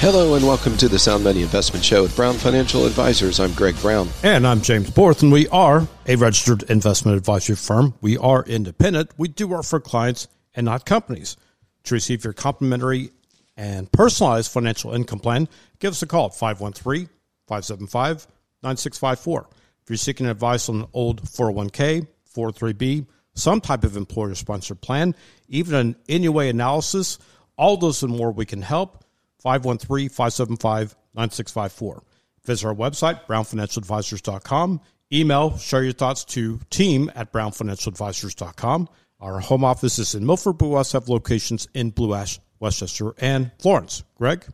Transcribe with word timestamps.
Hello 0.00 0.36
and 0.36 0.46
welcome 0.46 0.76
to 0.76 0.88
the 0.88 0.96
Sound 0.96 1.24
Money 1.24 1.42
Investment 1.42 1.84
Show 1.84 2.02
with 2.02 2.14
Brown 2.14 2.34
Financial 2.34 2.86
Advisors. 2.86 3.40
I'm 3.40 3.52
Greg 3.54 3.74
Brown. 3.80 4.08
And 4.22 4.46
I'm 4.46 4.60
James 4.60 4.90
Borth, 4.90 5.24
and 5.24 5.32
we 5.32 5.48
are 5.48 5.88
a 6.06 6.14
registered 6.14 6.62
investment 6.70 7.16
advisory 7.16 7.56
firm. 7.56 7.94
We 8.00 8.16
are 8.16 8.44
independent. 8.44 9.10
We 9.18 9.26
do 9.26 9.48
work 9.48 9.64
for 9.64 9.80
clients 9.80 10.28
and 10.54 10.66
not 10.66 10.86
companies. 10.86 11.36
To 11.82 11.94
receive 11.94 12.22
your 12.22 12.32
complimentary 12.32 13.10
and 13.56 13.90
personalized 13.90 14.52
financial 14.52 14.94
income 14.94 15.18
plan, 15.18 15.48
give 15.80 15.90
us 15.90 16.02
a 16.02 16.06
call 16.06 16.26
at 16.26 16.36
513 16.36 17.08
575 17.48 18.28
9654. 18.62 19.48
If 19.82 19.90
you're 19.90 19.96
seeking 19.96 20.26
advice 20.26 20.68
on 20.68 20.82
an 20.82 20.86
old 20.92 21.22
401k, 21.24 22.06
403b, 22.36 23.04
some 23.34 23.60
type 23.60 23.82
of 23.82 23.96
employer 23.96 24.36
sponsored 24.36 24.80
plan, 24.80 25.16
even 25.48 25.96
an 26.08 26.22
NUA 26.22 26.44
analysis, 26.44 27.18
all 27.56 27.76
those 27.76 28.04
and 28.04 28.16
more 28.16 28.30
we 28.30 28.46
can 28.46 28.62
help. 28.62 29.04
513 29.40 30.08
575 30.08 30.96
9654. 31.14 32.02
Visit 32.44 32.66
our 32.66 32.74
website, 32.74 33.26
brownfinancialadvisors.com. 33.26 34.80
Email, 35.12 35.56
share 35.58 35.82
your 35.82 35.92
thoughts 35.92 36.24
to 36.24 36.60
team 36.70 37.10
at 37.14 37.32
brownfinancialadvisors.com. 37.32 38.88
Our 39.20 39.40
home 39.40 39.64
office 39.64 39.98
is 39.98 40.14
in 40.14 40.24
Milford, 40.24 40.58
but 40.58 40.68
we 40.68 40.76
also 40.76 41.00
have 41.00 41.08
locations 41.08 41.66
in 41.74 41.90
Blue 41.90 42.14
Ash, 42.14 42.38
West 42.60 42.78
Chester, 42.78 43.14
and 43.18 43.50
Florence. 43.58 44.04
Greg? 44.16 44.44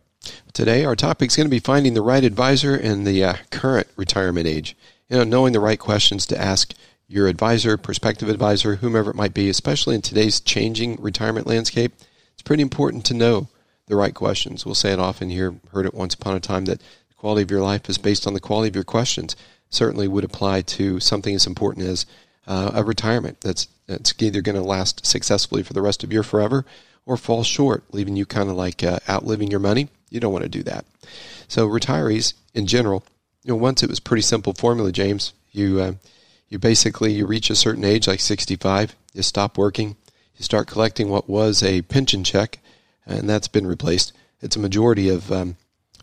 Today, 0.53 0.85
our 0.85 0.97
topic 0.97 1.31
is 1.31 1.37
going 1.37 1.47
to 1.47 1.51
be 1.51 1.59
finding 1.59 1.95
the 1.95 2.03
right 2.03 2.25
advisor 2.25 2.75
in 2.75 3.05
the 3.05 3.23
uh, 3.25 3.35
current 3.51 3.89
retirement 3.97 4.47
age. 4.47 4.77
You 5.09 5.19
know, 5.19 5.25
knowing 5.25 5.53
the 5.53 5.61
right 5.61 5.79
questions 5.79 6.25
to 6.27 6.41
ask 6.41 6.73
your 7.07 7.29
advisor, 7.29 7.77
prospective 7.77 8.29
advisor, 8.29 8.77
whomever 8.77 9.11
it 9.11 9.17
might 9.17 9.35
be, 9.35 9.51
especially 9.51 9.95
in 9.95 10.03
today's 10.03 10.41
changing 10.41 10.97
retirement 11.01 11.47
landscape. 11.47 11.93
It's 12.33 12.43
pretty 12.43 12.63
important 12.63 13.05
to 13.07 13.15
know 13.15 13.48
the 13.87 13.97
right 13.97 14.15
questions. 14.15 14.65
We'll 14.65 14.75
say 14.75 14.93
it 14.93 14.99
often 14.99 15.31
here, 15.31 15.55
heard 15.73 15.87
it 15.87 15.95
once 15.95 16.15
upon 16.15 16.37
a 16.37 16.41
time, 16.41 16.65
that 16.67 16.79
the 16.79 17.15
quality 17.17 17.43
of 17.43 17.51
your 17.51 17.63
life 17.63 17.89
is 17.89 17.99
based 17.99 18.27
on 18.27 18.35
the 18.35 18.41
quality 18.41 18.69
of 18.69 18.75
your 18.75 18.85
questions. 18.85 19.37
Certainly 19.71 20.09
would 20.09 20.25
apply 20.25 20.63
to 20.63 21.01
something 21.01 21.35
as 21.35 21.47
important 21.47 21.87
as 21.87 22.07
uh, 22.47 22.71
a 22.75 22.85
retirement 22.85 23.41
that's, 23.41 23.69
that's 23.87 24.15
either 24.21 24.41
going 24.41 24.57
to 24.57 24.63
last 24.63 25.05
successfully 25.05 25.63
for 25.63 25.73
the 25.73 25.83
rest 25.83 26.05
of 26.05 26.13
your 26.13 26.23
forever 26.23 26.65
or 27.07 27.17
fall 27.17 27.45
short, 27.45 27.85
leaving 27.93 28.17
you 28.17 28.25
kind 28.27 28.49
of 28.49 28.57
like 28.57 28.83
uh, 28.83 28.99
outliving 29.09 29.51
your 29.51 29.61
money. 29.61 29.89
You 30.11 30.21
don't 30.21 30.33
want 30.33 30.45
to 30.45 30.48
do 30.48 30.63
that. 30.63 30.87
So 31.48 31.69
retirees 31.69 32.35
in 32.55 32.67
general, 32.67 33.05
you 33.43 33.53
know, 33.53 33.57
once 33.57 33.83
it 33.83 33.91
was 33.91 34.01
pretty 34.01 34.23
simple 34.23 34.55
formula, 34.55 34.93
James. 34.93 35.35
You 35.53 35.81
uh, 35.81 35.93
you 36.48 36.59
basically 36.59 37.13
you 37.13 37.27
reach 37.27 37.51
a 37.51 37.55
certain 37.55 37.85
age, 37.85 38.09
like 38.09 38.21
65, 38.21 38.97
you 39.13 39.23
stop 39.23 39.59
working, 39.59 39.97
you 40.37 40.45
start 40.45 40.67
collecting 40.67 41.09
what 41.09 41.29
was 41.29 41.63
a 41.63 41.83
pension 41.83 42.25
check, 42.25 42.59
and 43.07 43.29
that's 43.29 43.49
been 43.49 43.67
replaced. 43.67 44.13
It's 44.41 44.57
a 44.57 44.61
majority 44.61 45.09
of 45.09 45.31
um, 45.33 45.57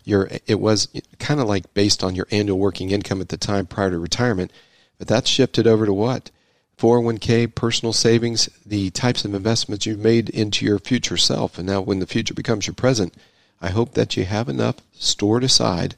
your. 0.04 0.28
It 0.46 0.60
was 0.60 0.88
kind 1.18 1.40
of 1.40 1.48
like 1.48 1.72
based 1.74 2.02
on 2.02 2.14
your 2.14 2.26
annual 2.30 2.58
working 2.58 2.90
income 2.90 3.20
at 3.20 3.28
the 3.28 3.36
time 3.36 3.66
prior 3.66 3.90
to 3.90 3.98
retirement, 3.98 4.50
but 4.98 5.08
that's 5.08 5.28
shifted 5.28 5.66
over 5.66 5.86
to 5.86 5.92
what 5.92 6.30
401k, 6.78 7.54
personal 7.54 7.92
savings, 7.92 8.48
the 8.66 8.90
types 8.90 9.24
of 9.24 9.34
investments 9.34 9.86
you've 9.86 10.00
made 10.00 10.28
into 10.30 10.64
your 10.64 10.78
future 10.78 11.16
self. 11.16 11.56
And 11.56 11.66
now, 11.66 11.80
when 11.80 12.00
the 12.00 12.06
future 12.06 12.34
becomes 12.34 12.66
your 12.66 12.74
present, 12.74 13.14
I 13.60 13.70
hope 13.70 13.94
that 13.94 14.16
you 14.16 14.24
have 14.24 14.48
enough 14.48 14.76
stored 14.92 15.44
aside. 15.44 15.96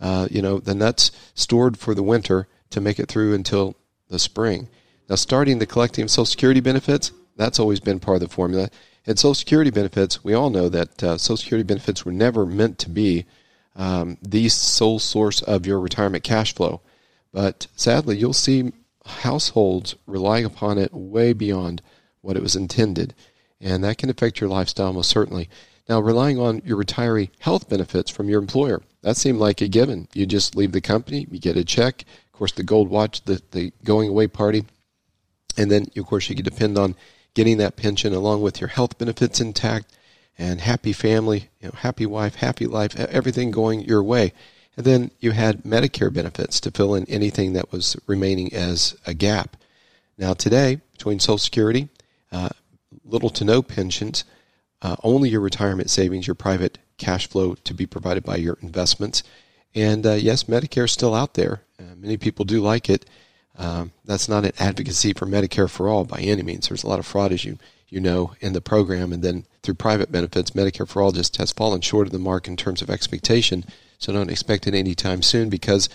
Uh, 0.00 0.28
you 0.30 0.40
know, 0.40 0.58
the 0.58 0.74
nuts 0.74 1.10
stored 1.34 1.76
for 1.76 1.94
the 1.94 2.02
winter 2.02 2.48
to 2.70 2.80
make 2.80 2.98
it 2.98 3.08
through 3.08 3.34
until 3.34 3.76
the 4.08 4.18
spring. 4.18 4.68
Now, 5.08 5.16
starting 5.16 5.58
the 5.58 5.66
collecting 5.66 6.04
of 6.04 6.10
Social 6.10 6.24
Security 6.24 6.60
benefits, 6.60 7.12
that's 7.36 7.60
always 7.60 7.80
been 7.80 8.00
part 8.00 8.22
of 8.22 8.28
the 8.28 8.34
formula. 8.34 8.70
And 9.06 9.18
Social 9.18 9.34
Security 9.34 9.70
benefits, 9.70 10.22
we 10.22 10.34
all 10.34 10.50
know 10.50 10.68
that 10.68 11.02
uh, 11.02 11.18
Social 11.18 11.36
Security 11.36 11.66
benefits 11.66 12.04
were 12.04 12.12
never 12.12 12.46
meant 12.46 12.78
to 12.80 12.90
be 12.90 13.26
um, 13.74 14.18
the 14.22 14.48
sole 14.48 14.98
source 14.98 15.42
of 15.42 15.66
your 15.66 15.80
retirement 15.80 16.22
cash 16.24 16.54
flow. 16.54 16.80
But 17.32 17.66
sadly, 17.74 18.16
you'll 18.16 18.32
see 18.32 18.72
households 19.04 19.96
relying 20.06 20.44
upon 20.44 20.78
it 20.78 20.92
way 20.92 21.32
beyond 21.32 21.82
what 22.20 22.36
it 22.36 22.42
was 22.42 22.54
intended. 22.54 23.14
And 23.60 23.82
that 23.82 23.98
can 23.98 24.10
affect 24.10 24.40
your 24.40 24.50
lifestyle 24.50 24.92
most 24.92 25.10
certainly. 25.10 25.48
Now, 25.88 26.00
relying 26.00 26.38
on 26.38 26.62
your 26.64 26.82
retiree 26.82 27.30
health 27.40 27.68
benefits 27.68 28.10
from 28.10 28.28
your 28.28 28.40
employer, 28.40 28.82
that 29.02 29.16
seemed 29.16 29.38
like 29.38 29.60
a 29.60 29.68
given. 29.68 30.06
You 30.14 30.26
just 30.26 30.54
leave 30.54 30.72
the 30.72 30.80
company, 30.80 31.26
you 31.30 31.40
get 31.40 31.56
a 31.56 31.64
check, 31.64 32.02
of 32.02 32.32
course, 32.32 32.52
the 32.52 32.62
gold 32.62 32.88
watch, 32.88 33.24
the, 33.24 33.42
the 33.50 33.72
going 33.84 34.08
away 34.08 34.28
party, 34.28 34.64
and 35.56 35.70
then, 35.70 35.86
of 35.96 36.06
course, 36.06 36.28
you 36.28 36.36
can 36.36 36.44
depend 36.44 36.78
on 36.78 36.94
getting 37.34 37.58
that 37.58 37.76
pension 37.76 38.12
along 38.12 38.42
with 38.42 38.60
your 38.60 38.68
health 38.68 38.98
benefits 38.98 39.40
intact 39.40 39.92
and 40.38 40.60
happy 40.60 40.92
family, 40.92 41.50
you 41.60 41.68
know, 41.68 41.74
happy 41.76 42.06
wife, 42.06 42.36
happy 42.36 42.66
life, 42.66 42.98
everything 42.98 43.50
going 43.50 43.82
your 43.82 44.02
way. 44.02 44.32
And 44.76 44.86
then 44.86 45.10
you 45.20 45.32
had 45.32 45.64
Medicare 45.64 46.12
benefits 46.12 46.60
to 46.60 46.70
fill 46.70 46.94
in 46.94 47.04
anything 47.08 47.52
that 47.52 47.70
was 47.70 47.96
remaining 48.06 48.52
as 48.54 48.96
a 49.06 49.14
gap. 49.14 49.56
Now 50.16 50.34
today, 50.34 50.80
between 50.92 51.20
Social 51.20 51.38
Security, 51.38 51.88
uh, 52.30 52.50
little 53.04 53.30
to 53.30 53.44
no 53.44 53.62
pensions, 53.62 54.24
uh, 54.80 54.96
only 55.02 55.28
your 55.28 55.40
retirement 55.40 55.90
savings, 55.90 56.26
your 56.26 56.34
private 56.34 56.78
cash 56.96 57.28
flow 57.28 57.54
to 57.54 57.74
be 57.74 57.86
provided 57.86 58.24
by 58.24 58.36
your 58.36 58.58
investments. 58.62 59.22
And 59.74 60.06
uh, 60.06 60.12
yes, 60.14 60.44
Medicare 60.44 60.84
is 60.84 60.92
still 60.92 61.14
out 61.14 61.34
there. 61.34 61.62
Uh, 61.78 61.94
many 61.96 62.16
people 62.16 62.44
do 62.44 62.60
like 62.60 62.88
it. 62.88 63.04
Um, 63.58 63.92
that's 64.04 64.28
not 64.28 64.44
an 64.44 64.52
advocacy 64.58 65.12
for 65.12 65.26
Medicare 65.26 65.70
for 65.70 65.88
all 65.88 66.04
by 66.04 66.20
any 66.20 66.42
means. 66.42 66.68
There's 66.68 66.84
a 66.84 66.88
lot 66.88 66.98
of 66.98 67.06
fraud, 67.06 67.32
as 67.32 67.44
you 67.44 67.58
you 67.92 68.00
know, 68.00 68.32
in 68.40 68.54
the 68.54 68.62
program, 68.62 69.12
and 69.12 69.22
then 69.22 69.44
through 69.62 69.74
private 69.74 70.10
benefits, 70.10 70.52
Medicare 70.52 70.88
for 70.88 71.02
all 71.02 71.12
just 71.12 71.36
has 71.36 71.52
fallen 71.52 71.82
short 71.82 72.06
of 72.06 72.12
the 72.12 72.18
mark 72.18 72.48
in 72.48 72.56
terms 72.56 72.80
of 72.80 72.88
expectation. 72.88 73.66
So 73.98 74.14
don't 74.14 74.30
expect 74.30 74.66
it 74.66 74.74
anytime 74.74 75.20
soon 75.20 75.50
because 75.50 75.90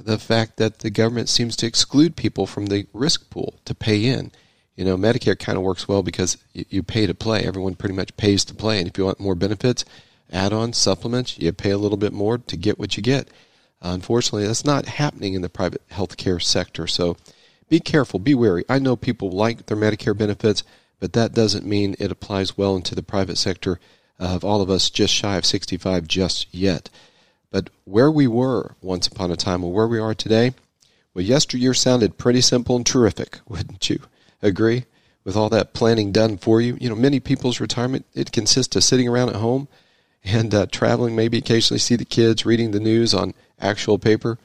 the 0.00 0.18
fact 0.18 0.56
that 0.56 0.78
the 0.78 0.88
government 0.88 1.28
seems 1.28 1.54
to 1.56 1.66
exclude 1.66 2.16
people 2.16 2.46
from 2.46 2.66
the 2.66 2.86
risk 2.94 3.28
pool 3.28 3.60
to 3.66 3.74
pay 3.74 4.06
in. 4.06 4.32
You 4.74 4.86
know, 4.86 4.96
Medicare 4.96 5.38
kind 5.38 5.58
of 5.58 5.62
works 5.62 5.86
well 5.86 6.02
because 6.02 6.38
you, 6.54 6.64
you 6.70 6.82
pay 6.82 7.06
to 7.06 7.14
play. 7.14 7.44
Everyone 7.44 7.74
pretty 7.74 7.94
much 7.94 8.16
pays 8.16 8.42
to 8.46 8.54
play, 8.54 8.78
and 8.78 8.88
if 8.88 8.96
you 8.96 9.04
want 9.04 9.20
more 9.20 9.34
benefits, 9.34 9.84
add-ons, 10.32 10.78
supplements, 10.78 11.38
you 11.38 11.52
pay 11.52 11.70
a 11.70 11.78
little 11.78 11.98
bit 11.98 12.14
more 12.14 12.38
to 12.38 12.56
get 12.56 12.78
what 12.78 12.96
you 12.96 13.02
get. 13.02 13.28
Unfortunately, 13.84 14.46
that's 14.46 14.64
not 14.64 14.86
happening 14.86 15.34
in 15.34 15.42
the 15.42 15.50
private 15.50 15.86
healthcare 15.90 16.42
sector. 16.42 16.86
So 16.86 17.18
be 17.68 17.80
careful, 17.80 18.18
be 18.18 18.34
wary. 18.34 18.64
I 18.68 18.78
know 18.78 18.96
people 18.96 19.30
like 19.30 19.66
their 19.66 19.76
Medicare 19.76 20.16
benefits, 20.16 20.64
but 21.00 21.12
that 21.12 21.34
doesn't 21.34 21.66
mean 21.66 21.94
it 21.98 22.10
applies 22.10 22.56
well 22.56 22.76
into 22.76 22.94
the 22.94 23.02
private 23.02 23.36
sector 23.36 23.78
of 24.18 24.42
all 24.42 24.62
of 24.62 24.70
us 24.70 24.88
just 24.88 25.12
shy 25.12 25.36
of 25.36 25.44
65 25.44 26.08
just 26.08 26.52
yet. 26.52 26.88
But 27.50 27.68
where 27.84 28.10
we 28.10 28.26
were 28.26 28.74
once 28.80 29.06
upon 29.06 29.30
a 29.30 29.36
time 29.36 29.62
and 29.62 29.72
where 29.72 29.86
we 29.86 29.98
are 29.98 30.14
today, 30.14 30.54
well, 31.12 31.24
yesteryear 31.24 31.74
sounded 31.74 32.16
pretty 32.16 32.40
simple 32.40 32.76
and 32.76 32.86
terrific, 32.86 33.40
wouldn't 33.48 33.90
you 33.90 34.00
agree? 34.40 34.86
With 35.24 35.36
all 35.36 35.50
that 35.50 35.74
planning 35.74 36.10
done 36.10 36.38
for 36.38 36.60
you, 36.60 36.76
you 36.80 36.88
know, 36.88 36.94
many 36.94 37.20
people's 37.20 37.60
retirement 37.60 38.06
it 38.14 38.32
consists 38.32 38.76
of 38.76 38.84
sitting 38.84 39.08
around 39.08 39.30
at 39.30 39.36
home 39.36 39.68
and 40.24 40.54
uh, 40.54 40.66
traveling, 40.66 41.14
maybe 41.14 41.38
occasionally 41.38 41.78
see 41.78 41.96
the 41.96 42.04
kids, 42.04 42.46
reading 42.46 42.70
the 42.70 42.80
news 42.80 43.14
on 43.14 43.34
actual 43.60 43.98
paper. 43.98 44.38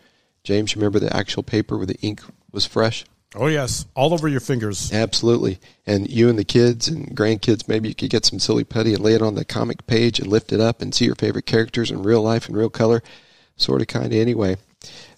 James, 0.44 0.73
you 0.73 0.79
remember 0.79 1.00
the 1.00 1.16
actual 1.16 1.44
paper 1.44 1.78
where 1.78 1.85
the 1.85 2.00
ink 2.01 2.21
was 2.51 2.65
fresh? 2.65 3.06
Oh, 3.36 3.48
yes. 3.48 3.86
All 3.95 4.13
over 4.13 4.27
your 4.27 4.39
fingers. 4.39 4.92
Absolutely. 4.92 5.59
And 5.86 6.09
you 6.09 6.30
and 6.30 6.39
the 6.39 6.44
kids 6.44 6.88
and 6.88 7.15
grandkids, 7.15 7.68
maybe 7.68 7.88
you 7.88 7.95
could 7.95 8.09
get 8.09 8.25
some 8.25 8.39
silly 8.39 8.63
putty 8.63 8.94
and 8.94 9.04
lay 9.04 9.13
it 9.13 9.21
on 9.21 9.36
the 9.36 9.45
comic 9.45 9.86
page 9.86 10.19
and 10.19 10.27
lift 10.27 10.51
it 10.51 10.59
up 10.59 10.81
and 10.81 10.94
see 10.94 11.06
your 11.06 11.15
favorite 11.15 11.45
characters 11.45 11.92
in 11.92 12.01
real 12.01 12.24
life 12.24 12.48
and 12.48 12.57
real 12.57 12.71
color. 12.71 13.04
Sort 13.56 13.81
of, 13.81 13.88
kind 13.88 14.07
of, 14.07 14.13
anyway. 14.13 14.57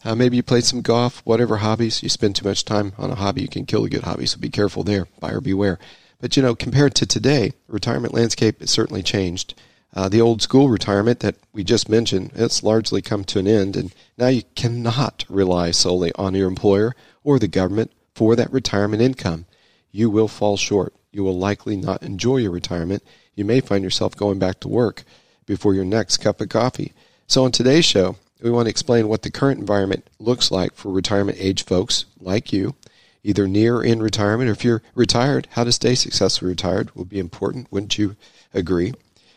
Uh, 0.03 0.15
maybe 0.15 0.35
you 0.35 0.43
played 0.43 0.65
some 0.65 0.81
golf, 0.81 1.21
whatever 1.23 1.57
hobbies. 1.57 2.03
You 2.03 2.09
spend 2.09 2.35
too 2.35 2.47
much 2.47 2.65
time 2.65 2.93
on 2.97 3.11
a 3.11 3.15
hobby, 3.15 3.43
you 3.43 3.47
can 3.47 3.65
kill 3.65 3.85
a 3.85 3.89
good 3.89 4.03
hobby, 4.03 4.25
so 4.25 4.39
be 4.39 4.49
careful 4.49 4.83
there. 4.83 5.07
Buyer 5.19 5.39
beware. 5.39 5.79
But, 6.19 6.35
you 6.35 6.43
know, 6.43 6.53
compared 6.53 6.95
to 6.95 7.05
today, 7.05 7.53
retirement 7.67 8.13
landscape 8.13 8.59
has 8.59 8.71
certainly 8.71 9.03
changed. 9.03 9.53
Uh, 9.93 10.07
the 10.07 10.21
old 10.21 10.41
school 10.41 10.69
retirement 10.69 11.19
that 11.19 11.35
we 11.51 11.63
just 11.63 11.89
mentioned, 11.89 12.31
it's 12.35 12.63
largely 12.63 13.01
come 13.01 13.23
to 13.25 13.39
an 13.39 13.47
end, 13.47 13.75
and 13.75 13.93
now 14.17 14.27
you 14.27 14.43
cannot 14.55 15.25
rely 15.27 15.71
solely 15.71 16.11
on 16.15 16.33
your 16.33 16.47
employer 16.47 16.95
or 17.23 17.37
the 17.37 17.47
government 17.47 17.91
for 18.15 18.35
that 18.35 18.51
retirement 18.53 19.01
income. 19.01 19.45
You 19.91 20.09
will 20.09 20.29
fall 20.29 20.55
short. 20.55 20.93
You 21.11 21.23
will 21.25 21.37
likely 21.37 21.75
not 21.75 22.03
enjoy 22.03 22.37
your 22.37 22.51
retirement. 22.51 23.03
You 23.35 23.43
may 23.43 23.59
find 23.59 23.83
yourself 23.83 24.15
going 24.15 24.39
back 24.39 24.61
to 24.61 24.69
work 24.69 25.03
before 25.45 25.73
your 25.73 25.83
next 25.83 26.17
cup 26.17 26.39
of 26.39 26.47
coffee. 26.47 26.93
So, 27.27 27.43
on 27.43 27.51
today's 27.51 27.85
show, 27.85 28.15
We 28.41 28.49
want 28.49 28.65
to 28.65 28.71
explain 28.71 29.07
what 29.07 29.21
the 29.21 29.29
current 29.29 29.59
environment 29.59 30.07
looks 30.17 30.49
like 30.49 30.73
for 30.73 30.91
retirement 30.91 31.37
age 31.39 31.63
folks 31.63 32.05
like 32.19 32.51
you, 32.51 32.75
either 33.23 33.47
near 33.47 33.77
or 33.77 33.83
in 33.83 34.01
retirement, 34.01 34.49
or 34.49 34.53
if 34.53 34.63
you're 34.63 34.81
retired, 34.95 35.47
how 35.51 35.63
to 35.63 35.71
stay 35.71 35.93
successfully 35.93 36.49
retired 36.49 36.95
will 36.95 37.05
be 37.05 37.19
important. 37.19 37.71
Wouldn't 37.71 37.99
you 37.99 38.15
agree? 38.53 38.93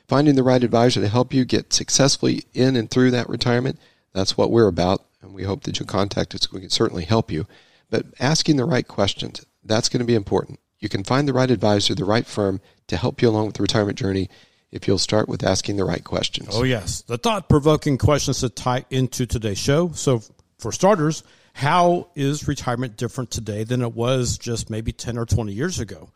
Finding 0.07 0.35
the 0.35 0.43
right 0.43 0.63
advisor 0.63 1.01
to 1.01 1.09
help 1.09 1.33
you 1.33 1.45
get 1.45 1.73
successfully 1.73 2.45
in 2.53 2.77
and 2.77 2.91
through 2.91 3.11
that 3.13 3.29
retirement, 3.29 3.79
that's 4.13 4.37
what 4.37 4.51
we're 4.51 4.69
about. 4.69 5.05
And 5.23 5.35
we 5.35 5.45
hope 5.45 5.63
that 5.63 5.79
you'll 5.79 5.89
contact 5.89 6.35
us. 6.35 6.53
We 6.53 6.61
can 6.61 6.71
certainly 6.71 7.05
help 7.05 7.31
you. 7.31 7.47
But 7.91 8.07
asking 8.21 8.57
the 8.57 8.65
right 8.65 8.87
questions, 8.87 9.45
that's 9.65 9.89
going 9.89 10.01
to 10.01 10.07
be 10.07 10.15
important. 10.15 10.61
You 10.79 10.89
can 10.89 11.05
find 11.05 11.27
the 11.27 11.33
right 11.33 11.51
advisor, 11.51 11.95
the 11.95 12.05
right 12.05 12.27
firm 12.27 12.61
to 12.89 12.97
help 12.97 13.23
you 13.23 13.31
along 13.31 13.47
with 13.47 13.55
the 13.57 13.63
retirement 13.63 13.99
journey 13.99 14.29
if 14.71 14.87
you'll 14.87 14.99
start 14.99 15.29
with 15.29 15.45
asking 15.45 15.77
the 15.77 15.85
right 15.85 16.05
questions. 16.05 16.49
Oh, 16.53 16.65
yes. 16.65 17.03
The 17.03 17.17
thought 17.17 17.49
provoking 17.49 17.97
questions 17.97 18.41
that 18.43 18.57
tie 18.57 18.85
into 18.91 19.25
today's 19.25 19.59
show. 19.59 19.93
So, 19.93 20.21
for 20.59 20.73
starters, 20.73 21.23
how 21.55 22.09
is 22.17 22.49
retirement 22.49 22.97
different 22.97 23.31
today 23.31 23.65
than 23.65 23.81
it 23.81 23.95
was 23.95 24.37
just 24.37 24.69
maybe 24.71 24.93
10 24.93 25.17
or 25.17 25.25
20 25.25 25.53
years 25.53 25.79
ago? 25.79 26.11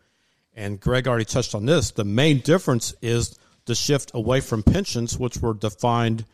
And 0.55 0.81
Greg 0.81 1.06
already 1.06 1.25
touched 1.25 1.55
on 1.55 1.64
this. 1.64 1.93
The 1.93 2.05
main 2.05 2.40
difference 2.40 2.93
is 3.00 3.38
the 3.69 3.76
shift 3.76 4.11
away 4.12 4.41
from 4.41 4.65
pensions, 4.65 5.17
which 5.17 5.37
were 5.37 5.55
defined 5.55 6.25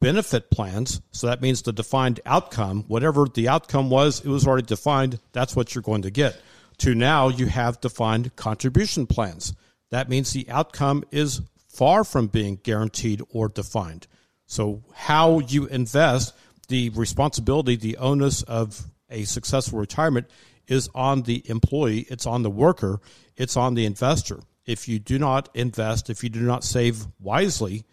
benefit 0.00 0.50
plans. 0.50 1.00
So 1.12 1.28
that 1.28 1.40
means 1.40 1.62
the 1.62 1.72
defined 1.72 2.18
outcome, 2.26 2.84
whatever 2.88 3.26
the 3.26 3.48
outcome 3.48 3.90
was, 3.90 4.24
it 4.24 4.28
was 4.28 4.46
already 4.46 4.66
defined. 4.66 5.20
That's 5.32 5.54
what 5.54 5.74
you're 5.74 5.82
going 5.82 6.02
to 6.02 6.10
get. 6.10 6.40
To 6.78 6.94
now, 6.94 7.28
you 7.28 7.46
have 7.46 7.80
defined 7.80 8.34
contribution 8.34 9.06
plans. 9.06 9.52
That 9.90 10.08
means 10.08 10.32
the 10.32 10.48
outcome 10.48 11.04
is 11.10 11.42
far 11.68 12.02
from 12.02 12.28
being 12.28 12.58
guaranteed 12.62 13.22
or 13.30 13.48
defined. 13.48 14.06
So, 14.46 14.82
how 14.92 15.40
you 15.40 15.66
invest, 15.66 16.34
the 16.68 16.88
responsibility, 16.90 17.76
the 17.76 17.98
onus 17.98 18.42
of 18.42 18.86
a 19.10 19.24
successful 19.24 19.78
retirement 19.78 20.28
is 20.66 20.88
on 20.94 21.22
the 21.22 21.42
employee, 21.48 22.06
it's 22.08 22.26
on 22.26 22.42
the 22.42 22.50
worker, 22.50 23.00
it's 23.36 23.56
on 23.56 23.74
the 23.74 23.84
investor. 23.84 24.40
If 24.70 24.88
you 24.88 24.98
do 24.98 25.18
not 25.18 25.48
invest, 25.54 26.10
if 26.10 26.22
you 26.22 26.30
do 26.30 26.40
not 26.40 26.64
save 26.64 27.06
wisely, 27.18 27.84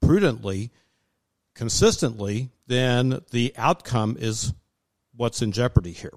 prudently, 0.00 0.70
consistently, 1.54 2.50
then 2.66 3.20
the 3.30 3.54
outcome 3.56 4.16
is 4.18 4.52
what's 5.14 5.42
in 5.42 5.52
jeopardy 5.52 5.92
here. 5.92 6.14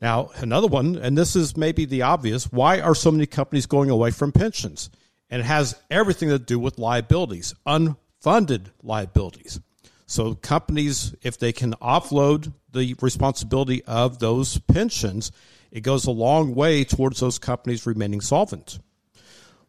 Now, 0.00 0.30
another 0.36 0.66
one, 0.66 0.96
and 0.96 1.16
this 1.16 1.36
is 1.36 1.56
maybe 1.56 1.84
the 1.84 2.02
obvious 2.02 2.50
why 2.52 2.80
are 2.80 2.94
so 2.94 3.10
many 3.10 3.26
companies 3.26 3.66
going 3.66 3.90
away 3.90 4.10
from 4.10 4.32
pensions? 4.32 4.90
and 5.30 5.40
it 5.40 5.46
has 5.46 5.74
everything 5.90 6.28
to 6.28 6.38
do 6.38 6.58
with 6.58 6.78
liabilities, 6.78 7.54
unfunded 7.66 8.66
liabilities. 8.82 9.60
So 10.06 10.34
companies, 10.34 11.14
if 11.22 11.38
they 11.38 11.52
can 11.52 11.72
offload 11.82 12.52
the 12.70 12.94
responsibility 13.00 13.82
of 13.84 14.18
those 14.18 14.58
pensions, 14.58 15.32
it 15.70 15.80
goes 15.80 16.06
a 16.06 16.12
long 16.12 16.54
way 16.54 16.84
towards 16.84 17.20
those 17.20 17.38
companies 17.38 17.86
remaining 17.86 18.20
solvent. 18.20 18.78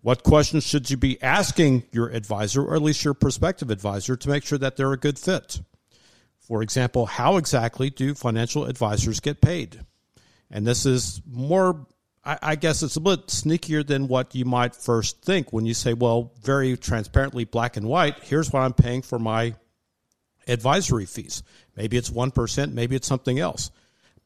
What 0.05 0.21
questions 0.21 0.63
should 0.63 0.91
you 0.91 0.97
be 0.97 1.19
asking 1.23 1.85
your 1.91 2.09
advisor, 2.09 2.61
or 2.61 2.75
at 2.75 2.83
least 2.83 3.03
your 3.03 3.15
prospective 3.15 3.71
advisor, 3.71 4.15
to 4.15 4.29
make 4.29 4.45
sure 4.45 4.59
that 4.59 4.77
they're 4.77 4.93
a 4.93 4.99
good 4.99 5.17
fit? 5.17 5.61
For 6.41 6.61
example, 6.61 7.07
how 7.07 7.37
exactly 7.37 7.89
do 7.89 8.13
financial 8.13 8.65
advisors 8.65 9.19
get 9.19 9.41
paid? 9.41 9.79
And 10.51 10.67
this 10.67 10.85
is 10.85 11.23
more 11.25 11.87
I, 12.23 12.55
guess 12.55 12.83
it's 12.83 12.97
a 12.97 13.01
bit 13.01 13.27
sneakier 13.27 13.85
than 13.85 14.07
what 14.07 14.35
you 14.35 14.45
might 14.45 14.75
first 14.75 15.23
think 15.23 15.51
when 15.51 15.65
you 15.65 15.73
say, 15.73 15.93
well, 15.93 16.33
very 16.39 16.77
transparently, 16.77 17.43
black 17.43 17.75
and 17.75 17.87
white, 17.87 18.19
here's 18.19 18.53
what 18.53 18.59
I'm 18.59 18.73
paying 18.73 19.01
for 19.01 19.17
my 19.17 19.55
advisory 20.47 21.05
fees. 21.05 21.41
Maybe 21.75 21.97
it's 21.97 22.11
1%, 22.11 22.73
maybe 22.73 22.95
it's 22.95 23.07
something 23.07 23.39
else. 23.39 23.71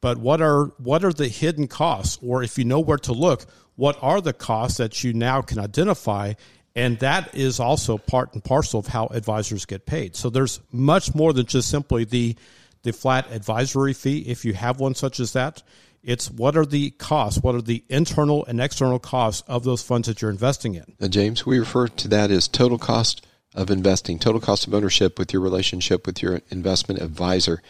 But 0.00 0.18
what 0.18 0.40
are 0.40 0.66
what 0.78 1.04
are 1.04 1.12
the 1.12 1.28
hidden 1.28 1.68
costs 1.68 2.18
or 2.22 2.42
if 2.42 2.58
you 2.58 2.64
know 2.64 2.80
where 2.80 2.98
to 2.98 3.12
look, 3.12 3.46
what 3.76 3.98
are 4.02 4.20
the 4.20 4.32
costs 4.32 4.78
that 4.78 5.04
you 5.04 5.12
now 5.12 5.42
can 5.42 5.58
identify 5.58 6.34
and 6.74 6.98
that 7.00 7.34
is 7.34 7.58
also 7.58 7.98
part 7.98 8.32
and 8.34 8.44
parcel 8.44 8.80
of 8.80 8.86
how 8.86 9.06
advisors 9.08 9.64
get 9.64 9.86
paid. 9.86 10.14
So 10.14 10.30
there's 10.30 10.60
much 10.70 11.14
more 11.14 11.32
than 11.32 11.46
just 11.46 11.68
simply 11.68 12.04
the 12.04 12.36
the 12.82 12.92
flat 12.92 13.30
advisory 13.30 13.92
fee 13.92 14.20
if 14.20 14.44
you 14.44 14.54
have 14.54 14.80
one 14.80 14.94
such 14.94 15.20
as 15.20 15.34
that. 15.34 15.62
It's 16.02 16.30
what 16.30 16.56
are 16.56 16.64
the 16.64 16.90
costs? 16.92 17.42
What 17.42 17.54
are 17.54 17.60
the 17.60 17.84
internal 17.90 18.46
and 18.46 18.58
external 18.58 18.98
costs 18.98 19.42
of 19.46 19.64
those 19.64 19.82
funds 19.82 20.08
that 20.08 20.22
you're 20.22 20.30
investing 20.30 20.74
in? 20.74 20.94
Now, 20.98 21.08
James, 21.08 21.44
we 21.44 21.58
refer 21.58 21.88
to 21.88 22.08
that 22.08 22.30
as 22.30 22.48
total 22.48 22.78
cost 22.78 23.26
of 23.54 23.70
investing, 23.70 24.18
total 24.18 24.40
cost 24.40 24.66
of 24.66 24.72
ownership 24.72 25.18
with 25.18 25.32
your 25.34 25.42
relationship 25.42 26.06
with 26.06 26.22
your 26.22 26.40
investment 26.48 27.02
advisor. 27.02 27.60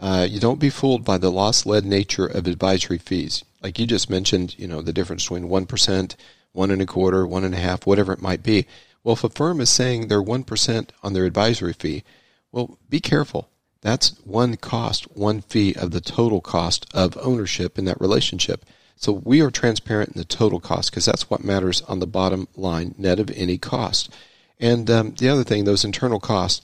Uh, 0.00 0.26
you 0.28 0.40
don't 0.40 0.60
be 0.60 0.70
fooled 0.70 1.04
by 1.04 1.18
the 1.18 1.30
loss-led 1.30 1.84
nature 1.84 2.26
of 2.26 2.46
advisory 2.46 2.98
fees. 2.98 3.44
Like 3.62 3.78
you 3.78 3.86
just 3.86 4.10
mentioned, 4.10 4.58
you 4.58 4.66
know 4.66 4.82
the 4.82 4.92
difference 4.92 5.24
between 5.24 5.48
one 5.48 5.66
percent, 5.66 6.16
one 6.52 6.70
and 6.70 6.82
a 6.82 6.86
quarter, 6.86 7.26
one 7.26 7.44
and 7.44 7.54
a 7.54 7.58
half, 7.58 7.86
whatever 7.86 8.12
it 8.12 8.20
might 8.20 8.42
be. 8.42 8.66
Well, 9.02 9.14
if 9.14 9.24
a 9.24 9.28
firm 9.28 9.60
is 9.60 9.70
saying 9.70 10.08
they're 10.08 10.20
one 10.22 10.44
percent 10.44 10.92
on 11.02 11.12
their 11.12 11.24
advisory 11.24 11.72
fee, 11.72 12.04
well, 12.52 12.78
be 12.88 13.00
careful. 13.00 13.48
That's 13.80 14.18
one 14.24 14.56
cost, 14.56 15.04
one 15.16 15.42
fee 15.42 15.74
of 15.74 15.90
the 15.90 16.00
total 16.00 16.40
cost 16.40 16.86
of 16.94 17.18
ownership 17.20 17.78
in 17.78 17.84
that 17.84 18.00
relationship. 18.00 18.64
So 18.96 19.12
we 19.12 19.40
are 19.40 19.50
transparent 19.50 20.10
in 20.10 20.18
the 20.18 20.24
total 20.24 20.60
cost 20.60 20.90
because 20.90 21.04
that's 21.04 21.28
what 21.28 21.44
matters 21.44 21.82
on 21.82 21.98
the 21.98 22.06
bottom 22.06 22.48
line, 22.56 22.94
net 22.96 23.20
of 23.20 23.30
any 23.30 23.58
cost. 23.58 24.10
And 24.58 24.88
um, 24.90 25.14
the 25.18 25.28
other 25.28 25.44
thing, 25.44 25.64
those 25.64 25.84
internal 25.84 26.20
costs 26.20 26.62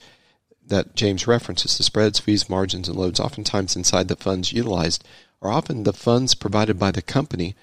that 0.71 0.95
James 0.95 1.27
references, 1.27 1.77
the 1.77 1.83
spreads, 1.83 2.19
fees, 2.19 2.49
margins, 2.49 2.87
and 2.87 2.97
loads, 2.97 3.19
oftentimes 3.19 3.75
inside 3.75 4.07
the 4.07 4.15
funds 4.15 4.51
utilized, 4.51 5.03
are 5.41 5.51
often 5.51 5.83
the 5.83 5.93
funds 5.93 6.33
provided 6.33 6.79
by 6.79 6.89
the 6.91 7.01
company 7.01 7.55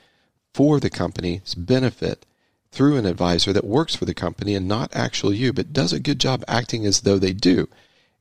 for 0.55 0.79
the 0.79 0.91
company's 0.91 1.55
benefit 1.55 2.25
through 2.71 2.97
an 2.97 3.07
advisor 3.07 3.53
that 3.53 3.65
works 3.65 3.95
for 3.95 4.05
the 4.05 4.15
company 4.15 4.55
and 4.55 4.69
not 4.69 4.95
actually 4.95 5.37
you, 5.37 5.53
but 5.53 5.73
does 5.73 5.93
a 5.93 6.01
good 6.01 6.21
job 6.21 6.45
acting 6.47 6.87
as 6.87 7.01
though 7.01 7.19
they 7.19 7.33
do 7.33 7.69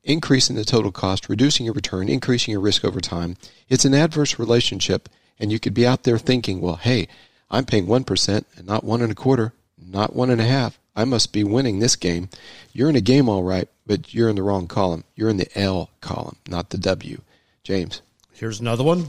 increasing 0.08 0.56
the 0.56 0.64
total 0.64 0.92
cost, 0.92 1.30
reducing 1.30 1.66
your 1.66 1.76
return, 1.76 2.08
increasing 2.10 2.54
your 2.54 2.62
risk 2.62 2.86
over 2.86 3.02
time. 3.02 3.36
It's 3.70 3.86
an 3.86 3.94
adverse 3.94 4.40
relationship, 4.40 5.10
and 5.38 5.52
you 5.52 5.60
could 5.60 5.74
be 5.74 5.86
out 5.86 6.04
there 6.04 6.18
thinking, 6.18 6.62
well, 6.62 6.78
hey, 6.78 7.08
I'm 7.52 7.66
paying 7.66 7.86
1% 7.86 8.46
and 8.56 8.66
not 8.66 8.84
one 8.84 9.02
and 9.02 9.12
a 9.12 9.16
quarter, 9.16 9.54
not 9.78 10.16
one 10.16 10.30
and 10.30 10.42
a 10.42 10.46
half. 10.46 10.80
I 10.98 11.06
must 11.06 11.32
be 11.32 11.44
winning 11.44 11.78
this 11.78 11.96
game. 11.96 12.28
You're 12.74 12.90
in 12.90 12.96
a 12.96 13.02
game 13.02 13.30
all 13.30 13.44
right, 13.44 13.70
but 13.86 14.16
you're 14.16 14.30
in 14.30 14.36
the 14.36 14.42
wrong 14.42 14.68
column. 14.68 15.04
You're 15.16 15.30
in 15.30 15.38
the 15.38 15.48
L 15.58 15.92
column, 16.02 16.38
not 16.50 16.72
the 16.72 16.80
W. 16.80 17.22
James. 17.64 18.02
Here's 18.34 18.60
another 18.60 18.84
one. 18.84 19.06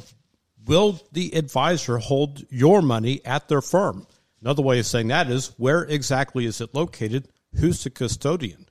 Will 0.67 1.01
the 1.13 1.35
advisor 1.35 1.97
hold 1.97 2.45
your 2.51 2.83
money 2.83 3.23
at 3.25 3.49
their 3.49 3.63
firm? 3.63 4.07
Another 4.43 4.63
way 4.63 4.79
of 4.79 4.87
saying 4.87 5.09
that 5.09 5.31
is 5.31 5.55
where 5.57 5.83
exactly 5.83 6.45
is 6.45 6.61
it 6.61 6.75
located? 6.75 7.27
Who's 7.55 7.83
the 7.83 7.91
custodian? 7.91 8.67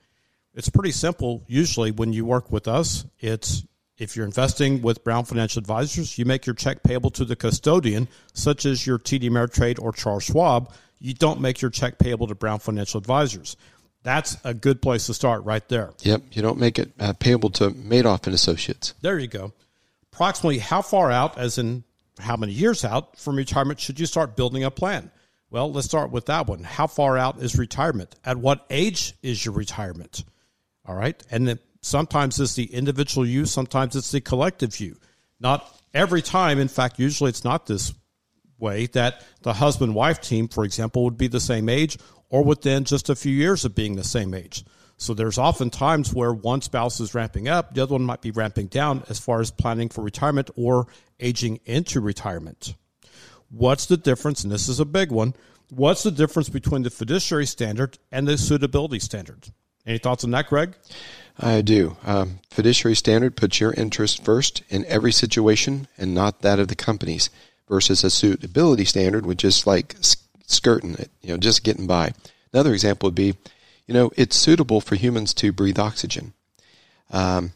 It's 0.54 0.68
pretty 0.70 0.92
simple. 0.92 1.42
Usually, 1.48 1.90
when 1.90 2.12
you 2.12 2.24
work 2.24 2.52
with 2.52 2.68
us, 2.68 3.04
it's 3.18 3.64
if 3.98 4.14
you're 4.14 4.26
investing 4.26 4.80
with 4.80 5.02
Brown 5.02 5.24
Financial 5.24 5.58
Advisors, 5.58 6.18
you 6.18 6.24
make 6.24 6.46
your 6.46 6.54
check 6.54 6.84
payable 6.84 7.10
to 7.10 7.24
the 7.24 7.34
custodian, 7.34 8.06
such 8.32 8.64
as 8.64 8.86
your 8.86 8.98
TD 8.98 9.28
Ameritrade 9.28 9.82
or 9.82 9.92
Charles 9.92 10.22
Schwab. 10.22 10.72
You 10.98 11.14
don't 11.14 11.40
make 11.40 11.60
your 11.60 11.70
check 11.70 11.98
payable 11.98 12.26
to 12.26 12.34
Brown 12.34 12.58
Financial 12.58 12.98
Advisors. 12.98 13.56
That's 14.02 14.36
a 14.44 14.54
good 14.54 14.80
place 14.80 15.06
to 15.06 15.14
start 15.14 15.44
right 15.44 15.66
there. 15.68 15.92
Yep, 16.00 16.22
you 16.32 16.42
don't 16.42 16.58
make 16.58 16.78
it 16.78 16.92
uh, 16.98 17.12
payable 17.14 17.50
to 17.50 17.70
Madoff 17.70 18.26
and 18.26 18.34
Associates. 18.34 18.94
There 19.00 19.18
you 19.18 19.26
go. 19.26 19.52
Approximately 20.12 20.58
how 20.58 20.82
far 20.82 21.10
out, 21.10 21.36
as 21.36 21.58
in 21.58 21.84
how 22.18 22.36
many 22.36 22.52
years 22.52 22.84
out 22.84 23.18
from 23.18 23.36
retirement, 23.36 23.80
should 23.80 24.00
you 24.00 24.06
start 24.06 24.36
building 24.36 24.64
a 24.64 24.70
plan? 24.70 25.10
Well, 25.50 25.72
let's 25.72 25.86
start 25.86 26.10
with 26.10 26.26
that 26.26 26.46
one. 26.46 26.62
How 26.62 26.86
far 26.86 27.16
out 27.16 27.38
is 27.38 27.56
retirement? 27.56 28.14
At 28.24 28.36
what 28.36 28.66
age 28.70 29.14
is 29.22 29.44
your 29.44 29.54
retirement? 29.54 30.24
All 30.84 30.94
right. 30.94 31.20
And 31.30 31.48
then 31.48 31.58
sometimes 31.80 32.38
it's 32.38 32.54
the 32.54 32.64
individual 32.64 33.26
you, 33.26 33.46
sometimes 33.46 33.96
it's 33.96 34.10
the 34.10 34.20
collective 34.20 34.78
you. 34.80 34.96
Not 35.40 35.80
every 35.94 36.22
time. 36.22 36.58
In 36.58 36.68
fact, 36.68 36.98
usually 36.98 37.30
it's 37.30 37.44
not 37.44 37.66
this 37.66 37.94
way 38.58 38.86
that 38.86 39.24
the 39.42 39.54
husband 39.54 39.94
wife 39.94 40.20
team, 40.20 40.48
for 40.48 40.64
example, 40.64 41.04
would 41.04 41.18
be 41.18 41.28
the 41.28 41.40
same 41.40 41.68
age 41.68 41.98
or 42.28 42.42
within 42.44 42.84
just 42.84 43.08
a 43.08 43.16
few 43.16 43.32
years 43.32 43.64
of 43.64 43.74
being 43.74 43.96
the 43.96 44.04
same 44.04 44.34
age. 44.34 44.64
So 44.96 45.14
there's 45.14 45.38
often 45.38 45.70
times 45.70 46.12
where 46.12 46.32
one 46.32 46.60
spouse 46.60 46.98
is 46.98 47.14
ramping 47.14 47.48
up, 47.48 47.72
the 47.72 47.82
other 47.82 47.94
one 47.94 48.02
might 48.02 48.20
be 48.20 48.32
ramping 48.32 48.66
down 48.66 49.04
as 49.08 49.20
far 49.20 49.40
as 49.40 49.50
planning 49.52 49.88
for 49.88 50.02
retirement 50.02 50.50
or 50.56 50.88
aging 51.20 51.60
into 51.64 52.00
retirement. 52.00 52.74
What's 53.48 53.86
the 53.86 53.96
difference? 53.96 54.42
And 54.42 54.52
this 54.52 54.68
is 54.68 54.80
a 54.80 54.84
big 54.84 55.12
one. 55.12 55.34
What's 55.70 56.02
the 56.02 56.10
difference 56.10 56.48
between 56.48 56.82
the 56.82 56.90
fiduciary 56.90 57.46
standard 57.46 57.98
and 58.10 58.26
the 58.26 58.36
suitability 58.36 58.98
standard? 58.98 59.50
Any 59.86 59.98
thoughts 59.98 60.24
on 60.24 60.32
that, 60.32 60.48
Greg? 60.48 60.74
I 61.38 61.62
do. 61.62 61.96
Um, 62.04 62.40
fiduciary 62.50 62.96
standard 62.96 63.36
puts 63.36 63.60
your 63.60 63.72
interest 63.72 64.24
first 64.24 64.62
in 64.68 64.84
every 64.86 65.12
situation 65.12 65.86
and 65.96 66.12
not 66.12 66.42
that 66.42 66.58
of 66.58 66.68
the 66.68 66.74
company's, 66.74 67.30
versus 67.68 68.04
a 68.04 68.10
suitability 68.10 68.84
standard, 68.84 69.26
which 69.26 69.44
is 69.44 69.66
like 69.66 69.96
skirting 70.46 70.94
it, 70.94 71.10
you 71.20 71.30
know, 71.30 71.36
just 71.36 71.64
getting 71.64 71.86
by. 71.86 72.12
Another 72.52 72.72
example 72.72 73.08
would 73.08 73.14
be, 73.14 73.36
you 73.86 73.94
know, 73.94 74.10
it's 74.16 74.36
suitable 74.36 74.80
for 74.80 74.94
humans 74.96 75.34
to 75.34 75.52
breathe 75.52 75.78
oxygen. 75.78 76.32
Um, 77.10 77.52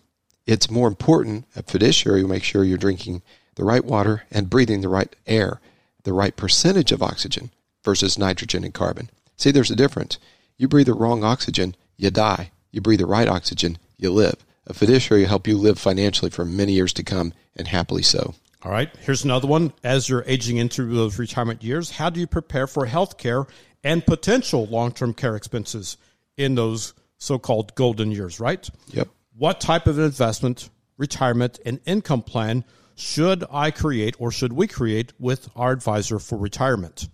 it's 0.47 0.71
more 0.71 0.89
important, 0.89 1.47
a 1.57 1.63
fiduciary 1.63 2.23
will 2.23 2.31
make 2.31 2.45
sure 2.45 2.65
you're 2.65 2.79
drinking 2.79 3.23
the 3.55 3.65
right 3.65 3.85
water 3.85 4.25
and 4.31 4.51
breathing 4.51 4.81
the 4.81 4.89
right 4.89 5.15
air, 5.27 5.61
the 6.05 6.13
right 6.13 6.35
percentage 6.37 6.93
of 6.93 7.03
oxygen 7.03 7.51
versus 7.85 8.19
nitrogen 8.19 8.65
and 8.65 8.75
carbon. 8.75 9.11
See, 9.37 9.51
there's 9.51 9.71
a 9.71 9.77
difference. 9.77 10.19
You 10.57 10.69
breathe 10.69 10.87
the 10.87 10.95
wrong 10.95 11.25
oxygen, 11.25 11.75
you 11.97 12.11
die. 12.11 12.51
You 12.71 12.81
breathe 12.81 13.01
the 13.01 13.07
right 13.07 13.29
oxygen, 13.29 13.79
you 13.99 14.11
live. 14.11 14.37
A 14.67 14.75
fiduciary 14.75 15.23
will 15.23 15.29
help 15.29 15.47
you 15.47 15.59
live 15.59 15.79
financially 15.79 16.31
for 16.31 16.45
many 16.45 16.73
years 16.73 16.93
to 16.95 17.03
come 17.03 17.35
and 17.57 17.69
happily 17.69 18.03
so. 18.03 18.35
All 18.65 18.71
right, 18.71 18.91
here's 19.01 19.25
another 19.25 19.49
one. 19.49 19.73
As 19.83 20.09
you're 20.09 20.25
aging 20.27 20.59
into 20.59 20.85
those 20.85 21.19
retirement 21.19 21.65
years, 21.65 21.91
how 21.91 22.11
do 22.11 22.21
you 22.21 22.29
prepare 22.29 22.69
for 22.69 22.87
health 22.87 23.19
care 23.19 23.47
and 23.83 24.07
potential 24.07 24.67
long 24.67 24.93
term 24.93 25.15
care 25.15 25.35
expenses 25.35 25.97
in 26.37 26.55
those 26.55 26.95
so 27.19 27.39
called 27.39 27.75
golden 27.75 28.13
years, 28.13 28.39
right? 28.39 28.69
Yep. 28.89 29.09
What 29.37 29.61
type 29.61 29.87
of 29.87 29.99
investment, 29.99 30.71
retirement, 30.97 31.59
and 31.67 31.81
income 31.87 32.23
plan 32.23 32.65
should 32.95 33.45
I 33.51 33.71
create 33.73 34.15
or 34.19 34.31
should 34.31 34.53
we 34.53 34.69
create 34.69 35.13
with 35.19 35.49
our 35.57 35.73
advisor 35.73 36.19
for 36.19 36.39
retirement? 36.39 37.09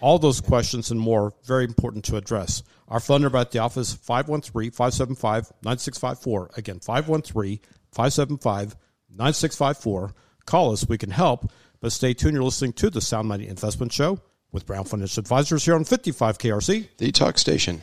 All 0.00 0.18
those 0.18 0.40
questions 0.40 0.90
and 0.90 1.00
more, 1.00 1.34
very 1.44 1.64
important 1.64 2.04
to 2.06 2.16
address. 2.16 2.62
Our 2.88 3.00
phone 3.00 3.22
number 3.22 3.38
at 3.38 3.50
the 3.50 3.58
office, 3.58 3.92
513 3.92 4.70
575 4.70 5.52
9654. 5.62 6.50
Again, 6.56 6.80
513 6.80 7.58
575 7.90 8.76
9654. 9.10 10.14
Call 10.46 10.72
us, 10.72 10.88
we 10.88 10.96
can 10.96 11.10
help. 11.10 11.50
But 11.80 11.92
stay 11.92 12.14
tuned. 12.14 12.34
You're 12.34 12.42
listening 12.42 12.72
to 12.74 12.88
the 12.88 13.00
Sound 13.00 13.28
Money 13.28 13.46
Investment 13.46 13.92
Show 13.92 14.20
with 14.50 14.64
Brown 14.64 14.84
Financial 14.84 15.20
Advisors 15.20 15.64
here 15.64 15.74
on 15.74 15.84
55 15.84 16.38
KRC. 16.38 16.88
The 16.96 17.12
talk 17.12 17.36
station. 17.36 17.82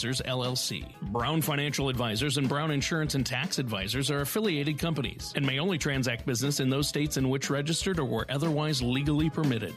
Advisors, 0.03 0.27
LLC. 0.27 0.99
Brown 1.11 1.43
Financial 1.43 1.87
Advisors 1.87 2.37
and 2.39 2.49
Brown 2.49 2.71
Insurance 2.71 3.13
and 3.13 3.23
Tax 3.23 3.59
Advisors 3.59 4.09
are 4.09 4.21
affiliated 4.21 4.79
companies 4.79 5.31
and 5.35 5.45
may 5.45 5.59
only 5.59 5.77
transact 5.77 6.25
business 6.25 6.59
in 6.59 6.71
those 6.71 6.87
states 6.87 7.17
in 7.17 7.29
which 7.29 7.51
registered 7.51 7.99
or 7.99 8.05
were 8.05 8.25
otherwise 8.27 8.81
legally 8.81 9.29
permitted. 9.29 9.75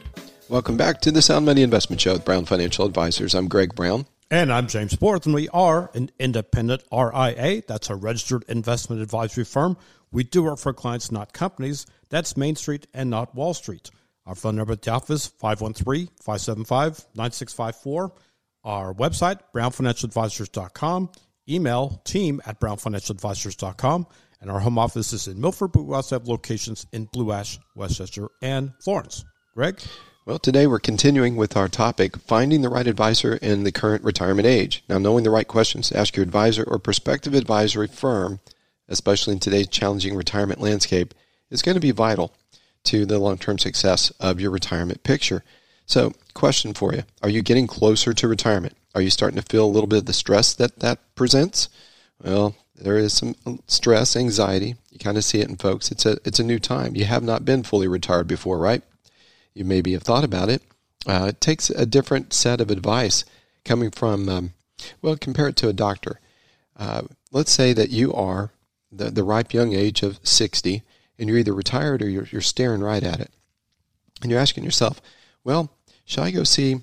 Welcome 0.49 0.77
back 0.77 0.99
to 1.01 1.11
the 1.11 1.21
Sound 1.21 1.45
Money 1.45 1.61
Investment 1.61 2.01
Show 2.01 2.13
with 2.13 2.25
Brown 2.25 2.45
Financial 2.45 2.87
Advisors. 2.87 3.35
I'm 3.35 3.47
Greg 3.47 3.75
Brown. 3.75 4.07
And 4.31 4.51
I'm 4.51 4.65
James 4.65 4.95
Borth, 4.95 5.27
and 5.27 5.35
we 5.35 5.47
are 5.49 5.91
an 5.93 6.09
independent 6.17 6.81
RIA. 6.91 7.61
That's 7.67 7.91
a 7.91 7.95
registered 7.95 8.45
investment 8.47 9.03
advisory 9.03 9.45
firm. 9.45 9.77
We 10.11 10.23
do 10.23 10.41
work 10.41 10.57
for 10.57 10.73
clients, 10.73 11.11
not 11.11 11.33
companies. 11.33 11.85
That's 12.09 12.35
Main 12.35 12.55
Street 12.55 12.87
and 12.95 13.11
not 13.11 13.35
Wall 13.35 13.53
Street. 13.53 13.91
Our 14.25 14.33
phone 14.33 14.55
number 14.55 14.73
at 14.73 14.81
the 14.81 14.89
office, 14.89 15.27
513 15.27 16.07
575 16.19 17.05
9654. 17.13 18.11
Our 18.65 18.93
website, 18.95 19.39
brownfinancialadvisors.com. 19.53 21.11
Email 21.47 22.01
team 22.03 22.41
at 22.45 22.59
brownfinancialadvisors.com. 22.59 24.07
And 24.41 24.51
our 24.51 24.59
home 24.59 24.77
office 24.77 25.13
is 25.13 25.27
in 25.27 25.39
Milford, 25.39 25.71
but 25.71 25.83
we 25.83 25.95
also 25.95 26.15
have 26.15 26.27
locations 26.27 26.85
in 26.91 27.05
Blue 27.05 27.31
Ash, 27.31 27.59
West 27.75 27.97
Chester, 27.97 28.27
and 28.41 28.73
Florence. 28.81 29.23
Greg? 29.53 29.79
Well, 30.25 30.39
today 30.39 30.65
we're 30.65 30.79
continuing 30.79 31.35
with 31.35 31.55
our 31.55 31.69
topic, 31.69 32.17
finding 32.17 32.63
the 32.63 32.69
right 32.69 32.87
advisor 32.87 33.35
in 33.35 33.63
the 33.63 33.71
current 33.71 34.03
retirement 34.03 34.47
age. 34.47 34.83
Now, 34.89 34.97
knowing 34.97 35.23
the 35.23 35.29
right 35.29 35.47
questions 35.47 35.89
to 35.89 35.97
ask 35.97 36.15
your 36.15 36.23
advisor 36.23 36.63
or 36.63 36.79
prospective 36.79 37.35
advisory 37.35 37.87
firm, 37.87 38.39
especially 38.89 39.33
in 39.33 39.39
today's 39.39 39.67
challenging 39.67 40.15
retirement 40.15 40.59
landscape, 40.59 41.13
is 41.51 41.61
going 41.61 41.75
to 41.75 41.81
be 41.81 41.91
vital 41.91 42.33
to 42.85 43.05
the 43.05 43.19
long 43.19 43.37
term 43.37 43.59
success 43.59 44.09
of 44.19 44.41
your 44.41 44.49
retirement 44.49 45.03
picture. 45.03 45.43
So, 45.85 46.13
question 46.33 46.73
for 46.73 46.93
you 46.93 47.03
Are 47.21 47.29
you 47.29 47.41
getting 47.41 47.67
closer 47.67 48.13
to 48.13 48.27
retirement? 48.27 48.75
Are 48.93 49.01
you 49.01 49.09
starting 49.09 49.39
to 49.39 49.45
feel 49.45 49.65
a 49.65 49.67
little 49.67 49.87
bit 49.87 49.99
of 49.99 50.05
the 50.05 50.13
stress 50.13 50.53
that 50.53 50.79
that 50.79 50.99
presents? 51.15 51.69
Well, 52.23 52.55
there 52.75 52.97
is 52.97 53.13
some 53.13 53.35
stress, 53.67 54.15
anxiety. 54.15 54.75
You 54.91 54.99
kind 54.99 55.17
of 55.17 55.23
see 55.23 55.39
it 55.39 55.49
in 55.49 55.57
folks. 55.57 55.91
It's 55.91 56.05
a 56.05 56.17
it's 56.25 56.39
a 56.39 56.43
new 56.43 56.59
time. 56.59 56.95
You 56.95 57.05
have 57.05 57.23
not 57.23 57.45
been 57.45 57.63
fully 57.63 57.87
retired 57.87 58.27
before, 58.27 58.57
right? 58.57 58.81
You 59.53 59.65
maybe 59.65 59.93
have 59.93 60.03
thought 60.03 60.23
about 60.23 60.49
it. 60.49 60.61
Uh, 61.07 61.27
it 61.29 61.41
takes 61.41 61.69
a 61.69 61.85
different 61.85 62.33
set 62.33 62.59
of 62.59 62.71
advice 62.71 63.25
coming 63.63 63.91
from, 63.91 64.27
um, 64.27 64.53
well, 65.01 65.15
compare 65.15 65.47
it 65.47 65.55
to 65.57 65.69
a 65.69 65.73
doctor. 65.73 66.19
Uh, 66.75 67.03
let's 67.31 67.51
say 67.51 67.73
that 67.73 67.89
you 67.89 68.13
are 68.13 68.51
the, 68.91 69.11
the 69.11 69.23
ripe 69.23 69.53
young 69.53 69.73
age 69.73 70.03
of 70.03 70.19
60 70.23 70.83
and 71.17 71.29
you're 71.29 71.37
either 71.37 71.53
retired 71.53 72.01
or 72.01 72.09
you're, 72.09 72.27
you're 72.31 72.41
staring 72.41 72.81
right 72.81 73.03
at 73.03 73.19
it. 73.19 73.31
And 74.21 74.31
you're 74.31 74.39
asking 74.39 74.63
yourself, 74.63 75.01
well, 75.45 75.71
should 76.03 76.23
I 76.23 76.31
go 76.31 76.43
see 76.43 76.81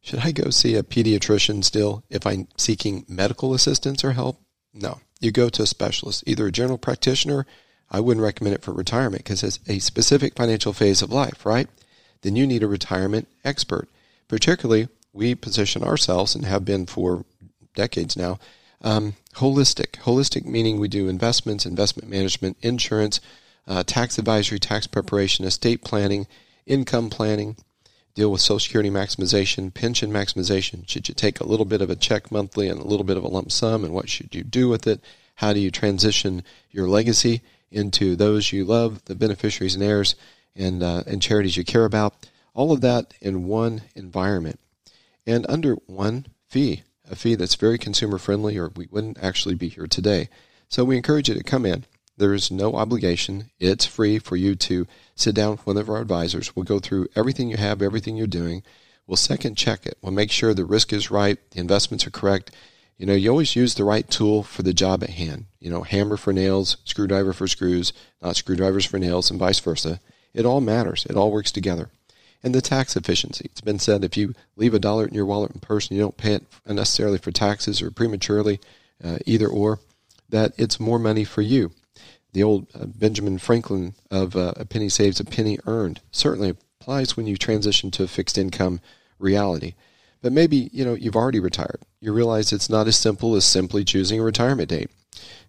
should 0.00 0.20
I 0.20 0.32
go 0.32 0.48
see 0.48 0.74
a 0.74 0.82
pediatrician 0.82 1.62
still 1.62 2.02
if 2.08 2.26
I'm 2.26 2.48
seeking 2.56 3.04
medical 3.08 3.52
assistance 3.52 4.02
or 4.02 4.12
help? 4.12 4.40
No. 4.72 5.00
You 5.20 5.32
go 5.32 5.50
to 5.50 5.64
a 5.64 5.66
specialist, 5.66 6.24
either 6.26 6.46
a 6.46 6.52
general 6.52 6.78
practitioner. 6.78 7.44
I 7.90 8.00
wouldn't 8.00 8.24
recommend 8.24 8.54
it 8.54 8.62
for 8.62 8.72
retirement 8.72 9.24
because 9.24 9.42
it's 9.42 9.58
a 9.68 9.80
specific 9.80 10.34
financial 10.34 10.72
phase 10.72 11.02
of 11.02 11.12
life, 11.12 11.44
right? 11.44 11.68
Then 12.22 12.36
you 12.36 12.46
need 12.46 12.62
a 12.62 12.68
retirement 12.68 13.28
expert. 13.44 13.88
Particularly, 14.28 14.88
we 15.12 15.34
position 15.34 15.82
ourselves 15.82 16.34
and 16.34 16.46
have 16.46 16.64
been 16.64 16.86
for 16.86 17.26
decades 17.74 18.16
now 18.16 18.38
um, 18.80 19.14
holistic. 19.34 19.92
Holistic 20.02 20.44
meaning 20.44 20.78
we 20.78 20.88
do 20.88 21.08
investments, 21.08 21.66
investment 21.66 22.08
management, 22.08 22.56
insurance, 22.62 23.20
uh, 23.66 23.82
tax 23.84 24.18
advisory, 24.18 24.58
tax 24.58 24.86
preparation, 24.86 25.44
estate 25.44 25.84
planning, 25.84 26.26
income 26.66 27.10
planning, 27.10 27.56
deal 28.18 28.32
with 28.32 28.40
Social 28.40 28.58
Security 28.58 28.90
maximization, 28.90 29.72
pension 29.72 30.10
maximization. 30.10 30.88
Should 30.88 31.08
you 31.08 31.14
take 31.14 31.38
a 31.38 31.46
little 31.46 31.64
bit 31.64 31.80
of 31.80 31.88
a 31.88 31.94
check 31.94 32.32
monthly 32.32 32.68
and 32.68 32.80
a 32.80 32.84
little 32.84 33.04
bit 33.04 33.16
of 33.16 33.22
a 33.22 33.28
lump 33.28 33.52
sum, 33.52 33.84
and 33.84 33.94
what 33.94 34.08
should 34.08 34.34
you 34.34 34.42
do 34.42 34.68
with 34.68 34.88
it? 34.88 35.00
How 35.36 35.52
do 35.52 35.60
you 35.60 35.70
transition 35.70 36.42
your 36.72 36.88
legacy 36.88 37.42
into 37.70 38.16
those 38.16 38.52
you 38.52 38.64
love, 38.64 39.04
the 39.04 39.14
beneficiaries 39.14 39.76
and 39.76 39.84
heirs, 39.84 40.16
and 40.56 40.82
uh, 40.82 41.04
and 41.06 41.22
charities 41.22 41.56
you 41.56 41.64
care 41.64 41.84
about? 41.84 42.26
All 42.54 42.72
of 42.72 42.80
that 42.80 43.14
in 43.20 43.46
one 43.46 43.82
environment 43.94 44.58
and 45.24 45.46
under 45.48 45.74
one 45.86 46.26
fee, 46.48 46.82
a 47.08 47.14
fee 47.14 47.36
that's 47.36 47.54
very 47.54 47.78
consumer 47.78 48.18
friendly, 48.18 48.58
or 48.58 48.72
we 48.74 48.88
wouldn't 48.90 49.22
actually 49.22 49.54
be 49.54 49.68
here 49.68 49.86
today. 49.86 50.28
So 50.68 50.84
we 50.84 50.96
encourage 50.96 51.28
you 51.28 51.36
to 51.36 51.44
come 51.44 51.64
in. 51.64 51.84
There 52.18 52.34
is 52.34 52.50
no 52.50 52.74
obligation. 52.74 53.50
It's 53.60 53.86
free 53.86 54.18
for 54.18 54.34
you 54.34 54.56
to 54.56 54.88
sit 55.14 55.36
down 55.36 55.52
with 55.52 55.64
one 55.64 55.76
of 55.76 55.88
our 55.88 56.00
advisors. 56.00 56.54
We'll 56.56 56.64
go 56.64 56.80
through 56.80 57.06
everything 57.14 57.48
you 57.48 57.56
have, 57.56 57.80
everything 57.80 58.16
you're 58.16 58.26
doing. 58.26 58.64
We'll 59.06 59.16
second 59.16 59.56
check 59.56 59.86
it. 59.86 59.98
We'll 60.02 60.12
make 60.12 60.32
sure 60.32 60.52
the 60.52 60.64
risk 60.64 60.92
is 60.92 61.12
right, 61.12 61.38
the 61.52 61.60
investments 61.60 62.08
are 62.08 62.10
correct. 62.10 62.50
You 62.96 63.06
know, 63.06 63.14
you 63.14 63.30
always 63.30 63.54
use 63.54 63.76
the 63.76 63.84
right 63.84 64.08
tool 64.10 64.42
for 64.42 64.62
the 64.62 64.74
job 64.74 65.04
at 65.04 65.10
hand. 65.10 65.46
You 65.60 65.70
know, 65.70 65.84
hammer 65.84 66.16
for 66.16 66.32
nails, 66.32 66.78
screwdriver 66.84 67.32
for 67.32 67.46
screws, 67.46 67.92
not 68.20 68.34
screwdrivers 68.34 68.84
for 68.84 68.98
nails, 68.98 69.30
and 69.30 69.38
vice 69.38 69.60
versa. 69.60 70.00
It 70.34 70.44
all 70.44 70.60
matters. 70.60 71.06
It 71.08 71.14
all 71.14 71.30
works 71.30 71.52
together. 71.52 71.88
And 72.42 72.52
the 72.52 72.60
tax 72.60 72.96
efficiency. 72.96 73.46
It's 73.52 73.60
been 73.60 73.78
said 73.78 74.02
if 74.02 74.16
you 74.16 74.34
leave 74.56 74.74
a 74.74 74.80
dollar 74.80 75.06
in 75.06 75.14
your 75.14 75.26
wallet 75.26 75.52
in 75.52 75.60
person, 75.60 75.94
you 75.94 76.02
don't 76.02 76.16
pay 76.16 76.32
it 76.32 76.46
unnecessarily 76.66 77.18
for 77.18 77.30
taxes 77.30 77.80
or 77.80 77.92
prematurely, 77.92 78.58
uh, 79.02 79.18
either 79.24 79.46
or, 79.46 79.78
that 80.28 80.52
it's 80.58 80.80
more 80.80 80.98
money 80.98 81.22
for 81.22 81.42
you 81.42 81.70
the 82.32 82.42
old 82.42 82.66
uh, 82.74 82.86
Benjamin 82.86 83.38
Franklin 83.38 83.94
of 84.10 84.36
uh, 84.36 84.52
a 84.56 84.64
penny 84.64 84.88
saves, 84.88 85.20
a 85.20 85.24
penny 85.24 85.58
earned 85.66 86.00
certainly 86.10 86.50
applies 86.80 87.16
when 87.16 87.26
you 87.26 87.36
transition 87.36 87.90
to 87.92 88.04
a 88.04 88.08
fixed 88.08 88.38
income 88.38 88.80
reality. 89.18 89.74
But 90.20 90.32
maybe, 90.32 90.68
you 90.72 90.84
know, 90.84 90.94
you've 90.94 91.16
already 91.16 91.40
retired. 91.40 91.80
You 92.00 92.12
realize 92.12 92.52
it's 92.52 92.70
not 92.70 92.88
as 92.88 92.96
simple 92.96 93.34
as 93.36 93.44
simply 93.44 93.84
choosing 93.84 94.20
a 94.20 94.24
retirement 94.24 94.68
date. 94.68 94.90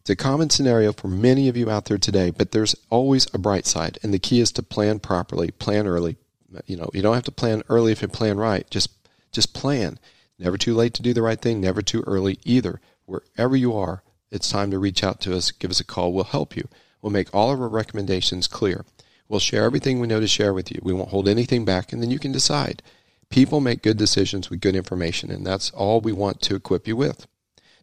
It's 0.01 0.09
a 0.09 0.15
common 0.15 0.49
scenario 0.49 0.93
for 0.93 1.07
many 1.07 1.47
of 1.47 1.57
you 1.57 1.69
out 1.69 1.85
there 1.85 1.97
today, 1.97 2.31
but 2.31 2.51
there's 2.51 2.75
always 2.89 3.27
a 3.33 3.37
bright 3.37 3.65
side. 3.65 3.99
And 4.03 4.13
the 4.13 4.19
key 4.19 4.39
is 4.39 4.51
to 4.53 4.63
plan 4.63 4.99
properly, 4.99 5.51
plan 5.51 5.87
early. 5.87 6.17
You 6.65 6.77
know, 6.77 6.89
you 6.93 7.01
don't 7.01 7.15
have 7.15 7.25
to 7.25 7.31
plan 7.31 7.63
early 7.69 7.91
if 7.91 8.01
you 8.01 8.07
plan 8.07 8.37
right. 8.37 8.69
Just 8.69 8.89
just 9.31 9.53
plan. 9.53 9.99
Never 10.39 10.57
too 10.57 10.73
late 10.73 10.93
to 10.95 11.03
do 11.03 11.13
the 11.13 11.21
right 11.21 11.39
thing, 11.39 11.61
never 11.61 11.81
too 11.81 12.03
early 12.07 12.39
either. 12.43 12.79
Wherever 13.05 13.55
you 13.55 13.75
are, 13.75 14.03
it's 14.31 14.49
time 14.49 14.71
to 14.71 14.79
reach 14.79 15.03
out 15.03 15.19
to 15.21 15.35
us, 15.35 15.51
give 15.51 15.71
us 15.71 15.79
a 15.79 15.85
call. 15.85 16.13
We'll 16.13 16.25
help 16.25 16.55
you. 16.55 16.67
We'll 17.01 17.11
make 17.11 17.33
all 17.33 17.51
of 17.51 17.61
our 17.61 17.67
recommendations 17.67 18.47
clear. 18.47 18.85
We'll 19.27 19.39
share 19.39 19.63
everything 19.63 19.99
we 19.99 20.07
know 20.07 20.19
to 20.19 20.27
share 20.27 20.53
with 20.53 20.71
you. 20.71 20.79
We 20.83 20.93
won't 20.93 21.09
hold 21.09 21.27
anything 21.27 21.65
back, 21.65 21.93
and 21.93 22.01
then 22.01 22.11
you 22.11 22.19
can 22.19 22.31
decide. 22.31 22.81
People 23.29 23.59
make 23.59 23.83
good 23.83 23.97
decisions 23.97 24.49
with 24.49 24.61
good 24.61 24.75
information, 24.75 25.29
and 25.29 25.45
that's 25.45 25.71
all 25.71 26.01
we 26.01 26.11
want 26.11 26.41
to 26.41 26.55
equip 26.55 26.87
you 26.87 26.95
with. 26.95 27.27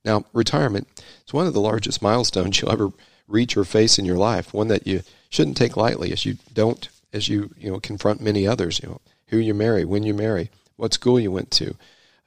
Now, 0.05 0.25
retirement 0.33 0.89
is 1.27 1.33
one 1.33 1.47
of 1.47 1.55
the 1.55 1.61
largest 1.61 2.03
milestones 2.03 2.61
you'll 2.63 2.73
ever 2.73 2.91
reach 3.29 3.57
or 3.57 3.65
face 3.65 3.99
in 3.99 4.05
your 4.05 4.17
life, 4.17 4.53
one 4.53 4.69
that 4.69 4.87
you 4.87 5.03
shouldn't 5.31 5.57
take 5.57 5.77
lightly 5.77 6.13
as 6.13 6.25
you 6.25 6.37
don't 6.53 6.89
as 7.13 7.29
you 7.29 7.51
you 7.57 7.71
know 7.71 7.81
confront 7.81 8.21
many 8.21 8.47
others. 8.47 8.81
You 8.83 8.91
know 8.91 9.01
who 9.29 9.39
you 9.39 9.55
marry, 9.55 9.85
when 9.85 10.05
you 10.05 10.15
marry, 10.15 10.51
what 10.77 10.95
school 10.95 11.19
you 11.19 11.33
went 11.33 11.51
to, 11.53 11.75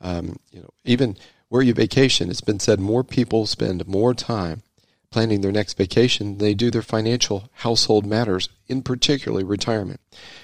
um, 0.01 0.39
you 0.51 0.61
know 0.61 0.69
even 0.83 1.17
where 1.49 1.61
you 1.61 1.73
vacation. 1.73 2.29
It's 2.29 2.41
been 2.41 2.59
said 2.59 2.79
more 2.79 3.03
people 3.03 3.45
spend 3.45 3.87
more 3.87 4.13
time 4.13 4.63
planning 5.11 5.41
their 5.41 5.51
next 5.51 5.75
vacation 5.75 6.27
than 6.27 6.37
they 6.37 6.53
do 6.53 6.69
their 6.69 6.83
financial 6.83 7.49
household 7.53 8.05
matters, 8.05 8.49
in 8.67 8.83
particularly 8.83 9.43
retirement. 9.43 9.99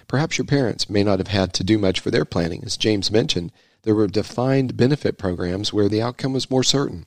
Perhaps 0.08 0.38
your 0.38 0.46
parents 0.46 0.90
may 0.90 1.04
not 1.04 1.20
have 1.20 1.28
had 1.28 1.54
to 1.54 1.64
do 1.64 1.78
much 1.78 2.00
for 2.00 2.10
their 2.10 2.26
planning. 2.26 2.64
As 2.66 2.78
James 2.78 3.12
mentioned, 3.12 3.52
there 3.84 3.96
were 3.96 4.08
defined 4.08 4.76
benefit 4.76 5.18
programs 5.20 5.72
where 5.72 5.88
the 5.88 6.02
outcome 6.02 6.34
was 6.34 6.50
more 6.50 6.64
certain. 6.64 7.06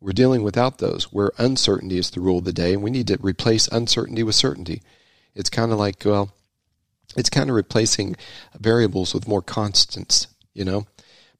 We're 0.00 0.12
dealing 0.12 0.42
without 0.42 0.78
those, 0.78 1.12
where 1.12 1.32
uncertainty 1.36 1.98
is 1.98 2.10
the 2.10 2.20
rule 2.20 2.38
of 2.38 2.44
the 2.44 2.52
day, 2.52 2.72
and 2.72 2.82
we 2.82 2.90
need 2.90 3.08
to 3.08 3.18
replace 3.20 3.66
uncertainty 3.68 4.22
with 4.22 4.36
certainty. 4.36 4.80
It's 5.34 5.50
kind 5.50 5.72
of 5.72 5.78
like, 5.78 6.02
well, 6.04 6.32
it's 7.16 7.28
kind 7.28 7.50
of 7.50 7.56
replacing 7.56 8.16
variables 8.58 9.12
with 9.12 9.28
more 9.28 9.42
constants, 9.42 10.28
you 10.54 10.64
know? 10.64 10.86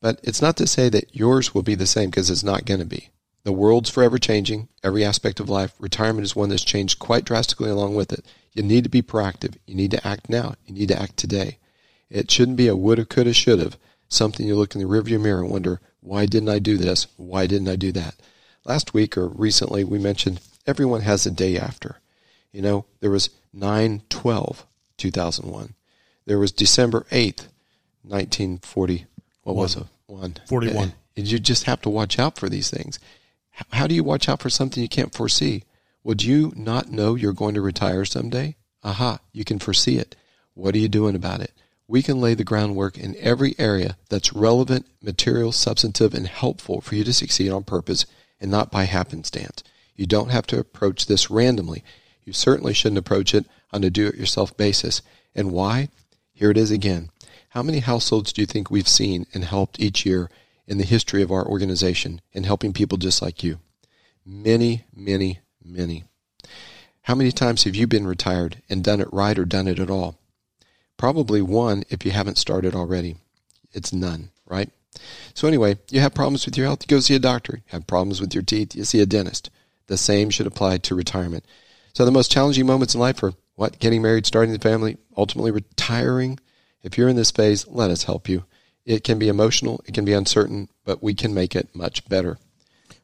But 0.01 0.21
it's 0.23 0.41
not 0.41 0.57
to 0.57 0.67
say 0.67 0.89
that 0.89 1.15
yours 1.15 1.55
will 1.55 1.63
be 1.63 1.75
the 1.75 1.87
same 1.87 2.11
because 2.11 2.31
it's 2.31 2.45
not 2.45 2.65
going 2.65 2.81
to 2.81 2.87
be. 2.87 3.11
The 3.43 3.53
world's 3.53 3.91
forever 3.91 4.19
changing, 4.19 4.69
every 4.83 5.05
aspect 5.05 5.41
of 5.41 5.49
life. 5.49 5.73
Retirement 5.79 6.25
is 6.25 6.37
one 6.37 6.51
that's 6.51 6.65
changed 6.65 6.99
quite 6.99 7.25
drastically 7.25 7.71
along 7.71 7.95
with 7.95 8.13
it. 8.13 8.25
You 8.53 8.63
need 8.63 8.85
to 8.85 8.91
be 8.91 9.03
proactive. 9.03 9.57
You 9.67 9.75
need 9.75 9.91
to 9.93 10.07
act 10.07 10.29
now. 10.29 10.55
You 10.67 10.75
need 10.75 10.89
to 10.89 11.01
act 11.01 11.17
today. 11.17 11.59
It 12.11 12.31
shouldn't 12.31 12.57
be 12.57 12.69
a 12.69 12.77
woulda, 12.77 13.05
coulda, 13.05 13.33
shoulda, 13.33 13.73
something 14.09 14.47
you 14.47 14.57
look 14.57 14.75
in 14.75 14.81
the 14.81 14.87
rearview 14.89 15.21
mirror 15.21 15.43
and 15.43 15.51
wonder, 15.51 15.81
why 16.01 16.27
didn't 16.27 16.49
I 16.49 16.59
do 16.59 16.77
this? 16.77 17.07
Why 17.17 17.47
didn't 17.47 17.69
I 17.69 17.77
do 17.77 17.93
that? 17.93 18.15
Last 18.65 18.93
week 18.93 19.17
or 19.17 19.29
recently, 19.29 19.85
we 19.85 19.99
mentioned 19.99 20.41
everyone 20.67 21.03
has 21.03 21.25
a 21.25 21.31
day 21.31 21.57
after. 21.59 22.01
You 22.53 22.63
know, 22.63 22.85
there 23.01 23.11
was 23.11 23.31
9 23.53 24.03
12 24.09 24.67
2001. 24.97 25.75
There 26.27 26.39
was 26.39 26.53
December 26.53 27.07
8th, 27.11 27.47
1940. 28.03 29.07
What 29.43 29.57
One. 29.57 29.63
was 29.63 29.77
it? 29.77 29.85
One. 30.07 30.37
41. 30.47 30.93
And 31.17 31.27
you 31.27 31.39
just 31.39 31.65
have 31.65 31.81
to 31.83 31.91
watch 31.91 32.19
out 32.19 32.39
for 32.39 32.49
these 32.49 32.71
things. 32.71 32.99
How 33.73 33.87
do 33.87 33.95
you 33.95 34.05
watch 34.05 34.29
out 34.29 34.41
for 34.41 34.51
something 34.51 34.83
you 34.83 34.89
can't 34.89 35.15
foresee? 35.15 35.65
Would 36.03 36.23
you 36.23 36.53
not 36.57 36.91
know 36.91 37.15
you're 37.15 37.33
going 37.33 37.55
to 37.55 37.61
retire 37.61 38.05
someday? 38.05 38.57
Aha, 38.83 39.19
you 39.33 39.45
can 39.45 39.59
foresee 39.59 39.97
it. 39.99 40.17
What 40.55 40.75
are 40.75 40.79
you 40.79 40.89
doing 40.89 41.15
about 41.15 41.41
it? 41.41 41.53
We 41.87 42.03
can 42.03 42.21
lay 42.21 42.35
the 42.35 42.45
groundwork 42.45 42.97
in 42.97 43.17
every 43.19 43.55
area 43.59 43.97
that's 44.09 44.33
relevant, 44.33 44.87
material, 45.03 45.53
substantive, 45.53 46.15
and 46.15 46.27
helpful 46.27 46.81
for 46.81 46.95
you 46.95 47.05
to 47.05 47.13
succeed 47.13 47.51
on 47.51 47.65
purpose 47.65 48.07
and 48.41 48.51
not 48.51 48.71
by 48.71 48.85
happenstance. 48.85 49.63
You 49.97 50.07
don't 50.07 50.31
have 50.31 50.47
to 50.49 50.59
approach 50.59 51.07
this 51.07 51.31
randomly. 51.31 51.83
You 52.25 52.33
certainly 52.33 52.73
shouldn't 52.73 52.99
approach 52.99 53.35
it 53.35 53.45
on 53.73 53.85
a 53.85 53.91
do 53.91 54.07
it 54.07 54.15
yourself 54.15 54.57
basis. 54.57 55.03
And 55.35 55.51
why? 55.51 55.89
Here 56.33 56.51
it 56.51 56.57
is 56.57 56.71
again. 56.71 57.11
How 57.51 57.65
many 57.65 57.81
households 57.81 58.33
do 58.33 58.41
you 58.43 58.47
think 58.47 58.71
we've 58.71 58.87
seen 58.87 59.27
and 59.35 59.43
helped 59.43 59.81
each 59.81 60.07
year 60.07 60.31
in 60.69 60.79
the 60.79 60.85
history 60.85 61.21
of 61.21 61.33
our 61.33 61.45
organization 61.45 62.21
in 62.33 62.45
helping 62.45 62.73
people 62.73 62.97
just 62.97 63.21
like 63.21 63.43
you? 63.43 63.59
Many, 64.25 64.85
many, 64.95 65.41
many. 65.61 66.05
How 67.03 67.17
many 67.17 67.33
times 67.33 67.65
have 67.65 67.75
you 67.75 67.89
been 67.89 68.07
retired 68.07 68.63
and 68.71 68.85
done 68.85 69.01
it 69.01 69.13
right 69.13 69.37
or 69.37 69.45
done 69.45 69.67
it 69.67 69.81
at 69.81 69.91
all? 69.91 70.17
Probably 70.97 71.43
one 71.43 71.83
if 71.89 72.05
you 72.05 72.13
haven't 72.13 72.39
started 72.39 72.77
already. 72.77 73.17
It's 73.73 73.93
none, 73.93 74.31
right? 74.47 74.71
So 75.35 75.49
anyway, 75.49 75.79
you 75.91 75.99
have 75.99 76.15
problems 76.15 76.47
with 76.47 76.57
your 76.57 76.67
health, 76.67 76.83
you 76.83 76.87
go 76.87 77.01
see 77.01 77.17
a 77.17 77.19
doctor. 77.19 77.57
You 77.57 77.71
have 77.73 77.89
problems 77.89 78.21
with 78.21 78.33
your 78.33 78.45
teeth, 78.45 78.77
you 78.77 78.85
see 78.85 79.01
a 79.01 79.07
dentist. 79.07 79.51
The 79.89 79.99
same 79.99 80.31
should 80.31 80.47
apply 80.47 80.79
to 80.79 80.95
retirement. 80.95 81.45
So 81.95 82.05
the 82.05 82.13
most 82.13 82.31
challenging 82.31 82.67
moments 82.67 82.95
in 82.95 83.01
life 83.01 83.21
are 83.25 83.33
what? 83.57 83.81
Getting 83.81 84.03
married, 84.03 84.25
starting 84.25 84.53
the 84.53 84.61
family, 84.61 84.99
ultimately 85.17 85.51
retiring. 85.51 86.39
If 86.83 86.97
you're 86.97 87.09
in 87.09 87.17
this 87.17 87.31
phase, 87.31 87.67
let 87.69 87.91
us 87.91 88.05
help 88.05 88.29
you. 88.29 88.45
It 88.85 89.05
can 89.05 89.19
be 89.19 89.29
emotional, 89.29 89.83
it 89.87 89.95
can 89.95 90.05
be 90.05 90.13
uncertain, 90.13 90.69
but 90.85 91.03
we 91.03 91.15
can 91.15 91.35
make 91.35 91.55
it 91.55 91.75
much 91.75 92.09
better. 92.09 92.39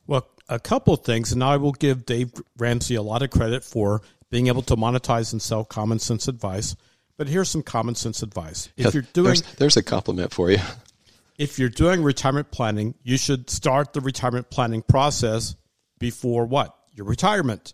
Well, 0.07 0.27
a 0.49 0.59
couple 0.59 0.95
of 0.95 1.05
things, 1.05 1.33
and 1.33 1.45
I 1.45 1.57
will 1.57 1.73
give 1.73 2.07
Dave 2.07 2.33
Ramsey 2.57 2.95
a 2.95 3.03
lot 3.03 3.23
of 3.23 3.31
credit 3.31 3.65
for 3.65 4.03
being 4.31 4.47
able 4.47 4.63
to 4.63 4.77
monetize 4.77 5.33
and 5.33 5.43
sell 5.43 5.65
common 5.65 5.99
sense 5.99 6.29
advice. 6.29 6.77
But 7.17 7.29
here's 7.29 7.49
some 7.49 7.63
common 7.63 7.95
sense 7.95 8.23
advice. 8.23 8.69
If 8.77 8.95
you're 8.95 9.05
doing 9.13 9.27
there's, 9.27 9.43
there's 9.55 9.77
a 9.77 9.83
compliment 9.83 10.33
for 10.33 10.51
you. 10.51 10.59
if 11.39 11.59
you're 11.59 11.69
doing 11.69 12.03
retirement 12.03 12.51
planning, 12.51 12.95
you 13.03 13.17
should 13.17 13.51
start 13.51 13.93
the 13.93 14.01
retirement 14.01 14.51
planning 14.51 14.83
process 14.83 15.57
before 15.99 16.47
what? 16.47 16.77
Your 16.93 17.07
retirement. 17.07 17.73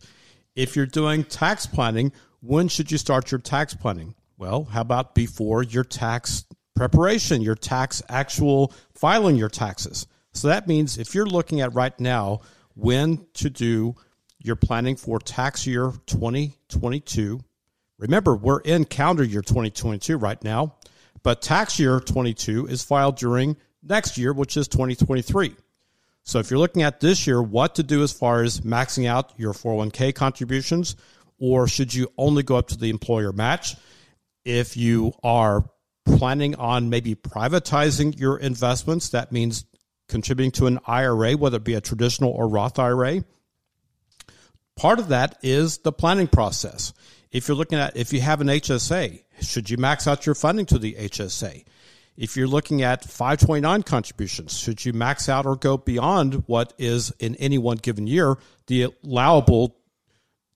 If 0.55 0.77
you're 0.77 0.87
doing 0.87 1.25
tax 1.25 1.67
planning, 1.67 2.13
when 2.41 2.69
should 2.69 2.91
you 2.91 2.99
start 2.99 3.31
your 3.31 3.41
tax 3.41 3.75
planning? 3.75 4.15
Well, 4.43 4.65
how 4.65 4.81
about 4.81 5.15
before 5.15 5.63
your 5.63 5.85
tax 5.85 6.45
preparation, 6.75 7.43
your 7.43 7.55
tax 7.55 8.03
actual 8.09 8.73
filing 8.93 9.37
your 9.37 9.49
taxes? 9.49 10.09
So 10.33 10.49
that 10.49 10.67
means 10.67 10.99
if 10.99 11.15
you're 11.15 11.27
looking 11.27 11.61
at 11.61 11.73
right 11.75 11.99
now 12.01 12.41
when 12.75 13.25
to 13.35 13.51
do 13.51 13.95
your 14.41 14.57
planning 14.57 14.97
for 14.97 15.21
tax 15.21 15.65
year 15.65 15.93
2022, 16.07 17.39
remember 17.99 18.35
we're 18.35 18.59
in 18.59 18.85
calendar 18.85 19.23
year 19.23 19.43
2022 19.43 20.17
right 20.17 20.43
now, 20.43 20.75
but 21.23 21.41
tax 21.41 21.79
year 21.79 22.01
22 22.01 22.67
is 22.67 22.83
filed 22.83 23.19
during 23.19 23.57
next 23.81 24.19
year, 24.19 24.33
which 24.33 24.57
is 24.57 24.67
2023. 24.67 25.55
So 26.25 26.41
if 26.41 26.51
you're 26.51 26.59
looking 26.59 26.83
at 26.83 26.99
this 26.99 27.29
year, 27.29 27.41
what 27.41 27.77
to 27.77 27.85
do 27.85 28.03
as 28.03 28.13
far 28.13 28.43
as 28.43 28.63
maxing 28.63 29.07
out 29.07 29.35
your 29.37 29.53
401k 29.53 30.17
contributions, 30.17 30.97
or 31.39 31.69
should 31.69 31.95
you 31.95 32.09
only 32.19 32.43
go 32.43 32.57
up 32.57 32.67
to 32.71 32.77
the 32.77 32.91
employer 32.91 33.31
match? 33.31 33.77
If 34.45 34.77
you 34.77 35.13
are 35.23 35.65
planning 36.05 36.55
on 36.57 36.91
maybe 36.91 37.15
privatizing 37.15 38.19
your 38.19 38.39
investments, 38.39 39.11
that 39.11 39.33
means 39.33 39.65
contributing 40.09 40.51
to 40.53 40.67
an 40.67 40.79
IRA, 40.87 41.33
whether 41.33 41.57
it 41.57 41.65
be 41.65 41.75
a 41.75 41.81
traditional 41.81 42.31
or 42.31 42.49
Roth 42.49 42.79
IRA. 42.79 43.25
Part 44.77 44.99
of 44.99 45.09
that 45.09 45.39
is 45.43 45.79
the 45.79 45.93
planning 45.93 46.27
process. 46.27 46.93
If 47.31 47.49
you're 47.49 47.57
looking 47.57 47.79
at 47.79 47.97
if 47.97 48.13
you 48.13 48.21
have 48.21 48.41
an 48.41 48.49
HSA, 48.49 49.23
should 49.41 49.71
you 49.71 49.77
max 49.77 50.07
out 50.07 50.27
your 50.27 50.35
funding 50.35 50.67
to 50.67 50.79
the 50.79 50.95
HSA? 50.95 51.65
If 52.17 52.37
you're 52.37 52.47
looking 52.47 52.83
at 52.83 53.05
529 53.05 53.85
contributions, 53.85 54.59
should 54.59 54.85
you 54.85 54.93
max 54.93 55.29
out 55.29 55.47
or 55.47 55.57
go 55.57 55.79
beyond 55.79 56.45
what 56.47 56.75
is 56.77 57.11
in 57.19 57.37
any 57.37 57.57
one 57.57 57.79
given 57.79 58.07
year 58.07 58.37
the 58.67 58.93
allowable 59.03 59.77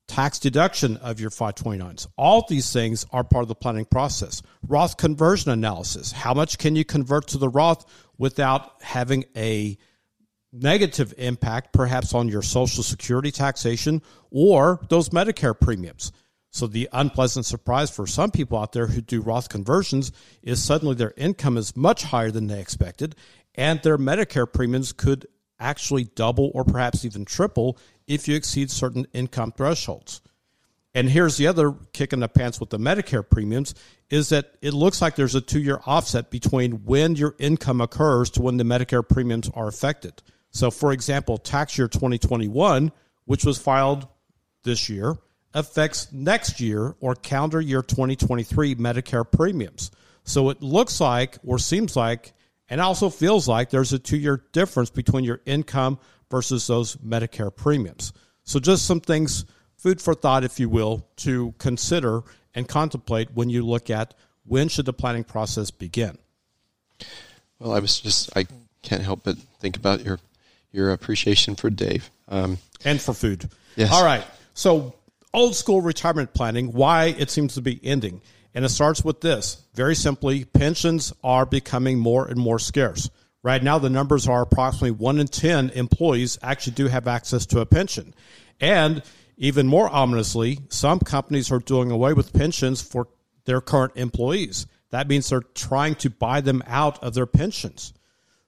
tax 0.09 0.39
deduction 0.39 0.97
of 0.99 1.21
your 1.21 1.31
529s? 1.31 2.07
All 2.17 2.45
these 2.49 2.73
things 2.73 3.07
are 3.13 3.25
part 3.25 3.43
of 3.43 3.49
the 3.49 3.55
planning 3.55 3.85
process. 3.85 4.43
Roth 4.67 4.97
conversion 4.97 5.51
analysis. 5.51 6.13
How 6.13 6.35
much 6.35 6.59
can 6.59 6.77
you 6.77 6.85
convert 6.85 7.29
to 7.29 7.39
the 7.39 7.49
Roth 7.49 7.85
without 8.19 8.83
having 8.83 9.25
a 9.37 9.77
negative 10.53 11.13
impact 11.19 11.73
perhaps 11.73 12.15
on 12.15 12.29
your 12.29 12.43
social 12.43 12.83
security 12.83 13.31
taxation 13.31 14.03
or 14.31 14.81
those 14.89 15.11
Medicare 15.11 15.59
premiums? 15.59 16.13
So 16.51 16.67
the 16.67 16.89
unpleasant 16.93 17.45
surprise 17.45 17.91
for 17.91 18.07
some 18.07 18.31
people 18.31 18.59
out 18.59 18.73
there 18.73 18.87
who 18.87 19.03
do 19.03 19.21
Roth 19.21 19.51
conversions 19.51 20.11
is 20.43 20.65
suddenly 20.65 20.95
their 20.95 21.13
income 21.17 21.59
is 21.59 21.77
much 21.77 22.05
higher 22.05 22.31
than 22.31 22.47
they 22.47 22.61
expected, 22.61 23.15
and 23.55 23.83
their 23.83 23.99
Medicare 23.99 24.51
premiums 24.51 24.93
could 24.93 25.27
actually 25.59 26.05
double 26.05 26.51
or 26.55 26.65
perhaps 26.65 27.05
even 27.05 27.25
triple 27.25 27.79
if 28.07 28.29
you 28.29 28.37
exceed 28.37 28.71
certain 28.71 29.07
income 29.13 29.53
thresholds. 29.53 30.21
And 30.95 31.11
here's 31.11 31.37
the 31.37 31.47
other 31.47 31.75
kick 31.93 32.15
in 32.15 32.21
the 32.21 32.29
pants 32.29 32.59
with 32.59 32.71
the 32.71 32.79
Medicare 32.79 33.29
premiums 33.29 33.75
is 34.09 34.31
that 34.31 34.55
it 34.63 34.73
looks 34.73 35.03
like 35.03 35.15
there's 35.15 35.35
a 35.35 35.43
two 35.43 35.61
year 35.61 35.81
offset 35.85 36.31
between 36.31 36.85
when 36.85 37.17
your 37.17 37.35
income 37.39 37.81
occurs 37.83 38.31
to 38.31 38.43
when 38.43 38.57
the 38.57 38.65
Medicare 38.65 39.07
premiums 39.07 39.51
are 39.55 39.69
affected. 39.69 40.23
So, 40.51 40.71
for 40.71 40.93
example, 40.93 41.37
tax 41.37 41.77
year 41.77 41.87
2021, 41.87 42.93
which 43.27 43.45
was 43.45 43.59
filed 43.59 44.09
this 44.65 44.89
year, 44.89 45.19
affects 45.53 46.11
next 46.13 46.61
year 46.61 46.97
or 47.01 47.15
calendar 47.15 47.61
year 47.61 47.83
2023 47.83 48.77
Medicare 48.77 49.31
premiums. 49.31 49.91
So 50.25 50.51
it 50.51 50.63
looks 50.63 51.01
like 51.01 51.39
or 51.45 51.59
seems 51.59 51.95
like 51.95 52.33
and 52.69 52.81
also 52.81 53.11
feels 53.11 53.47
like 53.47 53.71
there's 53.71 53.93
a 53.93 53.99
two 53.99 54.17
year 54.17 54.43
difference 54.53 54.91
between 54.91 55.25
your 55.25 55.41
income 55.47 55.99
versus 56.31 56.67
those 56.67 56.97
Medicare 56.97 57.55
premiums. 57.55 58.13
So 58.45 58.61
just 58.61 58.87
some 58.87 59.01
things, 59.01 59.45
food 59.77 60.01
for 60.01 60.15
thought, 60.15 60.45
if 60.45 60.61
you 60.61 60.69
will, 60.69 61.07
to 61.17 61.55
consider 61.59 62.23
and 62.55 62.69
contemplate 62.69 63.31
when 63.35 63.51
you 63.51 63.65
look 63.65 63.91
at 63.91 64.15
when 64.45 64.69
should 64.69 64.87
the 64.87 64.93
planning 64.93 65.25
process 65.25 65.71
begin. 65.71 66.19
Well, 67.59 67.73
I 67.73 67.81
was 67.81 68.01
just 68.01 68.37
I 68.37 68.47
can't 68.83 69.03
help 69.03 69.25
but 69.25 69.37
think 69.61 69.77
about 69.77 70.05
your 70.05 70.19
your 70.73 70.93
appreciation 70.93 71.57
for 71.57 71.71
Dave. 71.71 72.11
Um, 72.29 72.59
and 72.85 73.01
for 73.01 73.15
food. 73.15 73.49
Yes. 73.77 73.93
All 73.93 74.05
right. 74.05 74.25
So 74.55 74.95
old 75.33 75.55
school 75.55 75.81
retirement 75.81 76.35
planning, 76.35 76.73
why 76.73 77.07
it 77.07 77.31
seems 77.31 77.55
to 77.55 77.63
be 77.63 77.81
ending. 77.85 78.21
And 78.55 78.65
it 78.65 78.71
starts 78.71 79.05
with 79.05 79.21
this 79.21 79.63
very 79.75 79.95
simply 79.95 80.45
pensions 80.45 81.13
are 81.23 81.45
becoming 81.45 81.99
more 81.99 82.27
and 82.27 82.39
more 82.39 82.59
scarce. 82.59 83.11
Right 83.47 83.63
now, 83.63 83.79
the 83.79 83.89
numbers 83.89 84.27
are 84.27 84.43
approximately 84.43 84.91
one 84.91 85.21
in 85.21 85.29
10 85.29 85.71
employees 85.71 86.37
actually 86.43 86.73
do 86.73 86.89
have 86.89 87.07
access 87.07 87.47
to 87.47 87.61
a 87.61 87.65
pension. 87.65 88.13
And 88.61 89.05
even 89.37 89.69
more 89.69 89.89
ominously, 89.89 90.59
some 90.69 90.99
companies 90.99 91.53
are 91.53 91.61
doing 91.61 91.93
away 91.93 92.13
with 92.13 92.33
pensions 92.33 92.83
for 92.83 93.07
their 93.45 93.61
current 93.61 93.93
employees. 93.95 94.67
That 94.91 95.07
means 95.07 95.29
they're 95.29 95.43
trying 95.55 95.95
to 95.95 96.11
buy 96.11 96.41
them 96.41 96.61
out 96.67 97.01
of 97.05 97.15
their 97.15 97.25
pensions. 97.25 97.93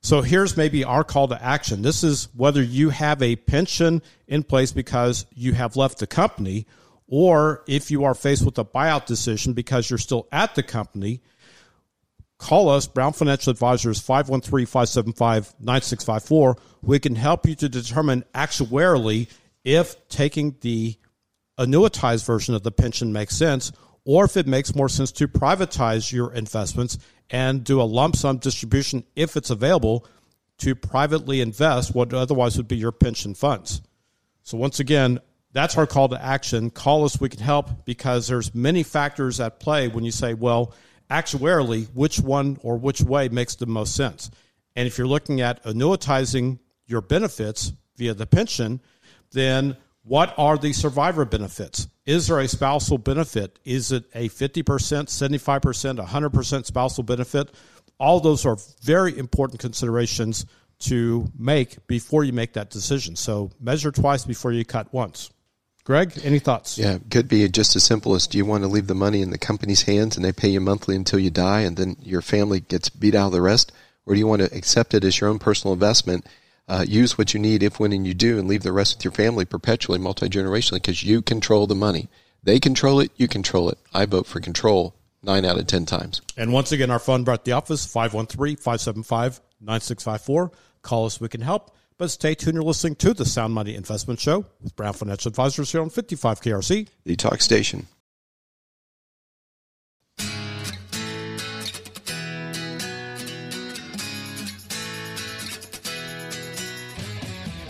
So 0.01 0.21
here's 0.21 0.57
maybe 0.57 0.83
our 0.83 1.05
call 1.05 1.29
to 1.29 1.41
action. 1.41 1.83
This 1.83 2.03
is 2.03 2.27
whether 2.35 2.61
you 2.61 2.91
have 2.91 3.23
a 3.23 3.37
pension 3.37 4.03
in 4.27 4.43
place 4.43 4.73
because 4.73 5.27
you 5.33 5.53
have 5.53 5.77
left 5.77 6.01
the 6.01 6.09
company, 6.09 6.67
or 7.07 7.63
if 7.69 7.93
you 7.93 8.03
are 8.03 8.15
faced 8.15 8.45
with 8.45 8.59
a 8.59 8.65
buyout 8.65 9.07
decision 9.07 9.53
because 9.53 9.89
you're 9.89 9.99
still 9.99 10.27
at 10.33 10.57
the 10.57 10.65
company, 10.65 11.21
call 12.39 12.69
us, 12.69 12.87
Brown 12.87 13.13
Financial 13.13 13.51
Advisors, 13.51 14.01
513 14.01 14.67
575 14.67 15.55
9654. 15.61 16.57
We 16.83 16.99
can 16.99 17.15
help 17.15 17.47
you 17.47 17.55
to 17.57 17.69
determine 17.69 18.25
actuarially 18.35 19.29
if 19.65 20.09
taking 20.09 20.57
the 20.61 20.97
annuitized 21.59 22.25
version 22.25 22.55
of 22.55 22.63
the 22.63 22.71
pension 22.71 23.13
makes 23.13 23.37
sense 23.37 23.73
or 24.05 24.25
if 24.25 24.37
it 24.37 24.47
makes 24.47 24.75
more 24.75 24.89
sense 24.89 25.13
to 25.13 25.29
privatize 25.29 26.13
your 26.13 26.33
investments 26.33 26.99
and 27.31 27.65
do 27.65 27.81
a 27.81 27.83
lump 27.83 28.17
sum 28.17 28.39
distribution 28.39 29.05
if 29.17 29.37
it's 29.37 29.51
available 29.51 30.07
to 30.59 30.75
privately 30.75 31.41
invest 31.41 31.95
what 31.95 32.15
otherwise 32.15 32.57
would 32.57 32.69
be 32.69 32.77
your 32.77 32.93
pension 32.93 33.35
funds. 33.35 33.83
So 34.43 34.57
once 34.57 34.81
again, 34.81 35.21
that's 35.53 35.77
our 35.77 35.87
call 35.87 36.09
to 36.09 36.23
action. 36.23 36.71
Call 36.71 37.05
us, 37.05 37.21
we 37.21 37.29
can 37.29 37.41
help 37.41 37.85
because 37.85 38.29
there's 38.29 38.55
many 38.55 38.83
factors 38.83 39.41
at 39.41 39.61
play 39.61 39.89
when 39.89 40.05
you 40.05 40.11
say, 40.11 40.35
well, 40.35 40.73
actuarially, 41.11 41.87
which 41.95 42.21
one 42.21 42.59
or 42.63 42.77
which 42.77 43.01
way 43.01 43.29
makes 43.29 43.55
the 43.55 43.67
most 43.67 43.95
sense. 43.95 44.31
And 44.77 44.87
if 44.87 44.99
you're 44.99 45.07
looking 45.07 45.41
at 45.41 45.63
annuitizing 45.65 46.59
your 46.87 47.01
benefits 47.01 47.73
via 47.97 48.15
the 48.15 48.27
pension, 48.27 48.81
then 49.33 49.77
what 50.03 50.35
are 50.39 50.57
the 50.57 50.73
survivor 50.73 51.25
benefits? 51.25 51.89
Is 52.07 52.29
there 52.29 52.39
a 52.39 52.49
spousal 52.49 52.97
benefit? 52.97 53.59
Is 53.65 53.93
it 53.93 54.05
a 54.15 54.29
50%, 54.29 54.63
75%, 54.65 56.07
100% 56.07 56.65
spousal 56.65 57.05
benefit? 57.05 57.51
All 57.99 58.21
those 58.21 58.47
are 58.47 58.57
very 58.83 59.19
important 59.19 59.61
considerations 59.61 60.47
to 60.81 61.31
make 61.37 61.87
before 61.87 62.25
you 62.25 62.33
make 62.33 62.53
that 62.55 62.71
decision. 62.71 63.17
So 63.17 63.51
measure 63.61 63.91
twice 63.91 64.25
before 64.25 64.53
you 64.53 64.65
cut 64.65 64.93
once. 64.93 65.31
Greg, 65.89 66.13
any 66.23 66.39
thoughts? 66.39 66.77
Yeah, 66.77 66.99
could 67.11 67.29
be 67.29 67.49
just 67.49 67.75
as 67.75 67.83
simple 67.83 68.15
as 68.15 68.27
do 68.27 68.37
you 68.37 68.45
want 68.45 68.63
to 68.63 68.69
leave 68.69 68.89
the 68.89 68.95
money 68.95 69.23
in 69.23 69.31
the 69.31 69.39
company's 69.39 69.85
hands 69.85 70.17
and 70.17 70.23
they 70.23 70.33
pay 70.33 70.51
you 70.51 70.61
monthly 70.61 70.95
until 70.95 71.19
you 71.19 71.31
die 71.31 71.61
and 71.61 71.79
then 71.79 71.97
your 72.03 72.21
family 72.21 72.61
gets 72.61 72.91
beat 72.91 73.15
out 73.15 73.29
of 73.29 73.33
the 73.33 73.41
rest? 73.41 73.73
Or 74.05 74.13
do 74.13 74.19
you 74.19 74.27
want 74.27 74.43
to 74.43 74.55
accept 74.55 74.93
it 74.93 75.03
as 75.03 75.19
your 75.19 75.31
own 75.31 75.39
personal 75.39 75.73
investment 75.73 76.27
uh, 76.69 76.85
use 76.87 77.17
what 77.17 77.33
you 77.33 77.41
need 77.41 77.63
if, 77.63 77.81
when, 77.81 77.95
and 77.95 78.07
you 78.07 78.13
do, 78.13 78.39
and 78.39 78.47
leave 78.47 78.65
the 78.65 78.71
rest 78.71 78.99
with 78.99 79.05
your 79.07 79.13
family 79.13 79.47
perpetually, 79.47 79.99
multi 79.99 80.29
generationally, 80.29 80.75
because 80.75 81.03
you 81.03 81.23
control 81.23 81.67
the 81.67 81.75
money. 81.75 82.11
They 82.43 82.61
control 82.61 83.01
it, 83.01 83.11
you 83.17 83.27
control 83.27 83.71
it. 83.71 83.79
I 83.95 84.05
vote 84.05 84.27
for 84.27 84.41
control 84.41 84.95
nine 85.23 85.47
out 85.47 85.59
of 85.59 85.67
10 85.69 85.87
times. 85.87 86.21
And 86.37 86.53
once 86.53 86.71
again, 86.71 86.91
our 86.91 86.99
phone 86.99 87.27
at 87.31 87.45
the 87.45 87.53
office, 87.53 87.87
513 87.87 88.57
575 88.57 89.41
9654. 89.63 90.53
Call 90.83 91.07
us, 91.07 91.19
we 91.19 91.29
can 91.29 91.41
help. 91.41 91.75
But 91.99 92.13
stay 92.13 92.37
tuned. 92.37 92.55
You're 92.55 92.63
listening 92.63 92.95
to 92.97 93.13
the 93.13 93.25
Sound 93.25 93.53
Money 93.53 93.75
Investment 93.75 94.21
Show 94.21 94.47
with 94.63 94.77
Brown 94.77 94.93
Financial 94.93 95.31
Advisors 95.31 95.73
here 95.73 95.81
on 95.81 95.91
55 95.91 96.41
KRC, 96.41 96.87
the 97.05 97.17
talk 97.17 97.41
station. 97.41 97.89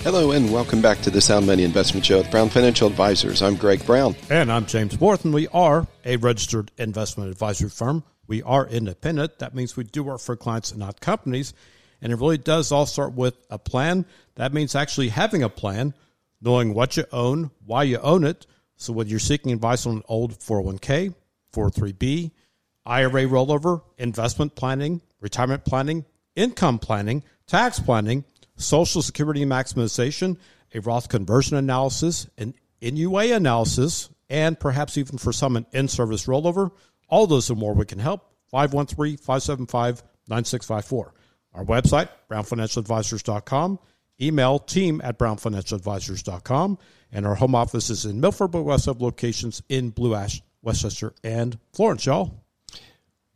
Hello 0.03 0.33
and 0.33 0.53
welcome 0.53 0.83
back 0.83 1.01
to 1.01 1.11
the 1.11 1.23
Sound 1.23 1.47
Money 1.47 1.64
Investment 1.64 2.05
Show 2.05 2.19
with 2.19 2.31
Brown 2.31 2.51
Financial 2.51 2.87
Advisors. 2.87 3.41
I'm 3.41 3.57
Greg 3.57 3.85
Brown. 3.87 4.14
And 4.29 4.53
I'm 4.53 4.67
James 4.67 4.95
Borth. 4.95 5.25
We 5.25 5.49
are 5.49 5.87
a 6.05 6.19
registered 6.19 6.71
investment 6.77 7.31
advisory 7.31 7.71
firm. 7.71 8.05
We 8.27 8.43
are 8.43 8.67
independent. 8.67 9.38
That 9.38 9.55
means 9.55 9.75
we 9.75 9.85
do 9.85 10.03
work 10.03 10.21
for 10.21 10.37
clients 10.37 10.71
and 10.71 10.81
not 10.81 11.01
companies. 11.01 11.55
And 12.00 12.12
it 12.12 12.16
really 12.16 12.38
does 12.38 12.70
all 12.70 12.87
start 12.87 13.14
with 13.14 13.34
a 13.50 13.58
plan. 13.58 14.06
That 14.37 14.52
means 14.52 14.74
actually 14.74 15.08
having 15.08 15.42
a 15.42 15.48
plan, 15.48 15.94
knowing 16.40 16.74
what 16.74 16.96
you 16.96 17.04
own, 17.12 17.50
why 17.64 17.82
you 17.84 17.98
own 17.98 18.24
it. 18.24 18.46
So 18.76 18.92
whether 18.92 19.11
you're 19.11 19.18
seeking 19.18 19.52
advice 19.52 19.87
on 19.87 19.96
an 19.96 20.02
old 20.08 20.38
401k, 20.38 21.14
403b, 21.52 22.30
IRA 22.87 23.24
rollover, 23.24 23.82
investment 23.98 24.54
planning, 24.54 25.02
retirement 25.20 25.64
planning, 25.64 26.04
income 26.37 26.78
planning, 26.78 27.24
tax 27.46 27.80
planning, 27.80 28.24
Social 28.56 29.02
Security 29.02 29.44
maximization, 29.44 30.37
a 30.74 30.80
Roth 30.80 31.08
conversion 31.08 31.56
analysis, 31.56 32.28
an 32.38 32.54
NUA 32.80 33.34
analysis, 33.34 34.11
and 34.28 34.58
perhaps 34.58 34.98
even 34.98 35.18
for 35.18 35.32
some 35.32 35.56
an 35.56 35.66
in 35.72 35.88
service 35.88 36.26
rollover. 36.26 36.70
All 37.08 37.26
those 37.26 37.50
and 37.50 37.58
more 37.58 37.74
we 37.74 37.87
can 37.87 37.98
help. 37.98 38.30
513 38.50 39.16
575 39.16 40.02
9654. 40.28 41.14
Our 41.59 41.64
website, 41.64 42.09
brownfinancialadvisors.com. 42.31 43.81
Email 44.21 44.59
team 44.61 45.01
at 45.03 45.18
brownfinancialadvisors.com. 45.18 46.79
And 47.11 47.27
our 47.27 47.35
home 47.35 47.57
office 47.57 47.90
is 47.90 48.05
in 48.05 48.21
Milford, 48.21 48.53
but 48.53 48.62
we 48.62 48.71
also 48.71 48.92
have 48.92 49.03
locations 49.03 49.61
in 49.68 49.90
Blue 49.90 50.14
Ash, 50.14 50.40
West 50.62 50.83
Chester, 50.83 51.14
and 51.25 51.59
Florence, 51.73 52.07
y'all. 52.07 52.44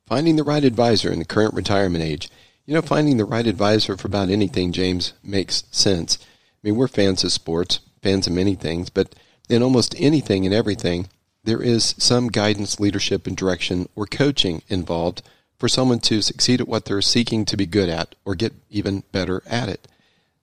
Finding 0.07 0.37
the 0.37 0.45
right 0.45 0.63
advisor 0.63 1.11
in 1.11 1.19
the 1.19 1.25
current 1.25 1.55
retirement 1.55 2.05
age. 2.05 2.31
You 2.65 2.75
know, 2.75 2.83
finding 2.83 3.17
the 3.17 3.25
right 3.25 3.47
advisor 3.47 3.97
for 3.97 4.07
about 4.07 4.29
anything, 4.29 4.71
James, 4.71 5.15
makes 5.25 5.65
sense. 5.73 6.19
I 6.21 6.69
mean, 6.69 6.77
we're 6.77 6.87
fans 6.87 7.25
of 7.25 7.33
sports, 7.33 7.81
fans 8.03 8.29
of 8.29 8.35
many 8.35 8.55
things, 8.55 8.89
but 8.89 9.17
in 9.49 9.65
almost 9.65 9.97
anything 9.99 10.47
and 10.47 10.55
everything, 10.55 11.09
there 11.43 11.61
is 11.61 11.97
some 11.99 12.29
guidance, 12.29 12.79
leadership, 12.79 13.27
and 13.27 13.37
direction 13.37 13.89
or 13.97 14.07
coaching 14.07 14.63
involved 14.69 15.23
for 15.63 15.69
someone 15.69 16.01
to 16.01 16.21
succeed 16.21 16.61
at 16.61 16.67
what 16.67 16.87
they're 16.87 17.01
seeking 17.01 17.45
to 17.45 17.57
be 17.57 17.67
good 17.67 17.89
at 17.89 18.17
or 18.25 18.35
get 18.35 18.53
even 18.69 19.05
better 19.13 19.45
at 19.47 19.69
it. 19.69 19.87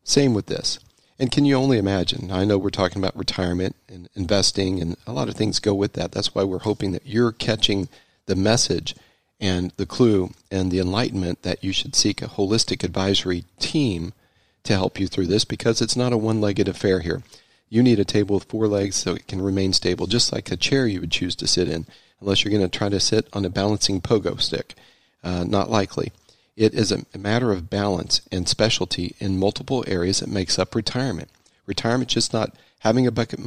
Same 0.01 0.33
with 0.33 0.45
this. 0.45 0.79
And 1.19 1.29
can 1.29 1.43
you 1.43 1.55
only 1.55 1.77
imagine? 1.77 2.31
I 2.31 2.45
know 2.45 2.57
we're 2.57 2.69
talking 2.69 3.01
about 3.01 3.17
retirement 3.17 3.75
and 3.89 4.07
investing, 4.15 4.81
and 4.81 4.95
a 5.05 5.11
lot 5.11 5.27
of 5.27 5.35
things 5.35 5.59
go 5.59 5.73
with 5.73 5.91
that. 5.91 6.13
That's 6.13 6.33
why 6.33 6.45
we're 6.45 6.59
hoping 6.59 6.93
that 6.93 7.05
you're 7.05 7.33
catching 7.33 7.89
the 8.27 8.35
message 8.37 8.95
and 9.41 9.71
the 9.71 9.85
clue 9.85 10.29
and 10.49 10.71
the 10.71 10.79
enlightenment 10.79 11.43
that 11.43 11.65
you 11.65 11.73
should 11.73 11.95
seek 11.95 12.21
a 12.21 12.27
holistic 12.27 12.81
advisory 12.81 13.43
team 13.59 14.13
to 14.63 14.71
help 14.71 15.01
you 15.01 15.07
through 15.07 15.27
this 15.27 15.43
because 15.43 15.81
it's 15.81 15.97
not 15.97 16.13
a 16.13 16.17
one 16.17 16.39
legged 16.39 16.69
affair 16.69 17.01
here. 17.01 17.23
You 17.67 17.83
need 17.83 17.99
a 17.99 18.05
table 18.05 18.35
with 18.35 18.45
four 18.45 18.69
legs 18.69 18.95
so 18.95 19.15
it 19.15 19.27
can 19.27 19.41
remain 19.41 19.73
stable, 19.73 20.07
just 20.07 20.31
like 20.31 20.49
a 20.49 20.55
chair 20.55 20.87
you 20.87 21.01
would 21.01 21.11
choose 21.11 21.35
to 21.35 21.45
sit 21.45 21.67
in, 21.67 21.87
unless 22.21 22.45
you're 22.45 22.57
going 22.57 22.69
to 22.69 22.77
try 22.77 22.87
to 22.87 23.01
sit 23.01 23.27
on 23.33 23.43
a 23.43 23.49
balancing 23.49 23.99
pogo 23.99 24.39
stick. 24.39 24.75
Uh, 25.23 25.43
not 25.43 25.69
likely. 25.69 26.11
It 26.55 26.73
is 26.73 26.91
a 26.91 27.17
matter 27.17 27.51
of 27.51 27.69
balance 27.69 28.21
and 28.31 28.47
specialty 28.47 29.15
in 29.19 29.39
multiple 29.39 29.83
areas 29.87 30.19
that 30.19 30.29
makes 30.29 30.59
up 30.59 30.75
retirement. 30.75 31.29
Retirement 31.65 32.09
just 32.09 32.33
not 32.33 32.53
having 32.79 33.07
a 33.07 33.11
bucket 33.11 33.39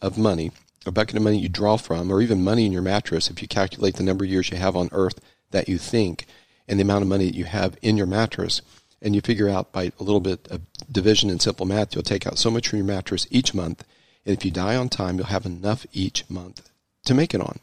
of 0.00 0.18
money, 0.18 0.50
a 0.86 0.90
bucket 0.90 1.16
of 1.16 1.22
money 1.22 1.38
you 1.38 1.48
draw 1.48 1.76
from, 1.76 2.10
or 2.10 2.20
even 2.20 2.44
money 2.44 2.66
in 2.66 2.72
your 2.72 2.82
mattress 2.82 3.30
if 3.30 3.42
you 3.42 3.48
calculate 3.48 3.96
the 3.96 4.02
number 4.02 4.24
of 4.24 4.30
years 4.30 4.50
you 4.50 4.56
have 4.56 4.76
on 4.76 4.88
earth 4.92 5.20
that 5.50 5.68
you 5.68 5.78
think 5.78 6.26
and 6.68 6.78
the 6.78 6.82
amount 6.82 7.02
of 7.02 7.08
money 7.08 7.26
that 7.26 7.34
you 7.34 7.44
have 7.44 7.76
in 7.82 7.96
your 7.96 8.06
mattress, 8.06 8.62
and 9.02 9.14
you 9.14 9.20
figure 9.20 9.48
out 9.48 9.70
by 9.70 9.84
a 9.84 10.02
little 10.02 10.20
bit 10.20 10.48
of 10.50 10.62
division 10.90 11.28
and 11.28 11.42
simple 11.42 11.66
math, 11.66 11.94
you'll 11.94 12.02
take 12.02 12.26
out 12.26 12.38
so 12.38 12.50
much 12.50 12.68
from 12.68 12.78
your 12.78 12.86
mattress 12.86 13.26
each 13.30 13.52
month, 13.52 13.84
and 14.24 14.34
if 14.34 14.44
you 14.44 14.50
die 14.50 14.76
on 14.76 14.88
time, 14.88 15.16
you'll 15.16 15.26
have 15.26 15.44
enough 15.44 15.86
each 15.92 16.28
month 16.30 16.70
to 17.04 17.12
make 17.12 17.34
it 17.34 17.40
on. 17.42 17.58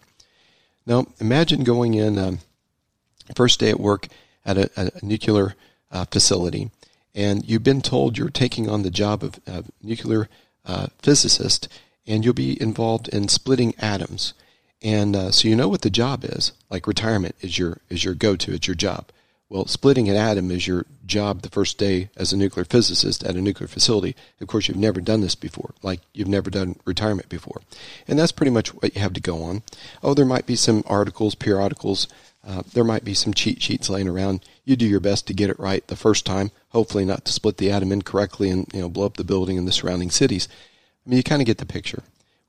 Now, 0.86 1.08
imagine 1.19 1.63
going 1.63 1.95
in 1.95 2.19
um, 2.19 2.39
first 3.36 3.60
day 3.60 3.70
at 3.70 3.80
work 3.80 4.08
at 4.46 4.58
a, 4.58 4.70
a 4.76 5.06
nuclear 5.06 5.56
uh, 5.91 6.06
facility, 6.06 6.72
and 7.13 7.48
you've 7.48 7.63
been 7.63 7.82
told 7.82 8.17
you're 8.17 8.30
taking 8.30 8.70
on 8.70 8.84
the 8.84 8.91
job 8.91 9.24
of 9.24 9.72
nuclear 9.82 10.30
uh, 10.65 10.88
physicist, 11.02 11.67
and 12.08 12.24
you'll 12.24 12.34
be 12.34 12.62
involved 12.62 13.08
in 13.10 13.28
splitting 13.28 13.74
atoms. 13.80 14.34
And 14.82 15.15
uh, 15.15 15.32
so 15.32 15.48
you 15.48 15.56
know 15.56 15.67
what 15.67 15.82
the 15.82 15.89
job 15.89 16.24
is. 16.24 16.54
Like 16.70 16.88
retirement 16.88 17.36
is 17.41 17.58
your 17.60 17.78
is 17.89 18.04
your 18.04 18.15
go 18.15 18.36
to. 18.36 18.54
It's 18.54 18.67
your 18.67 18.76
job. 18.76 19.12
Well, 19.52 19.67
splitting 19.67 20.08
an 20.08 20.15
atom 20.15 20.50
is 20.50 20.65
your 20.65 20.86
job 21.06 21.41
the 21.41 21.50
first 21.50 21.78
day 21.78 22.10
as 22.15 22.32
a 22.32 22.38
nuclear 22.38 22.63
physicist 22.63 23.22
at 23.22 23.36
a 23.36 23.41
nuclear 23.41 23.67
facility. 23.67 24.15
Of 24.39 24.48
course, 24.48 24.70
you've 24.70 24.78
never 24.78 25.02
done 25.02 25.20
this 25.20 25.36
before, 25.36 25.74
like 25.84 26.00
you've 26.13 26.30
never 26.30 26.50
done 26.50 26.78
retirement 26.86 27.28
before. 27.28 27.60
And 28.08 28.17
that's 28.17 28.32
pretty 28.32 28.52
much 28.52 28.74
what 28.74 28.96
you 28.96 29.02
have 29.02 29.12
to 29.12 29.20
go 29.20 29.44
on. 29.44 29.63
Oh, 30.02 30.13
there 30.13 30.26
might 30.26 30.46
be 30.46 30.56
some 30.56 30.86
articles, 30.88 31.36
periodicals. 31.36 32.08
Uh, 32.46 32.64
there 32.74 32.84
might 32.84 33.06
be 33.06 33.14
some 33.14 33.34
cheat 33.34 33.62
sheets 33.62 33.90
laying 33.90 34.08
around. 34.08 34.44
You 34.66 34.76
do 34.76 34.88
your 34.88 35.00
best 35.00 35.28
to 35.28 35.34
get 35.34 35.50
it 35.50 35.60
right 35.60 35.86
the 35.88 35.96
first 35.96 36.26
time, 36.26 36.52
hopefully 36.70 37.06
not 37.06 37.26
to 37.26 37.32
split 37.32 37.58
the 37.58 37.70
atom 37.70 37.92
incorrectly 37.92 38.50
and 38.50 38.68
you 38.74 38.82
know 38.82 38.90
blow 38.90 39.06
up 39.06 39.18
the 39.18 39.24
building 39.24 39.58
and 39.58 39.68
the 39.68 39.72
surrounding 39.72 40.10
cities. 40.10 40.48
I 41.06 41.10
mean, 41.10 41.18
you 41.18 41.24
kind 41.24 41.42
of 41.42 41.46
get 41.46 41.60
the 41.60 41.66
picture. 41.66 42.04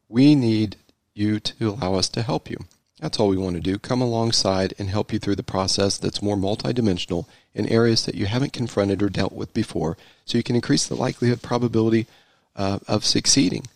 We 0.08 0.34
need 0.34 0.76
you 1.14 1.40
to 1.40 1.70
allow 1.70 1.94
us 1.94 2.08
to 2.10 2.22
help 2.22 2.50
you. 2.50 2.58
That's 3.00 3.18
all 3.18 3.28
we 3.28 3.36
want 3.36 3.56
to 3.56 3.60
do. 3.60 3.78
Come 3.78 4.00
alongside 4.00 4.74
and 4.78 4.88
help 4.88 5.12
you 5.12 5.18
through 5.18 5.34
the 5.34 5.42
process 5.42 5.98
that's 5.98 6.22
more 6.22 6.36
multidimensional 6.36 7.26
in 7.52 7.68
areas 7.68 8.06
that 8.06 8.14
you 8.14 8.26
haven't 8.26 8.52
confronted 8.52 9.02
or 9.02 9.08
dealt 9.08 9.32
with 9.32 9.52
before 9.52 9.96
so 10.24 10.38
you 10.38 10.44
can 10.44 10.54
increase 10.54 10.86
the 10.86 10.94
likelihood 10.94 11.42
probability 11.42 12.06
uh, 12.54 12.78
of 12.86 13.04
succeeding. 13.04 13.66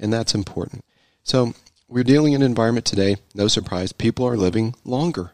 And 0.00 0.12
that's 0.12 0.34
important. 0.34 0.84
So 1.22 1.54
we're 1.88 2.02
dealing 2.02 2.32
in 2.32 2.42
an 2.42 2.46
environment 2.46 2.84
today, 2.84 3.16
no 3.32 3.46
surprise, 3.46 3.92
people 3.92 4.26
are 4.26 4.36
living 4.36 4.74
longer. 4.84 5.33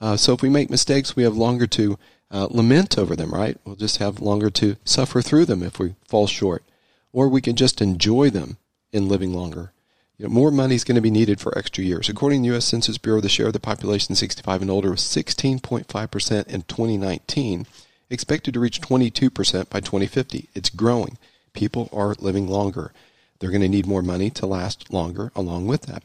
Uh, 0.00 0.16
so 0.16 0.32
if 0.32 0.42
we 0.42 0.48
make 0.48 0.70
mistakes, 0.70 1.14
we 1.14 1.22
have 1.22 1.36
longer 1.36 1.66
to 1.66 1.98
uh, 2.30 2.46
lament 2.50 2.96
over 2.96 3.16
them, 3.16 3.30
right? 3.30 3.58
We'll 3.64 3.76
just 3.76 3.98
have 3.98 4.20
longer 4.20 4.50
to 4.50 4.76
suffer 4.84 5.20
through 5.20 5.46
them 5.46 5.62
if 5.62 5.78
we 5.78 5.94
fall 6.06 6.26
short. 6.26 6.64
Or 7.12 7.28
we 7.28 7.40
can 7.40 7.56
just 7.56 7.82
enjoy 7.82 8.30
them 8.30 8.56
in 8.92 9.08
living 9.08 9.34
longer. 9.34 9.72
You 10.16 10.26
know, 10.26 10.32
more 10.32 10.50
money 10.50 10.74
is 10.74 10.84
going 10.84 10.96
to 10.96 11.00
be 11.00 11.10
needed 11.10 11.40
for 11.40 11.56
extra 11.56 11.82
years. 11.82 12.08
According 12.08 12.42
to 12.42 12.48
the 12.48 12.52
U.S. 12.52 12.66
Census 12.66 12.98
Bureau, 12.98 13.20
the 13.20 13.28
share 13.28 13.48
of 13.48 13.52
the 13.52 13.60
population 13.60 14.14
65 14.14 14.62
and 14.62 14.70
older 14.70 14.90
was 14.90 15.00
16.5% 15.00 16.46
in 16.46 16.62
2019, 16.62 17.66
expected 18.10 18.54
to 18.54 18.60
reach 18.60 18.80
22% 18.80 19.70
by 19.70 19.80
2050. 19.80 20.48
It's 20.54 20.70
growing. 20.70 21.18
People 21.52 21.88
are 21.92 22.14
living 22.18 22.46
longer. 22.46 22.92
They're 23.38 23.50
going 23.50 23.62
to 23.62 23.68
need 23.68 23.86
more 23.86 24.02
money 24.02 24.30
to 24.30 24.46
last 24.46 24.92
longer 24.92 25.32
along 25.34 25.66
with 25.66 25.82
that. 25.82 26.04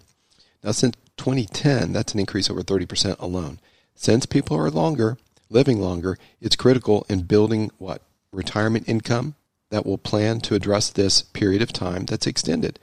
Now, 0.64 0.72
since 0.72 0.96
2010, 1.18 1.94
that's 1.94 2.14
an 2.14 2.20
increase 2.20 2.50
over 2.50 2.62
30% 2.62 3.20
alone. 3.20 3.60
Since 3.96 4.26
people 4.26 4.58
are 4.58 4.70
longer, 4.70 5.18
living 5.50 5.80
longer, 5.80 6.18
it's 6.42 6.56
critical 6.56 7.06
in 7.10 7.24
building 7.24 7.72
what? 7.78 8.02
Retirement 8.32 8.88
income 8.88 9.36
that 9.70 9.86
will 9.86 9.98
plan 9.98 10.42
to 10.42 10.56
address 10.56 10.90
this 10.90 11.22
period 11.22 11.62
of 11.62 11.74
time 11.74 12.06
that's 12.06 12.28
extended 12.28 12.80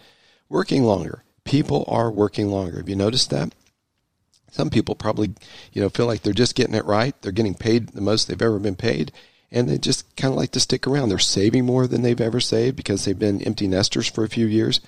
working 0.53 0.85
longer. 0.85 1.25
People 1.44 1.85
are 1.88 2.11
working 2.11 2.48
longer. 2.48 2.77
Have 2.77 2.88
you 2.88 2.94
noticed 2.94 3.31
that? 3.31 3.55
Some 4.51 4.68
people 4.68 4.94
probably, 4.94 5.33
you 5.72 5.81
know, 5.81 5.88
feel 5.88 6.07
like 6.07 6.20
they're 6.22 6.35
just 6.35 6.55
getting 6.55 6.75
it 6.75 6.85
right. 6.85 7.20
They're 7.22 7.33
getting 7.33 7.55
paid 7.55 7.88
the 7.88 8.03
most 8.03 8.29
they've 8.29 8.40
ever 8.40 8.59
been 8.59 8.77
paid, 8.77 9.11
and 9.51 9.66
they 9.66 9.79
just 9.79 10.14
kind 10.14 10.31
of 10.31 10.38
like 10.38 10.53
to 10.53 10.61
stick 10.61 10.87
around. 10.87 11.09
They're 11.09 11.18
saving 11.18 11.64
more 11.64 11.87
than 11.87 12.03
they've 12.03 12.20
ever 12.20 12.38
saved 12.38 12.77
because 12.77 13.05
they've 13.05 13.18
been 13.18 13.42
empty 13.42 13.66
nesters 13.66 14.09
for 14.09 14.25
a 14.25 14.29
few 14.29 14.46
years. 14.46 14.81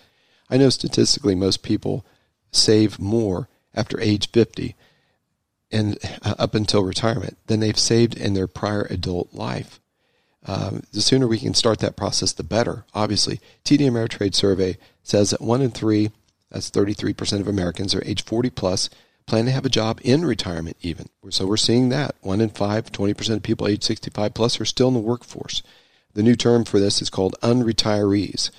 I 0.50 0.58
know 0.58 0.68
statistically 0.68 1.34
most 1.34 1.62
people 1.62 2.04
save 2.52 2.98
more 2.98 3.48
after 3.74 3.98
age 4.00 4.30
50 4.30 4.76
and 5.70 5.98
uh, 6.22 6.34
up 6.38 6.54
until 6.54 6.82
retirement 6.82 7.36
than 7.46 7.60
they've 7.60 7.78
saved 7.78 8.16
in 8.16 8.34
their 8.34 8.46
prior 8.46 8.86
adult 8.90 9.32
life. 9.34 9.80
Um, 10.46 10.82
the 10.92 11.00
sooner 11.00 11.26
we 11.26 11.38
can 11.38 11.54
start 11.54 11.78
that 11.78 11.96
process, 11.96 12.32
the 12.32 12.42
better. 12.42 12.84
Obviously, 12.94 13.40
TD 13.64 13.80
Ameritrade 13.80 14.34
survey 14.34 14.76
says 15.02 15.30
that 15.30 15.40
one 15.40 15.62
in 15.62 15.70
three, 15.70 16.10
that's 16.50 16.70
33% 16.70 17.40
of 17.40 17.48
Americans, 17.48 17.94
are 17.94 18.04
age 18.04 18.24
40 18.24 18.50
plus, 18.50 18.90
plan 19.26 19.46
to 19.46 19.50
have 19.50 19.64
a 19.64 19.70
job 19.70 20.00
in 20.04 20.24
retirement 20.24 20.76
even. 20.82 21.08
So 21.30 21.46
we're 21.46 21.56
seeing 21.56 21.88
that. 21.88 22.14
One 22.20 22.42
in 22.42 22.50
five, 22.50 22.92
20% 22.92 23.36
of 23.36 23.42
people 23.42 23.66
age 23.66 23.82
65 23.82 24.34
plus 24.34 24.60
are 24.60 24.66
still 24.66 24.88
in 24.88 24.94
the 24.94 25.00
workforce. 25.00 25.62
The 26.12 26.22
new 26.22 26.36
term 26.36 26.64
for 26.64 26.78
this 26.78 27.00
is 27.00 27.10
called 27.10 27.36
unretirees. 27.42 28.50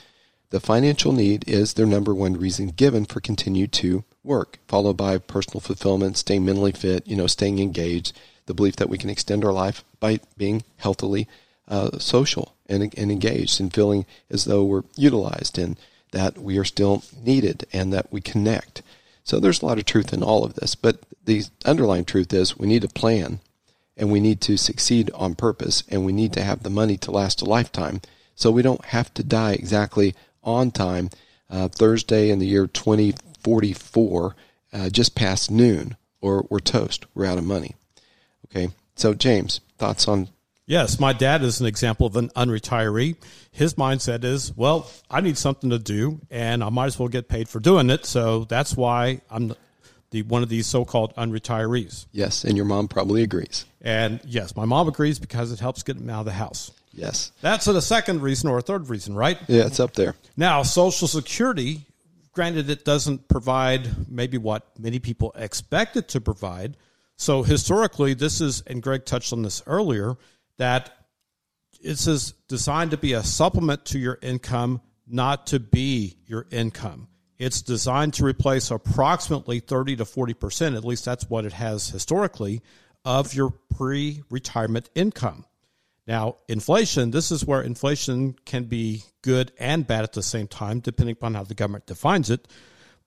The 0.50 0.60
financial 0.60 1.12
need 1.12 1.48
is 1.48 1.74
their 1.74 1.86
number 1.86 2.14
one 2.14 2.34
reason 2.34 2.68
given 2.68 3.06
for 3.06 3.20
continue 3.20 3.68
to 3.68 4.04
work, 4.24 4.60
followed 4.68 4.98
by 4.98 5.18
personal 5.18 5.60
fulfillment, 5.60 6.18
staying 6.18 6.46
mentally 6.46 6.72
fit, 6.72 7.08
you 7.08 7.16
know, 7.16 7.28
staying 7.28 7.60
engaged, 7.60 8.14
the 8.46 8.54
belief 8.54 8.76
that 8.78 8.90
we 8.90 8.98
can 8.98 9.10
extend 9.10 9.44
our 9.44 9.54
life 9.54 9.84
by 10.00 10.20
being 10.38 10.64
healthily 10.78 11.28
uh, 11.68 11.98
social 11.98 12.56
and, 12.68 12.94
and 12.98 13.12
engaged 13.12 13.60
and 13.60 13.74
feeling 13.74 14.06
as 14.30 14.46
though 14.46 14.64
we're 14.64 14.84
utilized 14.96 15.58
and 15.58 15.78
that 16.12 16.38
we 16.38 16.58
are 16.58 16.64
still 16.64 17.04
needed 17.22 17.66
and 17.74 17.92
that 17.92 18.12
we 18.12 18.22
connect. 18.22 18.82
So 19.24 19.40
there's 19.40 19.62
a 19.62 19.66
lot 19.66 19.80
of 19.80 19.86
truth 19.86 20.14
in 20.14 20.22
all 20.22 20.46
of 20.46 20.54
this, 20.54 20.76
but 20.76 21.00
the 21.26 21.44
underlying 21.66 22.06
truth 22.06 22.32
is 22.32 22.58
we 22.58 22.68
need 22.68 22.84
a 22.84 22.90
plan 22.90 23.40
and 23.98 24.12
we 24.12 24.20
need 24.20 24.42
to 24.42 24.58
succeed 24.58 25.10
on 25.16 25.36
purpose 25.36 25.84
and 25.90 26.06
we 26.06 26.14
need 26.14 26.34
to 26.34 26.44
have 26.44 26.64
the 26.64 26.70
money 26.70 26.98
to 26.98 27.12
last 27.12 27.42
a 27.42 27.46
lifetime 27.46 28.02
so 28.36 28.52
we 28.52 28.62
don't 28.62 28.86
have 28.86 29.14
to 29.14 29.24
die 29.24 29.54
exactly 29.54 30.14
on 30.46 30.72
time 30.72 31.10
uh, 31.50 31.68
Thursday 31.68 32.30
in 32.30 32.40
the 32.40 32.46
year 32.46 32.68
2044 32.68 34.36
uh, 34.74 34.90
just 34.90 35.16
past 35.16 35.52
noon 35.52 35.98
or 36.22 36.46
we're 36.50 36.60
toast. 36.60 37.06
We're 37.14 37.26
out 37.26 37.38
of 37.38 37.44
money. 37.44 37.76
Okay. 38.46 38.70
So 38.96 39.14
James, 39.14 39.62
thoughts 39.78 40.08
on 40.08 40.30
Yes, 40.68 41.00
my 41.00 41.14
dad 41.14 41.44
is 41.44 41.60
an 41.60 41.68
example 41.68 42.08
of 42.08 42.16
an 42.16 42.30
unretiree. 42.30 43.18
His 43.52 43.76
mindset 43.76 44.24
is, 44.24 44.56
well, 44.58 44.90
I 45.12 45.22
need 45.22 45.38
something 45.38 45.70
to 45.70 45.78
do, 45.78 46.22
and 46.32 46.64
I 46.64 46.70
might 46.70 46.88
as 46.88 46.98
well 46.98 47.08
get 47.08 47.28
paid 47.28 47.48
for 47.48 47.60
doing 47.60 47.92
it. 47.92 48.04
So 48.06 48.46
that's 48.46 48.76
why 48.76 49.22
I'm 49.30 49.54
the 50.10 50.24
one 50.24 50.42
of 50.42 50.50
these 50.50 50.66
so-called 50.66 51.16
unretirees. 51.18 52.08
Yes, 52.12 52.44
and 52.44 52.58
your 52.58 52.66
mom 52.66 52.88
probably 52.88 53.22
agrees. 53.22 53.66
And 53.82 54.20
yes, 54.26 54.56
my 54.56 54.66
mom 54.66 54.88
agrees 54.88 55.20
because 55.20 55.52
it 55.52 55.60
helps 55.60 55.84
get 55.84 55.98
him 55.98 56.10
out 56.10 56.22
of 56.22 56.26
the 56.26 56.34
house. 56.34 56.72
Yes, 56.96 57.32
that's 57.42 57.68
a 57.68 57.82
second 57.82 58.22
reason 58.22 58.50
or 58.50 58.58
a 58.58 58.62
third 58.62 58.90
reason, 58.90 59.16
right? 59.16 59.38
Yeah, 59.48 59.66
it's 59.66 59.80
up 59.80 59.94
there. 59.94 60.16
Now, 60.38 60.64
Social 60.64 61.08
Security, 61.08 61.86
granted, 62.32 62.70
it 62.70 62.86
doesn't 62.86 63.28
provide 63.28 64.10
maybe 64.10 64.38
what 64.38 64.68
many 64.80 65.00
people 65.00 65.34
expect 65.36 65.98
it 65.98 66.08
to 66.10 66.22
provide. 66.22 66.78
So 67.18 67.44
historically, 67.44 68.14
this 68.14 68.42
is, 68.42 68.62
and 68.68 68.82
Greg 68.82 69.06
touched 69.06 69.34
on 69.34 69.42
this 69.42 69.62
earlier 69.68 70.16
that 70.58 70.92
this 71.82 72.08
is 72.08 72.34
designed 72.48 72.92
to 72.92 72.98
be 72.98 73.14
a 73.14 73.24
supplement 73.24 73.86
to 73.86 74.00
your 74.00 74.18
income, 74.22 74.82
not 75.08 75.48
to 75.48 75.60
be 75.60 76.18
your 76.26 76.48
income. 76.50 77.08
It's 77.38 77.62
designed 77.62 78.14
to 78.16 78.26
replace 78.26 78.72
approximately 78.72 79.60
30 79.60 79.98
to 79.98 80.06
40%, 80.06 80.76
at 80.76 80.86
least 80.86 81.04
that's 81.06 81.30
what 81.30 81.46
it 81.46 81.54
has 81.54 81.90
historically, 81.90 82.62
of 83.04 83.34
your 83.34 83.52
pre 83.52 84.24
retirement 84.30 84.90
income. 84.96 85.46
Now, 86.08 86.38
inflation, 86.48 87.12
this 87.12 87.32
is 87.32 87.46
where 87.46 87.62
inflation 87.62 88.36
can 88.46 88.66
be 88.66 89.04
good 89.22 89.52
and 89.60 89.88
bad 89.88 90.04
at 90.04 90.14
the 90.14 90.22
same 90.22 90.48
time, 90.48 90.80
depending 90.80 91.14
upon 91.14 91.34
how 91.34 91.44
the 91.44 91.56
government 91.56 91.88
defines 91.88 92.30
it. 92.30 92.48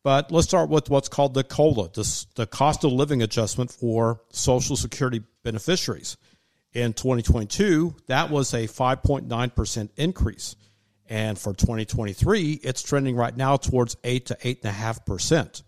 But 0.03 0.33
let's 0.33 0.49
start 0.49 0.69
with 0.69 0.91
what's 0.91 1.09
called 1.09 1.35
the 1.35 1.45
COLA, 1.45 1.91
the 1.91 2.49
cost 2.51 2.85
of 2.85 2.93
living 2.93 3.23
adjustment 3.23 3.71
for 3.71 4.21
Social 4.33 4.77
Security 4.77 5.23
beneficiaries 5.45 6.17
in 6.73 6.93
2022, 6.93 7.95
that 8.07 8.31
was 8.31 8.55
a 8.55 8.67
5.9% 8.67 9.91
increase. 9.97 10.57
And 11.07 11.39
for 11.39 11.55
2023, 11.55 12.61
it's 12.63 12.83
trending 12.83 13.17
right 13.17 13.37
now 13.37 13.57
towards 13.57 13.97
8 14.05 14.27
to 14.27 14.35
8.5%. 14.35 15.63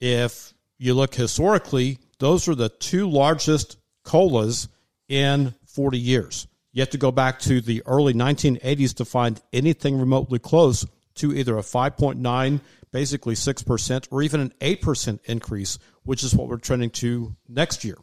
If 0.00 0.54
you 0.78 0.94
look 0.94 1.14
historically, 1.14 1.98
those 2.18 2.48
are 2.48 2.54
the 2.54 2.68
two 2.68 3.10
largest 3.10 3.76
COLAs 4.04 4.68
in 5.08 5.54
40 5.76 5.98
years. 5.98 6.48
You 6.72 6.80
have 6.80 6.90
to 6.90 6.98
go 6.98 7.12
back 7.12 7.38
to 7.40 7.60
the 7.60 7.82
early 7.86 8.14
1980s 8.14 8.94
to 8.94 9.04
find 9.04 9.38
anything 9.52 9.98
remotely 9.98 10.38
close 10.38 10.86
to 11.16 11.34
either 11.34 11.58
a 11.58 11.62
5.9, 11.62 12.60
basically 12.92 13.34
6%, 13.34 14.08
or 14.10 14.22
even 14.22 14.40
an 14.40 14.54
8% 14.60 15.18
increase, 15.26 15.78
which 16.04 16.24
is 16.24 16.34
what 16.34 16.48
we're 16.48 16.56
trending 16.56 16.88
to 16.90 17.36
next 17.48 17.84
year. 17.84 17.98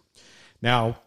Now, 0.62 1.00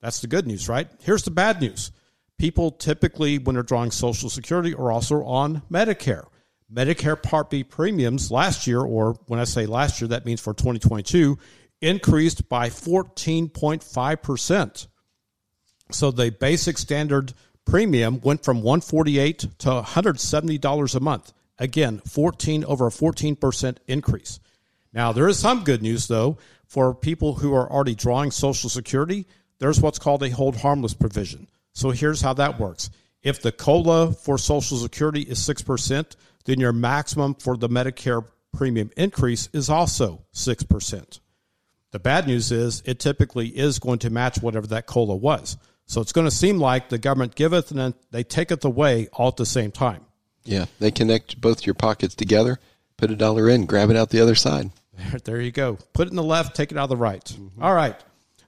that's 0.00 0.20
the 0.20 0.28
good 0.28 0.46
news, 0.46 0.68
right? 0.68 0.88
Here's 1.02 1.24
the 1.24 1.30
bad 1.30 1.60
news. 1.60 1.90
People 2.38 2.70
typically, 2.70 3.38
when 3.38 3.54
they're 3.54 3.62
drawing 3.62 3.90
Social 3.90 4.30
Security, 4.30 4.74
are 4.74 4.92
also 4.92 5.24
on 5.24 5.62
Medicare. 5.70 6.26
Medicare 6.72 7.20
Part 7.20 7.50
B 7.50 7.64
premiums 7.64 8.30
last 8.30 8.66
year, 8.66 8.80
or 8.80 9.18
when 9.26 9.40
I 9.40 9.44
say 9.44 9.66
last 9.66 10.00
year, 10.00 10.08
that 10.08 10.26
means 10.26 10.40
for 10.40 10.54
2022, 10.54 11.38
increased 11.80 12.48
by 12.48 12.70
14.5%. 12.70 14.86
So 15.90 16.10
the 16.10 16.30
basic 16.30 16.78
standard 16.78 17.32
premium 17.64 18.20
went 18.20 18.44
from 18.44 18.62
148 18.62 19.38
to 19.38 19.68
$170 19.68 20.94
a 20.94 21.00
month. 21.00 21.32
Again, 21.58 22.00
14 22.06 22.64
over 22.64 22.86
a 22.86 22.90
14% 22.90 23.76
increase. 23.86 24.40
Now, 24.92 25.12
there 25.12 25.28
is 25.28 25.38
some 25.38 25.64
good 25.64 25.82
news 25.82 26.08
though 26.08 26.38
for 26.66 26.94
people 26.94 27.34
who 27.34 27.54
are 27.54 27.70
already 27.70 27.94
drawing 27.94 28.30
Social 28.30 28.70
Security 28.70 29.26
there's 29.58 29.80
what's 29.80 29.98
called 29.98 30.22
a 30.22 30.30
hold 30.30 30.56
harmless 30.56 30.94
provision. 30.94 31.48
So 31.72 31.90
here's 31.90 32.20
how 32.20 32.34
that 32.34 32.58
works. 32.60 32.90
If 33.22 33.40
the 33.40 33.52
COLA 33.52 34.12
for 34.12 34.36
Social 34.36 34.76
Security 34.76 35.22
is 35.22 35.38
6%, 35.38 36.16
then 36.44 36.60
your 36.60 36.72
maximum 36.72 37.34
for 37.34 37.56
the 37.56 37.68
Medicare 37.68 38.26
premium 38.52 38.90
increase 38.96 39.48
is 39.52 39.70
also 39.70 40.24
6%. 40.34 41.20
The 41.92 41.98
bad 41.98 42.26
news 42.26 42.52
is 42.52 42.82
it 42.84 42.98
typically 42.98 43.48
is 43.48 43.78
going 43.78 44.00
to 44.00 44.10
match 44.10 44.42
whatever 44.42 44.66
that 44.66 44.86
COLA 44.86 45.16
was. 45.16 45.56
So 45.86 46.00
it's 46.00 46.12
going 46.12 46.26
to 46.26 46.34
seem 46.34 46.58
like 46.58 46.88
the 46.88 46.98
government 46.98 47.34
giveth 47.34 47.70
and 47.70 47.78
then 47.78 47.94
they 48.10 48.24
take 48.24 48.50
it 48.50 48.64
away 48.64 49.08
all 49.12 49.28
at 49.28 49.36
the 49.36 49.46
same 49.46 49.70
time. 49.70 50.04
Yeah, 50.44 50.66
they 50.78 50.90
connect 50.90 51.40
both 51.40 51.66
your 51.66 51.74
pockets 51.74 52.14
together, 52.14 52.58
put 52.96 53.10
a 53.10 53.16
dollar 53.16 53.48
in, 53.48 53.66
grab 53.66 53.90
it 53.90 53.96
out 53.96 54.10
the 54.10 54.20
other 54.20 54.34
side. 54.34 54.70
There 55.24 55.40
you 55.40 55.50
go. 55.50 55.78
Put 55.92 56.06
it 56.06 56.10
in 56.10 56.16
the 56.16 56.22
left, 56.22 56.54
take 56.54 56.70
it 56.70 56.78
out 56.78 56.84
of 56.84 56.90
the 56.90 56.96
right. 56.96 57.24
Mm-hmm. 57.24 57.62
All 57.62 57.74
right. 57.74 57.96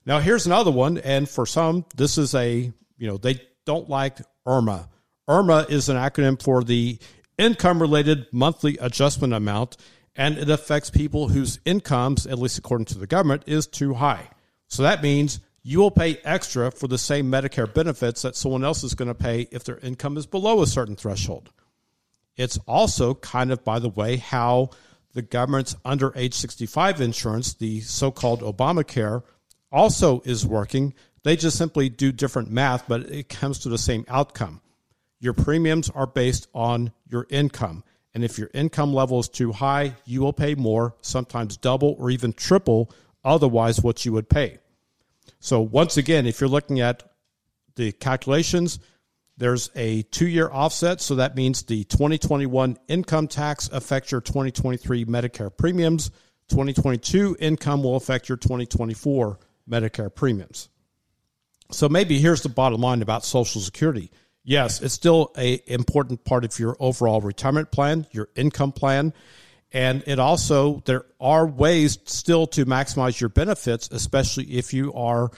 Now 0.04 0.20
here's 0.20 0.46
another 0.46 0.70
one, 0.70 0.98
and 0.98 1.28
for 1.28 1.46
some, 1.46 1.84
this 1.96 2.16
is 2.16 2.34
a 2.34 2.72
you 2.98 3.06
know 3.08 3.16
they 3.16 3.40
don't 3.64 3.90
like 3.90 4.18
IRMAA. 4.46 4.88
IRMAA 5.28 5.70
is 5.70 5.88
an 5.88 5.96
acronym 5.96 6.40
for 6.40 6.62
the 6.62 6.98
income 7.36 7.80
related 7.80 8.26
monthly 8.32 8.78
adjustment 8.78 9.32
amount, 9.32 9.76
and 10.14 10.38
it 10.38 10.48
affects 10.48 10.90
people 10.90 11.28
whose 11.28 11.58
incomes, 11.64 12.26
at 12.26 12.38
least 12.38 12.58
according 12.58 12.84
to 12.86 12.98
the 12.98 13.08
government, 13.08 13.42
is 13.46 13.66
too 13.66 13.94
high. 13.94 14.30
So 14.68 14.84
that 14.84 15.02
means 15.02 15.40
you 15.68 15.80
will 15.80 15.90
pay 15.90 16.16
extra 16.22 16.70
for 16.70 16.86
the 16.86 16.96
same 16.96 17.28
Medicare 17.28 17.74
benefits 17.74 18.22
that 18.22 18.36
someone 18.36 18.62
else 18.62 18.84
is 18.84 18.94
going 18.94 19.08
to 19.08 19.14
pay 19.16 19.48
if 19.50 19.64
their 19.64 19.78
income 19.78 20.16
is 20.16 20.24
below 20.24 20.62
a 20.62 20.66
certain 20.66 20.94
threshold. 20.94 21.50
It's 22.36 22.56
also 22.68 23.14
kind 23.14 23.50
of, 23.50 23.64
by 23.64 23.80
the 23.80 23.88
way, 23.88 24.16
how 24.16 24.70
the 25.14 25.22
government's 25.22 25.74
under 25.84 26.12
age 26.14 26.34
65 26.34 27.00
insurance, 27.00 27.54
the 27.54 27.80
so 27.80 28.12
called 28.12 28.42
Obamacare, 28.42 29.24
also 29.72 30.20
is 30.20 30.46
working. 30.46 30.94
They 31.24 31.34
just 31.34 31.58
simply 31.58 31.88
do 31.88 32.12
different 32.12 32.48
math, 32.48 32.86
but 32.86 33.00
it 33.10 33.28
comes 33.28 33.58
to 33.60 33.68
the 33.68 33.76
same 33.76 34.04
outcome. 34.06 34.60
Your 35.18 35.32
premiums 35.32 35.90
are 35.90 36.06
based 36.06 36.46
on 36.54 36.92
your 37.08 37.26
income. 37.28 37.82
And 38.14 38.22
if 38.22 38.38
your 38.38 38.50
income 38.54 38.94
level 38.94 39.18
is 39.18 39.28
too 39.28 39.50
high, 39.50 39.96
you 40.04 40.20
will 40.20 40.32
pay 40.32 40.54
more, 40.54 40.94
sometimes 41.00 41.56
double 41.56 41.96
or 41.98 42.10
even 42.10 42.34
triple 42.34 42.92
otherwise 43.24 43.82
what 43.82 44.04
you 44.04 44.12
would 44.12 44.28
pay. 44.28 44.60
So, 45.38 45.60
once 45.60 45.96
again, 45.96 46.26
if 46.26 46.40
you're 46.40 46.48
looking 46.48 46.80
at 46.80 47.02
the 47.76 47.92
calculations, 47.92 48.78
there's 49.36 49.70
a 49.76 50.02
two 50.02 50.26
year 50.26 50.50
offset. 50.50 51.00
So 51.00 51.16
that 51.16 51.36
means 51.36 51.62
the 51.62 51.84
2021 51.84 52.78
income 52.88 53.28
tax 53.28 53.68
affects 53.68 54.10
your 54.10 54.20
2023 54.20 55.04
Medicare 55.04 55.54
premiums. 55.54 56.10
2022 56.48 57.36
income 57.40 57.82
will 57.82 57.96
affect 57.96 58.28
your 58.28 58.38
2024 58.38 59.38
Medicare 59.68 60.14
premiums. 60.14 60.68
So 61.70 61.88
maybe 61.88 62.18
here's 62.18 62.42
the 62.42 62.48
bottom 62.48 62.80
line 62.80 63.02
about 63.02 63.24
Social 63.24 63.60
Security. 63.60 64.10
Yes, 64.44 64.80
it's 64.80 64.94
still 64.94 65.32
a 65.36 65.60
important 65.66 66.24
part 66.24 66.44
of 66.44 66.56
your 66.60 66.76
overall 66.78 67.20
retirement 67.20 67.72
plan, 67.72 68.06
your 68.12 68.28
income 68.36 68.70
plan, 68.70 69.12
and 69.72 70.02
it 70.06 70.18
also 70.18 70.82
there 70.86 71.04
are 71.20 71.46
ways 71.46 71.98
still 72.04 72.46
to 72.48 72.64
maximize 72.66 73.20
your 73.20 73.30
benefits, 73.30 73.88
especially 73.90 74.44
if 74.44 74.72
you 74.72 74.92
are 74.94 75.30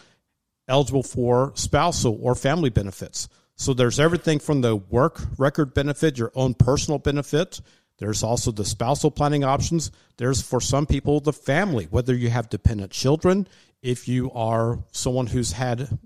eligible 0.68 1.02
for 1.02 1.52
spousal 1.54 2.18
or 2.22 2.34
family 2.34 2.70
benefits. 2.70 3.28
So 3.56 3.74
there's 3.74 3.98
everything 3.98 4.38
from 4.38 4.60
the 4.60 4.76
work 4.76 5.20
record 5.36 5.74
benefit, 5.74 6.18
your 6.18 6.30
own 6.34 6.54
personal 6.54 6.98
benefit. 6.98 7.60
There's 7.98 8.22
also 8.22 8.52
the 8.52 8.64
spousal 8.64 9.10
planning 9.10 9.42
options. 9.42 9.90
There's 10.16 10.40
for 10.40 10.60
some 10.60 10.86
people 10.86 11.20
the 11.20 11.32
family, 11.32 11.86
whether 11.86 12.14
you 12.14 12.30
have 12.30 12.48
dependent 12.48 12.92
children, 12.92 13.48
if 13.82 14.06
you 14.06 14.30
are 14.32 14.78
someone 14.92 15.26
who's 15.26 15.52
had 15.52 15.98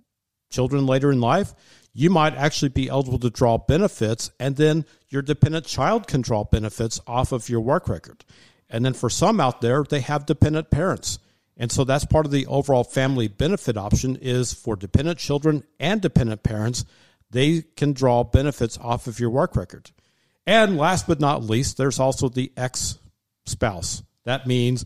children 0.51 0.87
later 0.87 1.11
in 1.11 1.21
life, 1.21 1.55
you 1.93 2.11
might 2.11 2.35
actually 2.35 2.71
be 2.71 2.89
eligible 2.89 3.19
to 3.19 3.31
draw 3.31 3.59
benefits, 3.59 4.31
and 4.41 4.57
then 4.57 4.85
your 5.09 5.23
dependent 5.23 5.67
child 5.67 6.07
can 6.07 6.23
draw 6.23 6.45
benefits 6.45 7.01
off 7.07 7.33
of 7.33 7.49
your 7.49 7.61
work 7.61 7.89
record. 7.89 8.25
And 8.71 8.85
then 8.85 8.95
for 8.95 9.11
some 9.11 9.41
out 9.41 9.61
there, 9.61 9.85
they 9.85 10.01
have 10.01 10.25
dependent 10.25 10.71
parents. 10.71 11.19
And 11.57 11.71
so 11.71 11.85
that's 11.85 12.07
part 12.07 12.25
of 12.25 12.33
the 12.33 12.47
overall 12.47 12.85
family 12.85 13.29
benefit 13.29 13.77
option 13.77 14.17
is 14.17 14.55
for 14.55 14.75
dependent 14.75 15.19
children 15.19 15.65
and 15.79 16.01
dependent 16.01 16.43
parents 16.43 16.85
they 17.33 17.63
can 17.77 17.95
draw 17.95 18.23
benefits 18.23 18.79
off 18.79 19.07
of 19.07 19.19
your 19.19 19.31
work 19.31 19.57
record. 19.57 19.91
And 20.47 20.77
last 20.77 21.07
but 21.07 21.19
not 21.19 21.43
least, 21.43 21.77
there's 21.77 21.99
also 21.99 22.29
the 22.29 22.53
ex 22.57 22.99
spouse. 23.47 24.03
That 24.25 24.47
means 24.47 24.85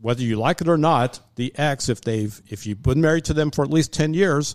whether 0.00 0.22
you 0.22 0.36
like 0.36 0.60
it 0.60 0.68
or 0.68 0.78
not, 0.78 1.20
the 1.36 1.52
ex, 1.58 1.88
if 1.88 2.02
they've 2.02 2.40
if 2.48 2.66
you've 2.66 2.82
been 2.82 3.00
married 3.00 3.24
to 3.26 3.34
them 3.34 3.50
for 3.50 3.64
at 3.64 3.70
least 3.70 3.92
10 3.92 4.14
years, 4.14 4.54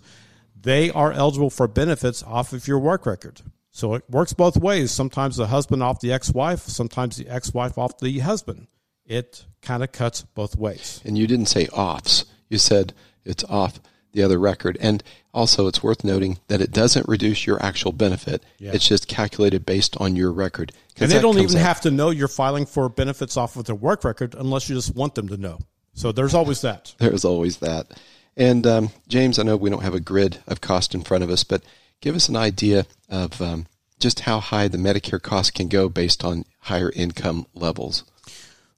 they 0.65 0.91
are 0.91 1.13
eligible 1.13 1.49
for 1.49 1.67
benefits 1.67 2.23
off 2.23 2.51
of 2.51 2.67
your 2.67 2.79
work 2.79 3.05
record. 3.05 3.41
So 3.71 3.93
it 3.93 4.03
works 4.09 4.33
both 4.33 4.57
ways. 4.57 4.91
Sometimes 4.91 5.37
the 5.37 5.47
husband 5.47 5.83
off 5.83 5.99
the 5.99 6.11
ex-wife, 6.11 6.61
sometimes 6.61 7.17
the 7.17 7.29
ex-wife 7.29 7.77
off 7.77 7.99
the 7.99 8.19
husband. 8.19 8.67
It 9.05 9.45
kind 9.61 9.83
of 9.83 9.91
cuts 9.91 10.23
both 10.23 10.57
ways. 10.57 11.01
And 11.05 11.17
you 11.17 11.27
didn't 11.27 11.45
say 11.45 11.67
offs. 11.67 12.25
You 12.49 12.57
said 12.57 12.93
it's 13.23 13.43
off 13.43 13.79
the 14.13 14.23
other 14.23 14.39
record. 14.39 14.77
And 14.81 15.03
also, 15.33 15.67
it's 15.67 15.83
worth 15.83 16.03
noting 16.03 16.39
that 16.47 16.61
it 16.61 16.71
doesn't 16.71 17.07
reduce 17.07 17.45
your 17.45 17.61
actual 17.61 17.91
benefit. 17.91 18.43
Yeah. 18.57 18.71
It's 18.73 18.87
just 18.87 19.07
calculated 19.07 19.65
based 19.65 19.95
on 19.97 20.15
your 20.15 20.31
record. 20.31 20.71
And 20.97 21.11
they 21.11 21.21
don't 21.21 21.37
even 21.37 21.57
out. 21.57 21.61
have 21.61 21.81
to 21.81 21.91
know 21.91 22.09
you're 22.09 22.27
filing 22.27 22.65
for 22.65 22.89
benefits 22.89 23.37
off 23.37 23.55
of 23.57 23.65
their 23.65 23.75
work 23.75 24.03
record 24.03 24.33
unless 24.33 24.67
you 24.69 24.75
just 24.75 24.95
want 24.95 25.13
them 25.13 25.27
to 25.27 25.37
know. 25.37 25.59
So 25.93 26.11
there's 26.11 26.33
always 26.33 26.61
that. 26.61 26.95
There's 26.97 27.25
always 27.25 27.57
that. 27.57 27.91
And 28.37 28.67
um, 28.67 28.89
James, 29.07 29.39
I 29.39 29.43
know 29.43 29.55
we 29.55 29.69
don't 29.69 29.83
have 29.83 29.95
a 29.95 29.99
grid 29.99 30.39
of 30.47 30.61
cost 30.61 30.93
in 30.93 31.01
front 31.01 31.23
of 31.23 31.29
us, 31.29 31.43
but 31.43 31.63
give 32.01 32.15
us 32.15 32.27
an 32.27 32.35
idea 32.35 32.85
of 33.09 33.41
um, 33.41 33.67
just 33.99 34.21
how 34.21 34.39
high 34.39 34.67
the 34.67 34.77
Medicare 34.77 35.21
cost 35.21 35.53
can 35.53 35.67
go 35.67 35.87
based 35.87 36.23
on 36.23 36.45
higher 36.59 36.91
income 36.95 37.47
levels. 37.53 38.03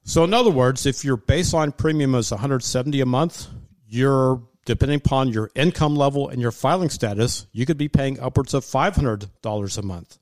So, 0.04 0.24
in 0.24 0.32
other 0.32 0.50
words, 0.50 0.86
if 0.86 1.04
your 1.04 1.18
baseline 1.18 1.76
premium 1.76 2.14
is 2.14 2.30
170 2.30 3.00
a 3.00 3.06
month, 3.06 3.46
you're 3.86 4.42
depending 4.64 4.96
upon 4.96 5.28
your 5.28 5.50
income 5.54 5.96
level 5.96 6.28
and 6.28 6.40
your 6.40 6.50
filing 6.50 6.90
status, 6.90 7.46
you 7.52 7.64
could 7.66 7.78
be 7.78 7.88
paying 7.88 8.20
upwards 8.20 8.54
of 8.54 8.64
$500 8.64 9.78
a 9.78 9.82
month. 9.82 10.18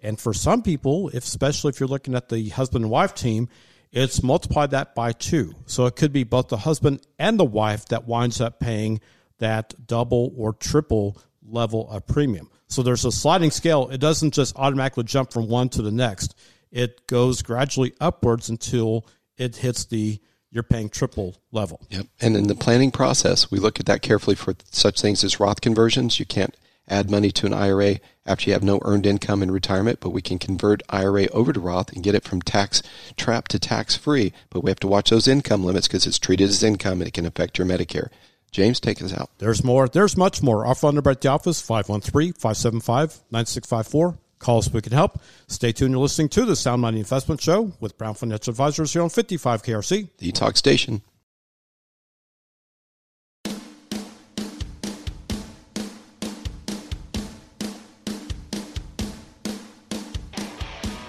And 0.00 0.20
for 0.20 0.34
some 0.34 0.62
people, 0.62 1.08
if, 1.08 1.24
especially 1.24 1.70
if 1.70 1.80
you're 1.80 1.88
looking 1.88 2.14
at 2.14 2.28
the 2.28 2.50
husband 2.50 2.84
and 2.84 2.90
wife 2.90 3.14
team, 3.14 3.48
it's 3.96 4.22
multiplied 4.22 4.72
that 4.72 4.94
by 4.94 5.12
two. 5.12 5.54
So 5.64 5.86
it 5.86 5.96
could 5.96 6.12
be 6.12 6.22
both 6.22 6.48
the 6.48 6.58
husband 6.58 7.00
and 7.18 7.40
the 7.40 7.46
wife 7.46 7.86
that 7.86 8.06
winds 8.06 8.42
up 8.42 8.60
paying 8.60 9.00
that 9.38 9.74
double 9.86 10.34
or 10.36 10.52
triple 10.52 11.16
level 11.42 11.88
of 11.90 12.06
premium. 12.06 12.50
So 12.68 12.82
there's 12.82 13.06
a 13.06 13.12
sliding 13.12 13.50
scale. 13.50 13.88
It 13.88 13.98
doesn't 13.98 14.34
just 14.34 14.54
automatically 14.56 15.04
jump 15.04 15.32
from 15.32 15.48
one 15.48 15.70
to 15.70 15.82
the 15.82 15.90
next. 15.90 16.34
It 16.70 17.06
goes 17.06 17.40
gradually 17.40 17.94
upwards 17.98 18.50
until 18.50 19.06
it 19.38 19.56
hits 19.56 19.86
the 19.86 20.20
you're 20.50 20.62
paying 20.62 20.90
triple 20.90 21.36
level. 21.50 21.80
Yep. 21.90 22.06
And 22.20 22.36
in 22.36 22.48
the 22.48 22.54
planning 22.54 22.90
process, 22.90 23.50
we 23.50 23.58
look 23.58 23.80
at 23.80 23.86
that 23.86 24.02
carefully 24.02 24.36
for 24.36 24.54
such 24.70 25.00
things 25.00 25.24
as 25.24 25.40
Roth 25.40 25.62
conversions. 25.62 26.18
You 26.18 26.26
can't 26.26 26.54
add 26.88 27.10
money 27.10 27.30
to 27.32 27.46
an 27.46 27.54
IRA 27.54 27.98
after 28.24 28.48
you 28.48 28.52
have 28.52 28.62
no 28.62 28.80
earned 28.84 29.06
income 29.06 29.42
in 29.42 29.50
retirement, 29.50 30.00
but 30.00 30.10
we 30.10 30.22
can 30.22 30.38
convert 30.38 30.82
IRA 30.88 31.28
over 31.28 31.52
to 31.52 31.60
Roth 31.60 31.92
and 31.92 32.02
get 32.02 32.14
it 32.14 32.24
from 32.24 32.42
tax 32.42 32.82
trap 33.16 33.48
to 33.48 33.58
tax 33.58 33.96
free. 33.96 34.32
But 34.50 34.62
we 34.62 34.70
have 34.70 34.80
to 34.80 34.88
watch 34.88 35.10
those 35.10 35.28
income 35.28 35.64
limits 35.64 35.88
because 35.88 36.06
it's 36.06 36.18
treated 36.18 36.48
as 36.48 36.62
income 36.62 37.00
and 37.00 37.08
it 37.08 37.14
can 37.14 37.26
affect 37.26 37.58
your 37.58 37.66
Medicare. 37.66 38.08
James, 38.50 38.80
take 38.80 39.02
us 39.02 39.12
out. 39.12 39.30
There's 39.38 39.62
more. 39.62 39.88
There's 39.88 40.16
much 40.16 40.42
more. 40.42 40.64
Our 40.64 40.74
phone 40.74 40.94
number 40.94 41.10
at 41.10 41.20
the 41.20 41.28
office, 41.28 41.60
513 41.60 42.32
575 42.32 43.20
9654. 43.30 44.18
Call 44.38 44.58
us, 44.58 44.70
we 44.70 44.82
can 44.82 44.92
help. 44.92 45.20
Stay 45.46 45.72
tuned. 45.72 45.92
You're 45.92 46.00
listening 46.00 46.28
to 46.30 46.44
the 46.44 46.56
Sound 46.56 46.82
Money 46.82 46.98
Investment 46.98 47.40
Show 47.40 47.72
with 47.80 47.96
Brown 47.96 48.14
Financial 48.14 48.50
Advisors 48.50 48.92
here 48.92 49.02
on 49.02 49.08
55 49.08 49.62
KRC. 49.62 50.08
The 50.18 50.32
Talk 50.32 50.56
Station. 50.56 51.02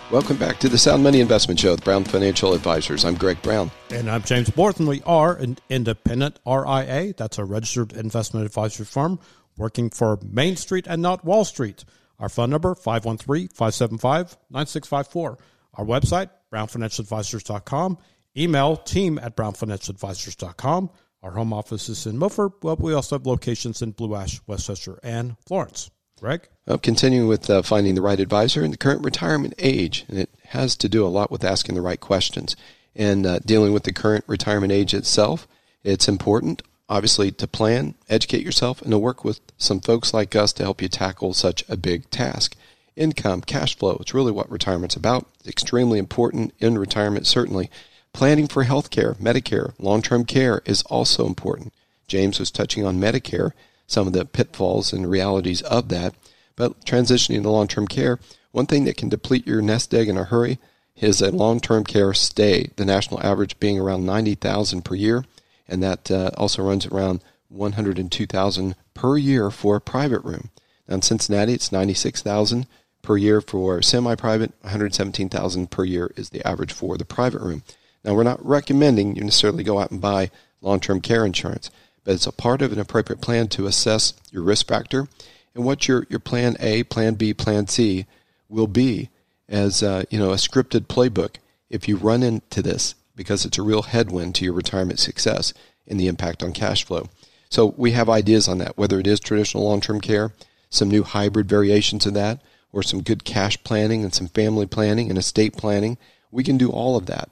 Welcome 0.10 0.38
back 0.38 0.58
to 0.60 0.70
the 0.70 0.78
Sound 0.78 1.04
Money 1.04 1.20
Investment 1.20 1.60
Show 1.60 1.72
with 1.72 1.84
Brown 1.84 2.06
Financial 2.06 2.54
Advisors. 2.54 3.04
I'm 3.04 3.15
Greg 3.15 3.41
Brown. 3.41 3.70
And 3.89 4.10
I'm 4.10 4.24
James 4.24 4.50
Borth. 4.50 4.80
We 4.80 5.02
are 5.06 5.36
an 5.36 5.58
independent 5.70 6.39
RIA. 6.48 7.13
That's 7.17 7.38
a 7.38 7.43
registered 7.43 7.91
investment 7.91 8.46
advisory 8.46 8.86
firm 8.86 9.20
working 9.58 9.89
for 9.89 10.17
Main 10.24 10.56
Street 10.56 10.88
and 10.88 11.02
not 11.02 11.26
Wall 11.26 11.43
Street. 11.43 11.84
Our 12.20 12.30
phone 12.30 12.52
number, 12.52 12.74
513-575-9654. 12.74 15.39
Our 15.74 15.86
website, 15.86 16.30
brownfinancialadvisors.com. 16.54 17.98
Email 18.38 18.78
team 18.78 19.20
at 19.20 19.36
brownfinancialadvisors.com. 19.36 20.89
Our 21.22 21.32
home 21.32 21.52
office 21.52 21.89
is 21.89 22.08
in 22.08 22.17
Milford, 22.17 22.54
but 22.62 22.80
we 22.80 22.93
also 22.93 23.17
have 23.17 23.28
locations 23.28 23.82
in 23.82 23.91
Blue 23.91 24.15
Ash, 24.15 24.39
West 24.48 24.67
Chester, 24.67 25.02
and 25.04 25.36
Florence. 25.46 25.91
Greg? 26.20 26.48
Well, 26.66 26.78
continuing 26.78 27.28
with 27.28 27.50
uh, 27.50 27.62
finding 27.62 27.96
the 27.96 28.02
right 28.02 28.20
advisor 28.20 28.64
in 28.64 28.72
the 28.72 28.78
current 28.78 29.04
retirement 29.04 29.54
age, 29.58 30.06
and 30.08 30.20
it 30.20 30.30
has 30.48 30.76
to 30.78 30.90
do 30.90 31.06
a 31.06 31.10
lot 31.10 31.32
with 31.32 31.44
asking 31.44 31.76
the 31.76 31.82
right 31.82 32.00
questions 32.00 32.56
and 32.96 33.26
uh, 33.26 33.40
dealing 33.40 33.74
with 33.74 33.84
the 33.84 33.94
current 33.94 34.26
retirement 34.28 34.72
age 34.72 34.94
itself. 34.94 35.48
It's 35.84 36.08
important 36.08 36.62
obviously 36.90 37.32
to 37.32 37.48
plan, 37.48 37.96
educate 38.10 38.44
yourself, 38.44 38.82
and 38.82 38.92
to 38.92 38.98
work 38.98 39.24
with 39.24 39.42
some 39.58 39.80
folks 39.80 40.14
like 40.14 40.36
us 40.36 40.54
to 40.54 40.64
help 40.64 40.82
you 40.82 40.88
tackle 40.88 41.34
such 41.34 41.64
a 41.68 41.78
big 41.78 42.10
task. 42.10 42.56
Income, 42.96 43.42
cash 43.42 43.78
flow, 43.78 43.98
it's 44.00 44.13
really 44.13 44.32
what 44.32 44.50
retirement's 44.50 44.96
about. 44.96 45.28
It's 45.40 45.50
extremely 45.50 46.00
important 46.00 46.54
in 46.60 46.78
retirement, 46.78 47.28
certainly. 47.28 47.70
Planning 48.13 48.48
for 48.48 48.63
health 48.63 48.90
care, 48.90 49.13
Medicare, 49.15 49.74
long 49.78 50.02
term 50.02 50.26
care 50.26 50.62
is 50.65 50.82
also 50.84 51.28
important. 51.28 51.74
James 52.08 52.40
was 52.40 52.50
touching 52.50 52.86
on 52.86 53.00
Medicare, 53.00 53.52
some 53.88 54.06
of 54.06 54.13
the 54.13 54.25
pitfalls 54.25 54.94
and 54.94 55.10
realities 55.10 55.62
of 55.63 55.90
that. 55.90 56.13
But 56.56 56.85
transitioning 56.85 57.44
to 57.44 57.50
long 57.50 57.67
term 57.67 57.88
care, 57.88 58.19
one 58.52 58.65
thing 58.65 58.85
that 58.85 58.98
can 58.98 59.10
deplete 59.10 59.48
your 59.48 59.62
nest 59.62 59.94
egg 59.94 60.08
in 60.10 60.17
a 60.17 60.25
hurry 60.25 60.60
is 60.96 61.21
a 61.21 61.31
long 61.31 61.60
term 61.60 61.83
care 61.83 62.13
stay, 62.13 62.69
the 62.75 62.85
national 62.85 63.23
average 63.23 63.60
being 63.60 63.79
around 63.79 64.06
90,000 64.06 64.83
per 64.83 64.96
year 64.96 65.23
and 65.67 65.83
that 65.83 66.10
uh, 66.10 66.31
also 66.38 66.63
runs 66.63 66.85
around 66.85 67.21
102,000 67.50 68.75
per 68.94 69.17
year 69.17 69.52
for 69.52 69.75
a 69.75 69.81
private 69.81 70.23
room. 70.23 70.50
Now 70.88 70.96
in 70.96 71.02
Cincinnati, 71.02 71.54
it's 71.54 71.71
96,000 71.71 72.67
per 73.02 73.17
year 73.17 73.42
for 73.42 73.81
semi-private, 73.81 74.54
117,000 74.62 75.71
per 75.71 75.83
year 75.83 76.12
is 76.15 76.29
the 76.29 76.46
average 76.48 76.73
for 76.73 76.98
the 76.98 77.06
private 77.06 77.42
room. 77.42 77.63
Now, 78.04 78.13
we're 78.13 78.23
not 78.23 78.46
recommending 78.46 79.15
you 79.15 79.23
necessarily 79.23 79.63
go 79.63 79.79
out 79.79 79.92
and 79.92 80.00
buy 80.00 80.31
long-term 80.62 81.02
care 81.02 81.25
insurance, 81.25 81.69
but 82.08 82.14
it's 82.14 82.26
a 82.26 82.32
part 82.32 82.62
of 82.62 82.72
an 82.72 82.80
appropriate 82.80 83.20
plan 83.20 83.50
to 83.50 83.68
assess 83.68 84.14
your 84.32 84.42
risk 84.42 84.70
factor 84.70 85.10
and 85.54 85.66
what 85.66 85.90
your, 85.90 86.08
your 86.10 86.22
plan 86.22 86.56
A, 86.62 86.84
plan 86.84 87.16
B, 87.16 87.34
plan 87.34 87.68
C 87.68 88.06
will 88.48 88.66
be 88.66 89.10
as 89.50 89.84
uh, 89.84 90.06
you 90.10 90.18
know 90.18 90.32
a 90.32 90.36
scripted 90.36 90.88
playbook 90.88 91.36
if 91.70 91.86
you 91.86 91.98
run 91.98 92.24
into 92.24 92.62
this 92.62 92.96
because 93.14 93.44
it's 93.44 93.58
a 93.58 93.62
real 93.62 93.82
headwind 93.82 94.36
to 94.36 94.46
your 94.46 94.54
retirement 94.54 95.00
success 95.00 95.54
and 95.86 96.00
the 96.00 96.08
impact 96.08 96.42
on 96.42 96.54
cash 96.54 96.86
flow. 96.86 97.10
So 97.50 97.74
we 97.76 97.92
have 97.92 98.10
ideas 98.10 98.48
on 98.48 98.60
that, 98.60 98.78
whether 98.78 99.02
it 99.02 99.08
is 99.08 99.20
traditional 99.20 99.66
long-term 99.66 100.00
care, 100.00 100.32
some 100.70 100.90
new 100.90 101.04
hybrid 101.04 101.50
variations 101.50 102.06
of 102.06 102.14
that, 102.14 102.40
or 102.72 102.84
some 102.84 103.02
good 103.02 103.26
cash 103.26 103.62
planning 103.66 104.06
and 104.06 104.14
some 104.14 104.30
family 104.30 104.66
planning 104.66 105.10
and 105.10 105.20
estate 105.20 105.58
planning. 105.58 105.98
We 106.32 106.46
can 106.46 106.58
do 106.58 106.70
all 106.70 106.96
of 106.96 107.08
that. 107.08 107.30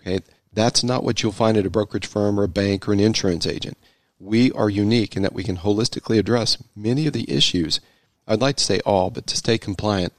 Okay, 0.00 0.24
that's 0.52 0.82
not 0.82 1.04
what 1.04 1.22
you'll 1.22 1.30
find 1.30 1.56
at 1.56 1.66
a 1.66 1.70
brokerage 1.70 2.06
firm 2.06 2.40
or 2.40 2.42
a 2.42 2.48
bank 2.48 2.88
or 2.88 2.92
an 2.92 2.98
insurance 2.98 3.46
agent. 3.46 3.78
We 4.18 4.50
are 4.52 4.70
unique 4.70 5.16
in 5.16 5.22
that 5.22 5.32
we 5.32 5.44
can 5.44 5.58
holistically 5.58 6.18
address 6.18 6.62
many 6.74 7.06
of 7.06 7.12
the 7.12 7.30
issues. 7.30 7.80
I'd 8.26 8.40
like 8.40 8.56
to 8.56 8.64
say 8.64 8.80
all, 8.86 9.10
but 9.10 9.26
to 9.26 9.36
stay 9.36 9.58
compliant, 9.58 10.12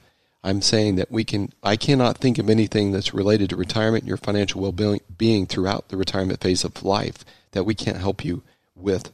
I'm 0.44 0.62
saying 0.62 0.96
that 0.96 1.10
we 1.10 1.24
can. 1.24 1.52
I 1.62 1.76
cannot 1.76 2.18
think 2.18 2.38
of 2.38 2.48
anything 2.48 2.92
that's 2.92 3.12
related 3.12 3.50
to 3.50 3.56
retirement 3.56 4.02
and 4.02 4.08
your 4.08 4.16
financial 4.16 4.60
well-being 4.60 5.46
throughout 5.46 5.88
the 5.88 5.96
retirement 5.96 6.40
phase 6.40 6.64
of 6.64 6.84
life 6.84 7.24
that 7.52 7.64
we 7.64 7.74
can't 7.74 7.98
help 7.98 8.24
you 8.24 8.42
with. 8.76 9.10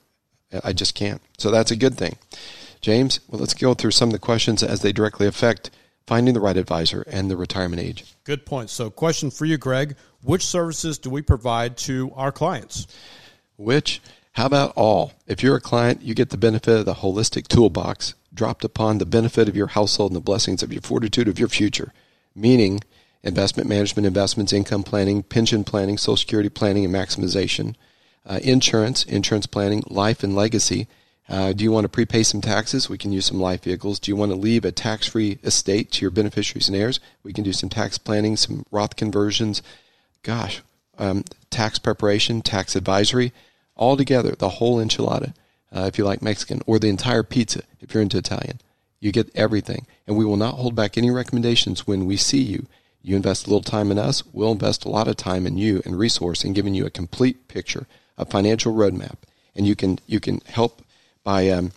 I 0.62 0.72
just 0.72 0.94
can't. 0.94 1.22
So 1.38 1.50
that's 1.50 1.70
a 1.70 1.76
good 1.76 1.96
thing. 1.96 2.16
James, 2.80 3.20
well, 3.28 3.40
let's 3.40 3.54
go 3.54 3.72
through 3.72 3.92
some 3.92 4.10
of 4.10 4.12
the 4.12 4.18
questions 4.18 4.62
as 4.62 4.82
they 4.82 4.92
directly 4.92 5.26
affect 5.26 5.70
finding 6.06 6.34
the 6.34 6.40
right 6.40 6.56
advisor 6.56 7.02
and 7.08 7.30
the 7.30 7.36
retirement 7.36 7.80
age. 7.80 8.04
Good 8.24 8.44
point. 8.44 8.70
So, 8.70 8.90
question 8.90 9.30
for 9.30 9.46
you, 9.46 9.56
Greg 9.56 9.96
Which 10.22 10.44
services 10.44 10.98
do 10.98 11.10
we 11.10 11.22
provide 11.22 11.76
to 11.78 12.12
our 12.14 12.32
clients? 12.32 12.86
Which? 13.56 14.00
How 14.34 14.46
about 14.46 14.72
all? 14.74 15.12
If 15.28 15.44
you're 15.44 15.54
a 15.54 15.60
client, 15.60 16.02
you 16.02 16.12
get 16.12 16.30
the 16.30 16.36
benefit 16.36 16.80
of 16.80 16.86
the 16.86 16.94
holistic 16.94 17.46
toolbox 17.46 18.14
dropped 18.34 18.64
upon 18.64 18.98
the 18.98 19.06
benefit 19.06 19.48
of 19.48 19.54
your 19.54 19.68
household 19.68 20.10
and 20.10 20.16
the 20.16 20.24
blessings 20.24 20.60
of 20.60 20.72
your 20.72 20.82
fortitude 20.82 21.28
of 21.28 21.38
your 21.38 21.48
future, 21.48 21.92
meaning 22.34 22.80
investment 23.22 23.68
management, 23.68 24.06
investments, 24.06 24.52
income 24.52 24.82
planning, 24.82 25.22
pension 25.22 25.62
planning, 25.62 25.96
social 25.96 26.16
security 26.16 26.48
planning 26.48 26.84
and 26.84 26.92
maximization, 26.92 27.76
uh, 28.26 28.40
insurance, 28.42 29.04
insurance 29.04 29.46
planning, 29.46 29.84
life 29.86 30.24
and 30.24 30.34
legacy. 30.34 30.88
Uh, 31.28 31.52
do 31.52 31.62
you 31.62 31.70
want 31.70 31.84
to 31.84 31.88
prepay 31.88 32.24
some 32.24 32.40
taxes? 32.40 32.90
We 32.90 32.98
can 32.98 33.12
use 33.12 33.26
some 33.26 33.38
life 33.38 33.62
vehicles. 33.62 34.00
Do 34.00 34.10
you 34.10 34.16
want 34.16 34.32
to 34.32 34.36
leave 34.36 34.64
a 34.64 34.72
tax 34.72 35.06
free 35.06 35.38
estate 35.44 35.92
to 35.92 36.02
your 36.02 36.10
beneficiaries 36.10 36.66
and 36.66 36.76
heirs? 36.76 36.98
We 37.22 37.32
can 37.32 37.44
do 37.44 37.52
some 37.52 37.68
tax 37.68 37.98
planning, 37.98 38.36
some 38.36 38.66
Roth 38.72 38.96
conversions. 38.96 39.62
Gosh, 40.24 40.60
um, 40.98 41.22
tax 41.50 41.78
preparation, 41.78 42.42
tax 42.42 42.74
advisory 42.74 43.32
all 43.76 43.96
together, 43.96 44.34
the 44.38 44.48
whole 44.48 44.78
enchilada, 44.78 45.34
uh, 45.74 45.84
if 45.86 45.98
you 45.98 46.04
like 46.04 46.22
Mexican, 46.22 46.60
or 46.66 46.78
the 46.78 46.88
entire 46.88 47.22
pizza 47.22 47.62
if 47.80 47.92
you're 47.92 48.02
into 48.02 48.18
Italian. 48.18 48.60
You 49.00 49.12
get 49.12 49.30
everything. 49.34 49.86
And 50.06 50.16
we 50.16 50.24
will 50.24 50.36
not 50.36 50.54
hold 50.54 50.74
back 50.74 50.96
any 50.96 51.10
recommendations 51.10 51.86
when 51.86 52.06
we 52.06 52.16
see 52.16 52.42
you. 52.42 52.66
You 53.02 53.16
invest 53.16 53.46
a 53.46 53.50
little 53.50 53.62
time 53.62 53.90
in 53.90 53.98
us, 53.98 54.22
we'll 54.32 54.52
invest 54.52 54.84
a 54.84 54.88
lot 54.88 55.08
of 55.08 55.16
time 55.16 55.46
in 55.46 55.58
you 55.58 55.82
and 55.84 55.98
resource 55.98 56.42
in 56.42 56.54
giving 56.54 56.74
you 56.74 56.86
a 56.86 56.90
complete 56.90 57.48
picture, 57.48 57.86
a 58.16 58.24
financial 58.24 58.72
roadmap. 58.72 59.16
And 59.54 59.66
you 59.66 59.76
can 59.76 59.98
you 60.06 60.20
can 60.20 60.40
help 60.46 60.82
by 61.22 61.50
um, 61.50 61.72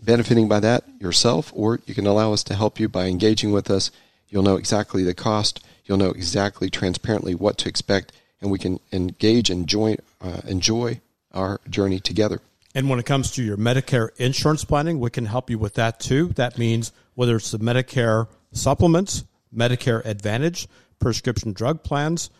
benefiting 0.00 0.48
by 0.48 0.60
that 0.60 0.84
yourself, 1.00 1.50
or 1.54 1.80
you 1.86 1.94
can 1.94 2.06
allow 2.06 2.32
us 2.32 2.44
to 2.44 2.54
help 2.54 2.78
you 2.78 2.88
by 2.88 3.06
engaging 3.06 3.52
with 3.52 3.70
us. 3.70 3.90
You'll 4.28 4.42
know 4.42 4.56
exactly 4.56 5.02
the 5.02 5.14
cost. 5.14 5.64
You'll 5.86 5.98
know 5.98 6.10
exactly 6.10 6.68
transparently 6.68 7.34
what 7.34 7.56
to 7.58 7.68
expect, 7.68 8.12
and 8.42 8.50
we 8.50 8.58
can 8.58 8.80
engage 8.92 9.48
and 9.48 9.66
join, 9.66 9.96
uh, 10.20 10.42
enjoy 10.46 11.00
our 11.36 11.60
journey 11.68 12.00
together. 12.00 12.40
And 12.74 12.90
when 12.90 12.98
it 12.98 13.06
comes 13.06 13.30
to 13.32 13.42
your 13.42 13.56
Medicare 13.56 14.08
insurance 14.16 14.64
planning, 14.64 14.98
we 15.00 15.10
can 15.10 15.26
help 15.26 15.48
you 15.48 15.58
with 15.58 15.74
that 15.74 16.00
too. 16.00 16.28
That 16.36 16.58
means 16.58 16.92
whether 17.14 17.36
it's 17.36 17.50
the 17.50 17.58
Medicare 17.58 18.28
supplements, 18.52 19.24
Medicare 19.54 20.04
Advantage, 20.04 20.68
prescription 20.98 21.52
drug 21.52 21.82
plans, 21.82 22.30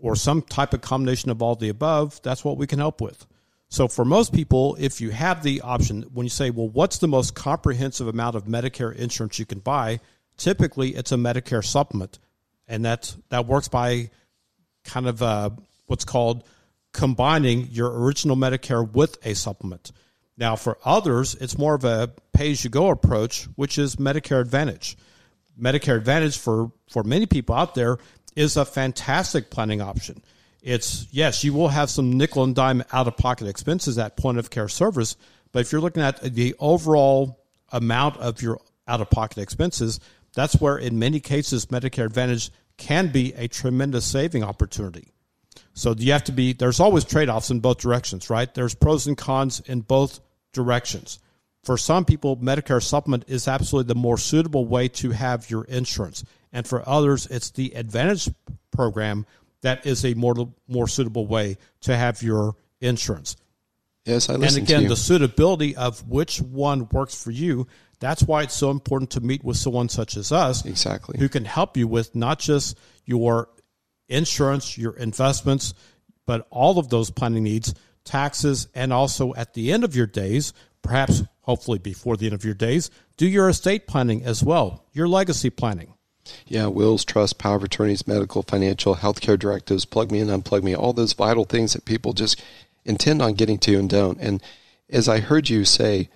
or 0.00 0.16
some 0.16 0.42
type 0.42 0.72
of 0.72 0.80
combination 0.80 1.30
of 1.30 1.42
all 1.42 1.54
the 1.54 1.68
above, 1.68 2.20
that's 2.22 2.44
what 2.44 2.56
we 2.56 2.66
can 2.66 2.78
help 2.78 3.00
with. 3.00 3.26
So, 3.68 3.86
for 3.86 4.04
most 4.04 4.32
people, 4.32 4.76
if 4.80 5.00
you 5.00 5.10
have 5.10 5.44
the 5.44 5.60
option, 5.60 6.02
when 6.12 6.26
you 6.26 6.30
say, 6.30 6.50
well, 6.50 6.68
what's 6.68 6.98
the 6.98 7.06
most 7.06 7.36
comprehensive 7.36 8.08
amount 8.08 8.34
of 8.34 8.46
Medicare 8.46 8.94
insurance 8.94 9.38
you 9.38 9.46
can 9.46 9.60
buy? 9.60 10.00
Typically, 10.36 10.96
it's 10.96 11.12
a 11.12 11.16
Medicare 11.16 11.64
supplement. 11.64 12.18
And 12.66 12.84
that's, 12.84 13.16
that 13.28 13.46
works 13.46 13.68
by 13.68 14.10
kind 14.84 15.06
of 15.06 15.22
uh, 15.22 15.50
what's 15.86 16.04
called 16.04 16.42
combining 16.92 17.68
your 17.70 18.00
original 18.00 18.36
Medicare 18.36 18.90
with 18.90 19.18
a 19.24 19.34
supplement. 19.34 19.92
Now, 20.36 20.56
for 20.56 20.78
others, 20.84 21.34
it's 21.34 21.58
more 21.58 21.74
of 21.74 21.84
a 21.84 22.12
pay 22.32 22.50
as 22.50 22.64
you 22.64 22.70
go 22.70 22.88
approach, 22.88 23.44
which 23.56 23.78
is 23.78 23.96
Medicare 23.96 24.40
Advantage. 24.40 24.96
Medicare 25.60 25.96
Advantage 25.96 26.38
for, 26.38 26.72
for 26.90 27.02
many 27.02 27.26
people 27.26 27.54
out 27.54 27.74
there 27.74 27.98
is 28.34 28.56
a 28.56 28.64
fantastic 28.64 29.50
planning 29.50 29.80
option. 29.80 30.22
It's 30.62 31.06
yes, 31.10 31.44
you 31.44 31.52
will 31.52 31.68
have 31.68 31.90
some 31.90 32.12
nickel 32.16 32.44
and 32.44 32.54
dime 32.54 32.82
out 32.92 33.06
of 33.06 33.16
pocket 33.16 33.48
expenses 33.48 33.98
at 33.98 34.16
point 34.16 34.38
of 34.38 34.50
care 34.50 34.68
service, 34.68 35.16
but 35.52 35.60
if 35.60 35.72
you're 35.72 35.80
looking 35.80 36.02
at 36.02 36.20
the 36.22 36.54
overall 36.58 37.44
amount 37.72 38.16
of 38.18 38.42
your 38.42 38.60
out 38.86 39.00
of 39.00 39.10
pocket 39.10 39.38
expenses, 39.38 40.00
that's 40.34 40.60
where 40.60 40.76
in 40.76 40.98
many 40.98 41.20
cases 41.20 41.66
Medicare 41.66 42.06
Advantage 42.06 42.50
can 42.76 43.08
be 43.08 43.32
a 43.34 43.48
tremendous 43.48 44.04
saving 44.04 44.42
opportunity. 44.42 45.08
So 45.74 45.94
you 45.96 46.12
have 46.12 46.24
to 46.24 46.32
be, 46.32 46.52
there's 46.52 46.80
always 46.80 47.04
trade 47.04 47.28
offs 47.28 47.50
in 47.50 47.60
both 47.60 47.78
directions, 47.78 48.30
right? 48.30 48.52
There's 48.52 48.74
pros 48.74 49.06
and 49.06 49.16
cons 49.16 49.60
in 49.60 49.80
both 49.80 50.20
directions. 50.52 51.18
For 51.64 51.76
some 51.76 52.04
people, 52.04 52.36
Medicare 52.36 52.82
supplement 52.82 53.24
is 53.28 53.46
absolutely 53.46 53.88
the 53.88 53.98
more 53.98 54.18
suitable 54.18 54.66
way 54.66 54.88
to 54.88 55.10
have 55.10 55.50
your 55.50 55.64
insurance. 55.64 56.24
And 56.52 56.66
for 56.66 56.86
others, 56.88 57.26
it's 57.26 57.50
the 57.50 57.72
Advantage 57.74 58.28
program 58.70 59.26
that 59.62 59.86
is 59.86 60.04
a 60.04 60.14
more, 60.14 60.34
more 60.68 60.88
suitable 60.88 61.26
way 61.26 61.58
to 61.82 61.96
have 61.96 62.22
your 62.22 62.56
insurance. 62.80 63.36
Yes, 64.06 64.30
I 64.30 64.36
listen 64.36 64.60
And 64.60 64.68
again, 64.68 64.88
the 64.88 64.96
suitability 64.96 65.76
of 65.76 66.08
which 66.08 66.40
one 66.40 66.88
works 66.88 67.22
for 67.22 67.30
you. 67.30 67.66
That's 67.98 68.22
why 68.22 68.42
it's 68.42 68.54
so 68.54 68.70
important 68.70 69.10
to 69.10 69.20
meet 69.20 69.44
with 69.44 69.58
someone 69.58 69.90
such 69.90 70.16
as 70.16 70.32
us 70.32 70.64
Exactly. 70.64 71.18
who 71.18 71.28
can 71.28 71.44
help 71.44 71.76
you 71.76 71.86
with 71.86 72.14
not 72.14 72.38
just 72.38 72.78
your 73.04 73.50
insurance, 74.10 74.76
your 74.76 74.96
investments, 74.96 75.74
but 76.26 76.46
all 76.50 76.78
of 76.78 76.90
those 76.90 77.10
planning 77.10 77.44
needs, 77.44 77.74
taxes, 78.04 78.68
and 78.74 78.92
also 78.92 79.34
at 79.34 79.54
the 79.54 79.72
end 79.72 79.84
of 79.84 79.96
your 79.96 80.06
days, 80.06 80.52
perhaps 80.82 81.22
hopefully 81.42 81.78
before 81.78 82.16
the 82.16 82.26
end 82.26 82.34
of 82.34 82.44
your 82.44 82.54
days, 82.54 82.90
do 83.16 83.26
your 83.26 83.48
estate 83.48 83.86
planning 83.86 84.24
as 84.24 84.42
well, 84.42 84.84
your 84.92 85.08
legacy 85.08 85.50
planning. 85.50 85.94
Yeah, 86.46 86.66
wills, 86.66 87.04
trust, 87.04 87.38
power 87.38 87.56
of 87.56 87.64
attorneys, 87.64 88.06
medical, 88.06 88.42
financial, 88.42 88.96
healthcare 88.96 89.38
directives, 89.38 89.84
plug 89.84 90.12
me 90.12 90.20
in, 90.20 90.28
unplug 90.28 90.62
me, 90.62 90.74
all 90.74 90.92
those 90.92 91.12
vital 91.12 91.44
things 91.44 91.72
that 91.72 91.84
people 91.84 92.12
just 92.12 92.40
intend 92.84 93.22
on 93.22 93.34
getting 93.34 93.58
to 93.58 93.78
and 93.78 93.88
don't. 93.88 94.18
And 94.20 94.42
as 94.88 95.08
I 95.08 95.20
heard 95.20 95.48
you 95.48 95.64
say 95.64 96.08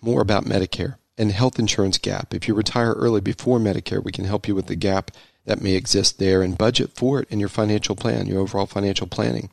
more 0.00 0.20
about 0.20 0.44
Medicare 0.44 0.96
and 1.16 1.30
health 1.30 1.58
insurance 1.58 1.98
gap, 1.98 2.34
if 2.34 2.48
you 2.48 2.54
retire 2.54 2.92
early 2.92 3.20
before 3.20 3.58
Medicare, 3.58 4.02
we 4.02 4.12
can 4.12 4.24
help 4.24 4.48
you 4.48 4.54
with 4.54 4.66
the 4.66 4.76
gap 4.76 5.10
that 5.44 5.60
may 5.60 5.74
exist 5.74 6.18
there 6.18 6.42
and 6.42 6.58
budget 6.58 6.90
for 6.94 7.20
it 7.20 7.28
in 7.30 7.40
your 7.40 7.48
financial 7.48 7.96
plan, 7.96 8.26
your 8.26 8.40
overall 8.40 8.66
financial 8.66 9.06
planning. 9.06 9.50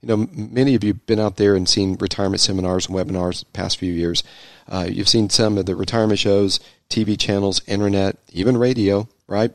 You 0.00 0.08
know, 0.08 0.28
many 0.32 0.74
of 0.74 0.84
you 0.84 0.92
have 0.92 1.06
been 1.06 1.18
out 1.18 1.36
there 1.36 1.56
and 1.56 1.68
seen 1.68 1.96
retirement 1.98 2.40
seminars 2.40 2.86
and 2.86 2.96
webinars 2.96 3.40
the 3.40 3.46
past 3.52 3.78
few 3.78 3.92
years. 3.92 4.22
Uh, 4.68 4.86
you've 4.88 5.08
seen 5.08 5.28
some 5.28 5.58
of 5.58 5.66
the 5.66 5.74
retirement 5.74 6.20
shows, 6.20 6.60
TV 6.88 7.18
channels, 7.18 7.62
internet, 7.66 8.16
even 8.32 8.56
radio, 8.56 9.08
right? 9.26 9.50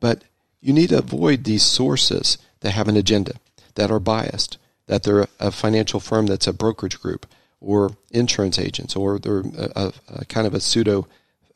But 0.00 0.24
you 0.60 0.72
need 0.72 0.88
to 0.88 0.98
avoid 0.98 1.44
these 1.44 1.62
sources 1.62 2.38
that 2.60 2.70
have 2.70 2.88
an 2.88 2.96
agenda, 2.96 3.34
that 3.74 3.90
are 3.90 4.00
biased, 4.00 4.56
that 4.86 5.02
they're 5.02 5.26
a 5.38 5.50
financial 5.50 6.00
firm 6.00 6.26
that's 6.26 6.46
a 6.46 6.52
brokerage 6.52 7.00
group, 7.00 7.26
or 7.60 7.96
insurance 8.10 8.58
agents, 8.58 8.96
or 8.96 9.18
they're 9.18 9.40
a, 9.40 9.70
a, 9.76 9.92
a 10.08 10.24
kind 10.26 10.46
of 10.46 10.54
a 10.54 10.60
pseudo 10.60 11.06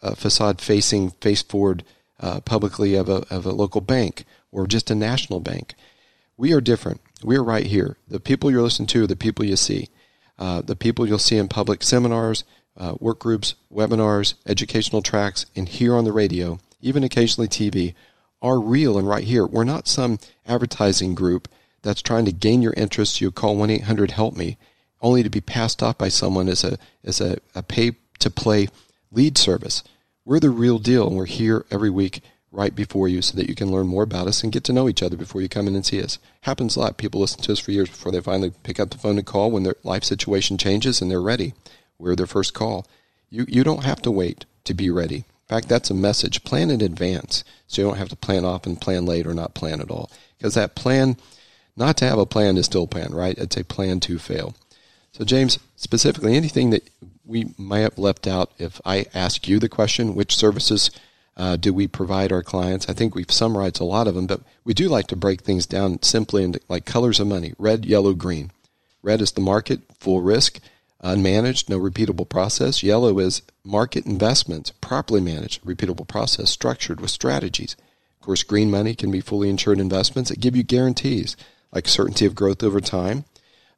uh, 0.02 0.14
facade 0.14 0.60
facing 0.60 1.10
face 1.12 1.42
forward 1.42 1.84
uh, 2.20 2.40
publicly 2.40 2.94
of 2.94 3.08
a, 3.08 3.24
of 3.30 3.46
a 3.46 3.52
local 3.52 3.80
bank 3.80 4.24
or 4.50 4.66
just 4.66 4.90
a 4.90 4.94
national 4.94 5.40
bank. 5.40 5.74
We 6.36 6.52
are 6.52 6.60
different. 6.60 7.00
We 7.22 7.36
are 7.36 7.44
right 7.44 7.66
here. 7.66 7.96
The 8.06 8.20
people 8.20 8.50
you're 8.50 8.62
listening 8.62 8.86
to 8.88 9.04
are 9.04 9.08
the 9.08 9.16
people 9.16 9.44
you 9.44 9.56
see. 9.56 9.88
Uh, 10.38 10.62
the 10.62 10.76
people 10.76 11.06
you'll 11.06 11.18
see 11.18 11.36
in 11.36 11.48
public 11.48 11.82
seminars, 11.82 12.44
uh, 12.76 12.94
work 13.00 13.18
groups, 13.18 13.54
webinars, 13.72 14.34
educational 14.46 15.02
tracks, 15.02 15.46
and 15.56 15.68
here 15.68 15.96
on 15.96 16.04
the 16.04 16.12
radio, 16.12 16.60
even 16.80 17.02
occasionally 17.02 17.48
TV, 17.48 17.94
are 18.40 18.60
real 18.60 18.96
and 18.96 19.08
right 19.08 19.24
here. 19.24 19.44
We're 19.44 19.64
not 19.64 19.88
some 19.88 20.18
advertising 20.46 21.16
group 21.16 21.48
that's 21.82 22.02
trying 22.02 22.24
to 22.26 22.32
gain 22.32 22.62
your 22.62 22.74
interest. 22.74 23.20
You 23.20 23.32
call 23.32 23.56
1 23.56 23.70
800 23.70 24.12
Help 24.12 24.36
Me, 24.36 24.58
only 25.00 25.24
to 25.24 25.30
be 25.30 25.40
passed 25.40 25.82
off 25.82 25.98
by 25.98 26.08
someone 26.08 26.48
as 26.48 26.62
a, 26.62 26.78
as 27.02 27.20
a, 27.20 27.38
a 27.54 27.62
pay 27.62 27.96
to 28.20 28.30
play 28.30 28.68
lead 29.10 29.36
service. 29.38 29.82
We're 30.28 30.40
the 30.40 30.50
real 30.50 30.78
deal, 30.78 31.06
and 31.06 31.16
we're 31.16 31.24
here 31.24 31.64
every 31.70 31.88
week 31.88 32.20
right 32.52 32.74
before 32.74 33.08
you 33.08 33.22
so 33.22 33.34
that 33.38 33.48
you 33.48 33.54
can 33.54 33.72
learn 33.72 33.86
more 33.86 34.02
about 34.02 34.26
us 34.26 34.42
and 34.42 34.52
get 34.52 34.62
to 34.64 34.74
know 34.74 34.86
each 34.86 35.02
other 35.02 35.16
before 35.16 35.40
you 35.40 35.48
come 35.48 35.66
in 35.66 35.74
and 35.74 35.86
see 35.86 36.02
us. 36.02 36.18
Happens 36.42 36.76
a 36.76 36.80
lot. 36.80 36.98
People 36.98 37.22
listen 37.22 37.40
to 37.40 37.52
us 37.52 37.58
for 37.58 37.70
years 37.72 37.88
before 37.88 38.12
they 38.12 38.20
finally 38.20 38.52
pick 38.62 38.78
up 38.78 38.90
the 38.90 38.98
phone 38.98 39.16
and 39.16 39.26
call 39.26 39.50
when 39.50 39.62
their 39.62 39.76
life 39.84 40.04
situation 40.04 40.58
changes 40.58 41.00
and 41.00 41.10
they're 41.10 41.22
ready. 41.22 41.54
We're 41.98 42.14
their 42.14 42.26
first 42.26 42.52
call. 42.52 42.86
You, 43.30 43.46
you 43.48 43.64
don't 43.64 43.84
have 43.84 44.02
to 44.02 44.10
wait 44.10 44.44
to 44.64 44.74
be 44.74 44.90
ready. 44.90 45.16
In 45.16 45.48
fact, 45.48 45.66
that's 45.70 45.88
a 45.88 45.94
message. 45.94 46.44
Plan 46.44 46.70
in 46.70 46.82
advance 46.82 47.42
so 47.66 47.80
you 47.80 47.88
don't 47.88 47.96
have 47.96 48.10
to 48.10 48.16
plan 48.16 48.44
off 48.44 48.66
and 48.66 48.78
plan 48.78 49.06
late 49.06 49.26
or 49.26 49.32
not 49.32 49.54
plan 49.54 49.80
at 49.80 49.90
all. 49.90 50.10
Because 50.36 50.52
that 50.56 50.74
plan, 50.74 51.16
not 51.74 51.96
to 51.96 52.04
have 52.04 52.18
a 52.18 52.26
plan 52.26 52.58
is 52.58 52.66
still 52.66 52.86
plan, 52.86 53.14
right? 53.14 53.38
It's 53.38 53.56
a 53.56 53.64
plan 53.64 53.98
to 54.00 54.18
fail. 54.18 54.54
So, 55.12 55.24
James, 55.24 55.58
specifically, 55.76 56.36
anything 56.36 56.68
that 56.68 56.86
we 57.28 57.54
might 57.56 57.80
have 57.80 57.98
left 57.98 58.26
out 58.26 58.50
if 58.58 58.80
I 58.84 59.06
ask 59.14 59.46
you 59.46 59.58
the 59.58 59.68
question, 59.68 60.14
which 60.14 60.36
services 60.36 60.90
uh, 61.36 61.56
do 61.56 61.72
we 61.72 61.86
provide 61.86 62.32
our 62.32 62.42
clients? 62.42 62.88
I 62.88 62.94
think 62.94 63.14
we've 63.14 63.30
summarized 63.30 63.80
a 63.80 63.84
lot 63.84 64.08
of 64.08 64.14
them, 64.14 64.26
but 64.26 64.40
we 64.64 64.74
do 64.74 64.88
like 64.88 65.06
to 65.08 65.16
break 65.16 65.42
things 65.42 65.66
down 65.66 66.02
simply 66.02 66.42
into 66.42 66.60
like 66.68 66.84
colors 66.84 67.20
of 67.20 67.28
money 67.28 67.54
red, 67.58 67.84
yellow, 67.84 68.14
green. 68.14 68.50
Red 69.02 69.20
is 69.20 69.32
the 69.32 69.40
market, 69.40 69.82
full 70.00 70.20
risk 70.20 70.58
unmanaged, 71.02 71.68
no 71.68 71.78
repeatable 71.78 72.28
process. 72.28 72.82
Yellow 72.82 73.18
is 73.18 73.42
market 73.64 74.06
investments, 74.06 74.72
properly 74.80 75.20
managed, 75.20 75.62
repeatable 75.64 76.08
process, 76.08 76.50
structured 76.50 77.00
with 77.00 77.10
strategies. 77.10 77.76
Of 78.20 78.26
course, 78.26 78.42
green 78.42 78.70
money 78.70 78.94
can 78.94 79.10
be 79.10 79.20
fully 79.20 79.48
insured 79.48 79.78
investments 79.78 80.30
that 80.30 80.40
give 80.40 80.56
you 80.56 80.62
guarantees 80.62 81.36
like 81.72 81.86
certainty 81.86 82.26
of 82.26 82.34
growth 82.34 82.62
over 82.62 82.80
time 82.80 83.24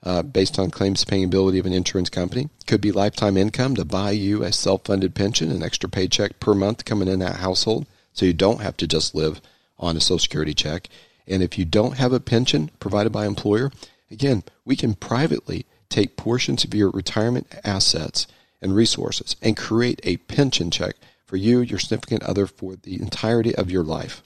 uh, 0.03 0.23
based 0.23 0.59
on 0.59 0.71
claims 0.71 1.05
paying 1.05 1.25
ability 1.25 1.59
of 1.59 1.67
an 1.67 1.73
insurance 1.73 2.09
company. 2.09 2.49
Could 2.67 2.81
be 2.81 2.93
lifetime 2.93 3.37
income 3.37 3.75
to 3.77 3.85
buy 3.85 4.13
you 4.13 4.43
a 4.43 4.53
self 4.53 4.85
funded 4.85 5.15
pension, 5.15 5.51
an 5.51 5.63
extra 5.63 5.89
paycheck 5.89 6.41
per 6.41 6.55
month 6.55 6.85
coming 6.85 7.09
in 7.09 7.19
that 7.19 7.37
household 7.37 7.87
so 8.13 8.27
you 8.27 8.33
don't 8.33 8.61
have 8.61 8.77
to 8.79 8.87
just 8.87 9.15
live 9.15 9.41
on 9.79 9.97
a 9.97 10.01
Social 10.01 10.19
Security 10.19 10.55
check. 10.55 10.89
And 11.27 11.43
if 11.43 11.59
you 11.59 11.65
don't 11.65 11.97
have 11.97 12.13
a 12.13 12.21
pension 12.21 12.71
provided 12.81 13.13
by 13.13 13.27
employer, 13.27 13.71
again, 14.11 14.43
we 14.65 14.77
can 14.77 14.95
privately 14.95 15.65
take 15.89 16.17
portions 16.17 16.65
of 16.65 16.75
your 16.75 16.91
retirement 16.91 17.53
assets 17.65 18.27
and 18.61 18.75
resources 18.75 19.37
and 19.43 19.57
create 19.57 20.01
a 20.03 20.19
pension 20.19 20.71
check 20.71 20.97
for 21.25 21.37
you, 21.37 21.61
your 21.61 21.79
significant 21.79 22.23
other, 22.25 22.47
for 22.47 22.77
the 22.77 23.01
entirety 23.01 23.55
of 23.55 23.71
your 23.71 23.85
life. 23.85 24.23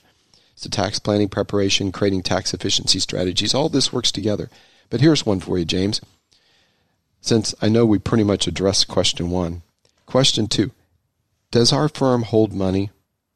So, 0.56 0.70
tax 0.70 0.98
planning, 0.98 1.28
preparation, 1.28 1.92
creating 1.92 2.22
tax 2.22 2.54
efficiency 2.54 3.00
strategies, 3.00 3.54
all 3.54 3.68
this 3.68 3.92
works 3.92 4.12
together. 4.12 4.48
But 4.94 5.00
here's 5.00 5.26
one 5.26 5.40
for 5.40 5.58
you, 5.58 5.64
James. 5.64 6.00
Since 7.20 7.52
I 7.60 7.68
know 7.68 7.84
we 7.84 7.98
pretty 7.98 8.22
much 8.22 8.46
addressed 8.46 8.86
question 8.86 9.28
one, 9.28 9.62
question 10.06 10.46
two 10.46 10.70
Does 11.50 11.72
our 11.72 11.88
firm 11.88 12.22
hold 12.22 12.52
money 12.54 12.90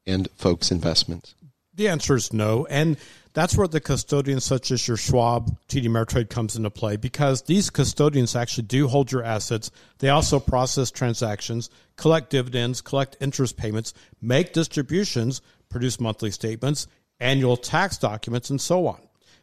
and 0.07 0.29
folks' 0.37 0.71
investments? 0.71 1.35
The 1.75 1.89
answer 1.89 2.15
is 2.15 2.33
no. 2.33 2.65
And 2.67 2.97
that's 3.33 3.57
where 3.57 3.67
the 3.67 3.81
custodians 3.81 4.45
such 4.45 4.71
as 4.71 4.87
your 4.87 4.97
Schwab, 4.97 5.51
TD 5.67 5.87
Ameritrade 5.87 6.31
comes 6.31 6.55
into 6.55 6.71
play 6.71 6.95
because 6.95 7.43
these 7.43 7.71
custodians 7.71 8.37
actually 8.37 8.69
do 8.69 8.87
hold 8.87 9.11
your 9.11 9.25
assets. 9.25 9.73
They 9.99 10.11
also 10.11 10.39
process 10.39 10.93
transactions, 10.93 11.71
collect 11.97 12.31
dividends, 12.31 12.81
collect 12.81 13.17
interest 13.21 13.57
payments, 13.57 13.95
make 14.23 14.53
distributions, 14.53 15.43
produce 15.71 15.99
monthly 15.99 16.31
statements, 16.31 16.87
annual 17.19 17.57
tax 17.57 17.99
documents, 17.99 18.49
and 18.49 18.61
so 18.61 18.87
on. 18.87 19.01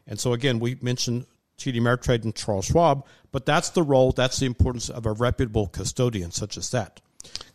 And 0.07 0.17
so 0.17 0.31
again, 0.31 0.59
we 0.59 0.77
mentioned 0.81 1.25
TD 1.57 1.75
Ameritrade 1.75 2.23
and 2.23 2.35
Charles 2.35 2.65
Schwab, 2.65 3.05
but 3.31 3.45
that's 3.45 3.69
the 3.69 3.83
role, 3.83 4.11
that's 4.11 4.39
the 4.39 4.45
importance 4.45 4.89
of 4.89 5.05
a 5.05 5.11
reputable 5.11 5.67
custodian 5.67 6.31
such 6.31 6.57
as 6.57 6.69
that. 6.71 7.01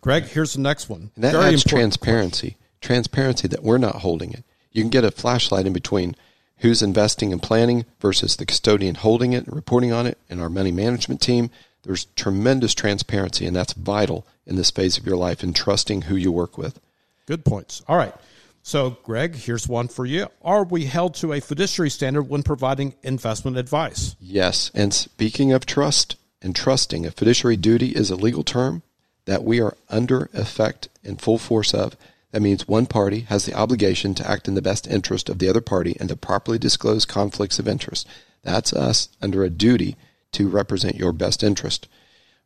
Greg, 0.00 0.24
here's 0.24 0.54
the 0.54 0.60
next 0.60 0.88
one. 0.88 1.10
And 1.14 1.24
that 1.24 1.32
Very 1.32 1.54
adds 1.54 1.64
transparency. 1.64 2.56
Transparency 2.80 3.48
that 3.48 3.62
we're 3.62 3.78
not 3.78 3.96
holding 3.96 4.32
it. 4.32 4.44
You 4.72 4.82
can 4.82 4.90
get 4.90 5.04
a 5.04 5.10
flashlight 5.10 5.66
in 5.66 5.72
between 5.72 6.16
who's 6.58 6.82
investing 6.82 7.32
and 7.32 7.42
planning 7.42 7.84
versus 8.00 8.36
the 8.36 8.46
custodian 8.46 8.94
holding 8.96 9.32
it 9.32 9.46
and 9.46 9.54
reporting 9.54 9.92
on 9.92 10.06
it 10.06 10.18
and 10.28 10.40
our 10.40 10.50
money 10.50 10.70
management 10.70 11.20
team. 11.20 11.50
There's 11.82 12.04
tremendous 12.16 12.74
transparency, 12.74 13.46
and 13.46 13.56
that's 13.56 13.72
vital 13.72 14.26
in 14.46 14.56
this 14.56 14.70
phase 14.70 14.98
of 14.98 15.06
your 15.06 15.16
life 15.16 15.42
in 15.42 15.54
trusting 15.54 16.02
who 16.02 16.16
you 16.16 16.30
work 16.30 16.58
with. 16.58 16.78
Good 17.26 17.44
points. 17.44 17.82
All 17.88 17.96
right. 17.96 18.14
So, 18.62 18.98
Greg, 19.02 19.34
here's 19.34 19.66
one 19.66 19.88
for 19.88 20.04
you. 20.04 20.28
Are 20.42 20.64
we 20.64 20.84
held 20.84 21.14
to 21.16 21.32
a 21.32 21.40
fiduciary 21.40 21.90
standard 21.90 22.24
when 22.24 22.42
providing 22.42 22.94
investment 23.02 23.56
advice? 23.56 24.16
Yes. 24.20 24.70
And 24.74 24.92
speaking 24.92 25.52
of 25.52 25.66
trust 25.66 26.16
and 26.42 26.54
trusting, 26.54 27.06
a 27.06 27.10
fiduciary 27.10 27.56
duty 27.56 27.90
is 27.90 28.10
a 28.10 28.16
legal 28.16 28.44
term 28.44 28.82
that 29.24 29.44
we 29.44 29.60
are 29.60 29.76
under 29.88 30.28
effect 30.34 30.88
in 31.02 31.16
full 31.16 31.38
force 31.38 31.72
of 31.72 31.96
that 32.32 32.42
means 32.42 32.68
one 32.68 32.86
party 32.86 33.20
has 33.20 33.44
the 33.44 33.54
obligation 33.54 34.14
to 34.14 34.28
act 34.28 34.46
in 34.46 34.54
the 34.54 34.62
best 34.62 34.86
interest 34.86 35.28
of 35.28 35.38
the 35.38 35.48
other 35.48 35.60
party 35.60 35.96
and 35.98 36.08
to 36.08 36.16
properly 36.16 36.58
disclose 36.58 37.04
conflicts 37.04 37.58
of 37.58 37.66
interest. 37.66 38.06
That's 38.42 38.72
us 38.72 39.08
under 39.20 39.42
a 39.42 39.50
duty 39.50 39.96
to 40.32 40.48
represent 40.48 40.96
your 40.96 41.12
best 41.12 41.42
interest. 41.42 41.88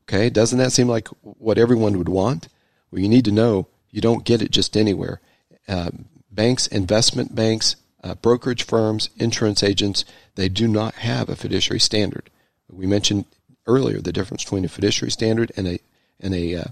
Okay, 0.05 0.31
doesn't 0.31 0.59
that 0.59 0.73
seem 0.73 0.89
like 0.89 1.09
what 1.23 1.59
everyone 1.59 1.99
would 1.99 2.09
want? 2.09 2.49
Well, 2.91 3.03
you 3.03 3.09
need 3.09 3.25
to 3.27 3.33
know 3.33 3.69
you 3.91 4.01
don't 4.01 4.25
get 4.25 4.43
it 4.43 4.51
just 4.51 4.77
anywhere. 4.77 5.21
Uh, 5.69 5.91
banks, 6.31 6.67
investment 6.67 7.35
banks, 7.35 7.77
uh, 8.03 8.15
brokerage 8.15 8.65
firms, 8.65 9.11
insurance 9.17 9.63
agents, 9.63 10.05
they 10.35 10.49
do 10.49 10.69
not 10.69 10.95
have 10.97 11.29
a 11.29 11.37
fiduciary 11.37 11.81
standard. 11.81 12.31
We 12.71 12.87
mentioned 12.87 13.25
earlier 13.67 14.01
the 14.01 14.13
difference 14.13 14.45
between 14.45 14.65
a 14.65 14.69
fiduciary 14.69 15.11
standard 15.11 15.53
and 15.57 15.67
a 15.67 15.79
and 16.21 16.35
a 16.35 16.55
uh, 16.57 16.65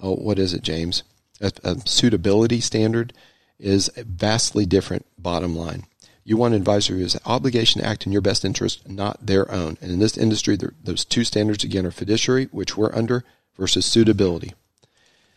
oh, 0.00 0.16
what 0.16 0.38
is 0.38 0.52
it, 0.54 0.62
James? 0.62 1.02
a, 1.40 1.52
a 1.62 1.76
suitability 1.86 2.60
standard 2.60 3.12
is 3.58 3.90
a 3.96 4.04
vastly 4.04 4.66
different 4.66 5.06
bottom 5.18 5.56
line. 5.56 5.84
You 6.24 6.36
want 6.36 6.54
an 6.54 6.60
advisor 6.60 6.94
who 6.94 7.02
has 7.02 7.14
an 7.14 7.20
obligation 7.26 7.80
to 7.80 7.86
act 7.86 8.06
in 8.06 8.12
your 8.12 8.22
best 8.22 8.44
interest, 8.44 8.88
not 8.88 9.26
their 9.26 9.50
own. 9.50 9.76
And 9.80 9.90
in 9.92 9.98
this 9.98 10.16
industry, 10.16 10.58
those 10.82 11.04
two 11.04 11.24
standards 11.24 11.64
again 11.64 11.84
are 11.84 11.90
fiduciary, 11.90 12.46
which 12.46 12.76
we're 12.76 12.94
under, 12.94 13.24
versus 13.58 13.84
suitability. 13.84 14.54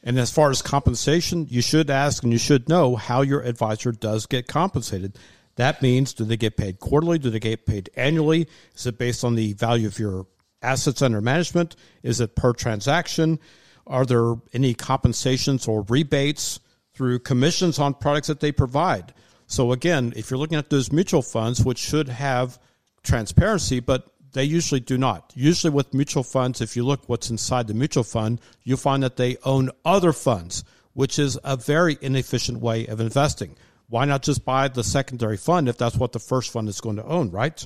And 0.07 0.17
as 0.17 0.31
far 0.31 0.49
as 0.49 0.61
compensation, 0.61 1.47
you 1.49 1.61
should 1.61 1.89
ask 1.89 2.23
and 2.23 2.31
you 2.31 2.39
should 2.39 2.69
know 2.69 2.95
how 2.95 3.23
your 3.23 3.41
advisor 3.41 3.91
does 3.91 4.25
get 4.25 4.47
compensated. 4.47 5.19
That 5.57 5.81
means 5.81 6.13
do 6.13 6.23
they 6.23 6.37
get 6.37 6.55
paid 6.55 6.79
quarterly? 6.79 7.19
Do 7.19 7.29
they 7.29 7.41
get 7.41 7.65
paid 7.65 7.89
annually? 7.93 8.47
Is 8.73 8.85
it 8.87 8.97
based 8.97 9.25
on 9.25 9.35
the 9.35 9.51
value 9.51 9.85
of 9.85 9.99
your 9.99 10.25
assets 10.61 11.01
under 11.01 11.19
management? 11.19 11.75
Is 12.03 12.21
it 12.21 12.37
per 12.37 12.53
transaction? 12.53 13.37
Are 13.85 14.05
there 14.05 14.35
any 14.53 14.73
compensations 14.73 15.67
or 15.67 15.81
rebates 15.89 16.61
through 16.93 17.19
commissions 17.19 17.77
on 17.77 17.93
products 17.93 18.27
that 18.27 18.39
they 18.39 18.53
provide? 18.53 19.13
So 19.47 19.73
again, 19.73 20.13
if 20.15 20.31
you're 20.31 20.39
looking 20.39 20.57
at 20.57 20.69
those 20.69 20.89
mutual 20.89 21.21
funds, 21.21 21.65
which 21.65 21.79
should 21.79 22.07
have 22.07 22.57
transparency, 23.03 23.81
but 23.81 24.07
they 24.33 24.43
usually 24.43 24.79
do 24.79 24.97
not. 24.97 25.31
Usually 25.35 25.71
with 25.71 25.93
mutual 25.93 26.23
funds, 26.23 26.61
if 26.61 26.75
you 26.75 26.85
look 26.85 27.07
what's 27.07 27.29
inside 27.29 27.67
the 27.67 27.73
mutual 27.73 28.03
fund, 28.03 28.39
you 28.63 28.77
find 28.77 29.03
that 29.03 29.17
they 29.17 29.37
own 29.43 29.71
other 29.85 30.13
funds, 30.13 30.63
which 30.93 31.19
is 31.19 31.37
a 31.43 31.55
very 31.55 31.97
inefficient 32.01 32.59
way 32.59 32.87
of 32.87 32.99
investing. 32.99 33.55
Why 33.89 34.05
not 34.05 34.23
just 34.23 34.43
buy 34.43 34.67
the 34.67 34.83
secondary 34.83 35.37
fund 35.37 35.69
if 35.69 35.77
that's 35.77 35.95
what 35.95 36.11
the 36.11 36.19
first 36.19 36.51
fund 36.51 36.67
is 36.67 36.81
going 36.81 36.97
to 36.97 37.05
own, 37.05 37.31
right? 37.31 37.65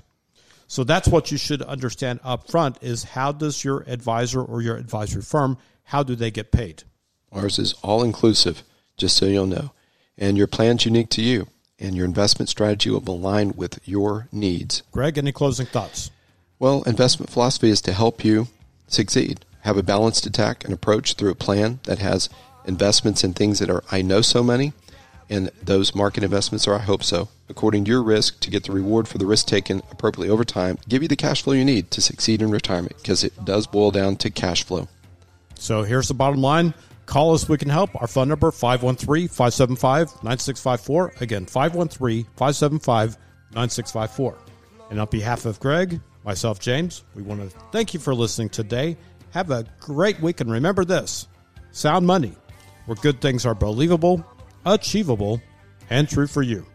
So 0.67 0.83
that's 0.83 1.07
what 1.07 1.31
you 1.31 1.37
should 1.37 1.61
understand 1.61 2.19
up 2.23 2.49
front 2.49 2.77
is 2.81 3.03
how 3.03 3.31
does 3.31 3.63
your 3.63 3.83
advisor 3.87 4.41
or 4.41 4.61
your 4.61 4.77
advisory 4.77 5.21
firm 5.21 5.57
how 5.83 6.03
do 6.03 6.15
they 6.15 6.31
get 6.31 6.53
paid? 6.53 6.83
Ours 7.33 7.59
is 7.59 7.73
all 7.81 8.01
inclusive, 8.01 8.63
just 8.95 9.17
so 9.17 9.25
you'll 9.25 9.45
know. 9.45 9.71
And 10.17 10.37
your 10.37 10.47
plan's 10.47 10.85
unique 10.85 11.09
to 11.09 11.21
you, 11.21 11.47
and 11.79 11.95
your 11.95 12.05
investment 12.05 12.47
strategy 12.47 12.89
will 12.89 13.03
align 13.09 13.51
with 13.57 13.85
your 13.85 14.29
needs. 14.31 14.83
Greg, 14.91 15.17
any 15.17 15.33
closing 15.33 15.65
thoughts? 15.65 16.11
Well, 16.61 16.83
investment 16.83 17.29
philosophy 17.31 17.71
is 17.71 17.81
to 17.81 17.91
help 17.91 18.23
you 18.23 18.47
succeed. 18.85 19.43
Have 19.61 19.77
a 19.77 19.83
balanced 19.83 20.27
attack 20.27 20.63
and 20.63 20.71
approach 20.71 21.15
through 21.15 21.31
a 21.31 21.35
plan 21.35 21.79
that 21.85 21.97
has 21.97 22.29
investments 22.65 23.23
in 23.23 23.33
things 23.33 23.57
that 23.57 23.71
are 23.71 23.83
I 23.91 24.03
know 24.03 24.21
so 24.21 24.43
many, 24.43 24.73
and 25.27 25.49
those 25.63 25.95
market 25.95 26.23
investments 26.23 26.67
are 26.67 26.75
I 26.75 26.83
hope 26.83 27.03
so, 27.03 27.29
according 27.49 27.85
to 27.85 27.89
your 27.89 28.03
risk 28.03 28.39
to 28.41 28.51
get 28.51 28.65
the 28.65 28.73
reward 28.73 29.07
for 29.07 29.17
the 29.17 29.25
risk 29.25 29.47
taken 29.47 29.81
appropriately 29.89 30.29
over 30.29 30.45
time, 30.45 30.77
give 30.87 31.01
you 31.01 31.07
the 31.07 31.15
cash 31.15 31.41
flow 31.41 31.53
you 31.53 31.65
need 31.65 31.89
to 31.89 31.99
succeed 31.99 32.43
in 32.43 32.51
retirement 32.51 32.95
because 32.97 33.23
it 33.23 33.43
does 33.43 33.65
boil 33.65 33.89
down 33.89 34.15
to 34.17 34.29
cash 34.29 34.63
flow. 34.63 34.87
So 35.55 35.81
here's 35.81 36.09
the 36.09 36.13
bottom 36.13 36.41
line. 36.41 36.75
Call 37.07 37.33
us, 37.33 37.49
we 37.49 37.57
can 37.57 37.69
help. 37.69 37.99
Our 37.99 38.05
phone 38.05 38.29
number 38.29 38.51
513-575-9654. 38.51 41.21
Again, 41.21 41.47
513-575-9654. 41.47 44.37
And 44.91 44.99
on 44.99 45.07
behalf 45.07 45.47
of 45.47 45.59
Greg, 45.59 45.99
myself, 46.23 46.59
James, 46.59 47.03
we 47.15 47.21
want 47.21 47.41
to 47.41 47.57
thank 47.71 47.93
you 47.93 47.99
for 47.99 48.13
listening 48.13 48.49
today. 48.49 48.97
Have 49.31 49.51
a 49.51 49.65
great 49.79 50.19
week 50.19 50.41
and 50.41 50.51
remember 50.51 50.85
this. 50.85 51.27
Sound 51.71 52.05
money, 52.05 52.35
where 52.85 52.95
good 52.95 53.21
things 53.21 53.45
are 53.45 53.55
believable, 53.55 54.25
achievable, 54.65 55.41
and 55.89 56.09
true 56.09 56.27
for 56.27 56.41
you. 56.41 56.65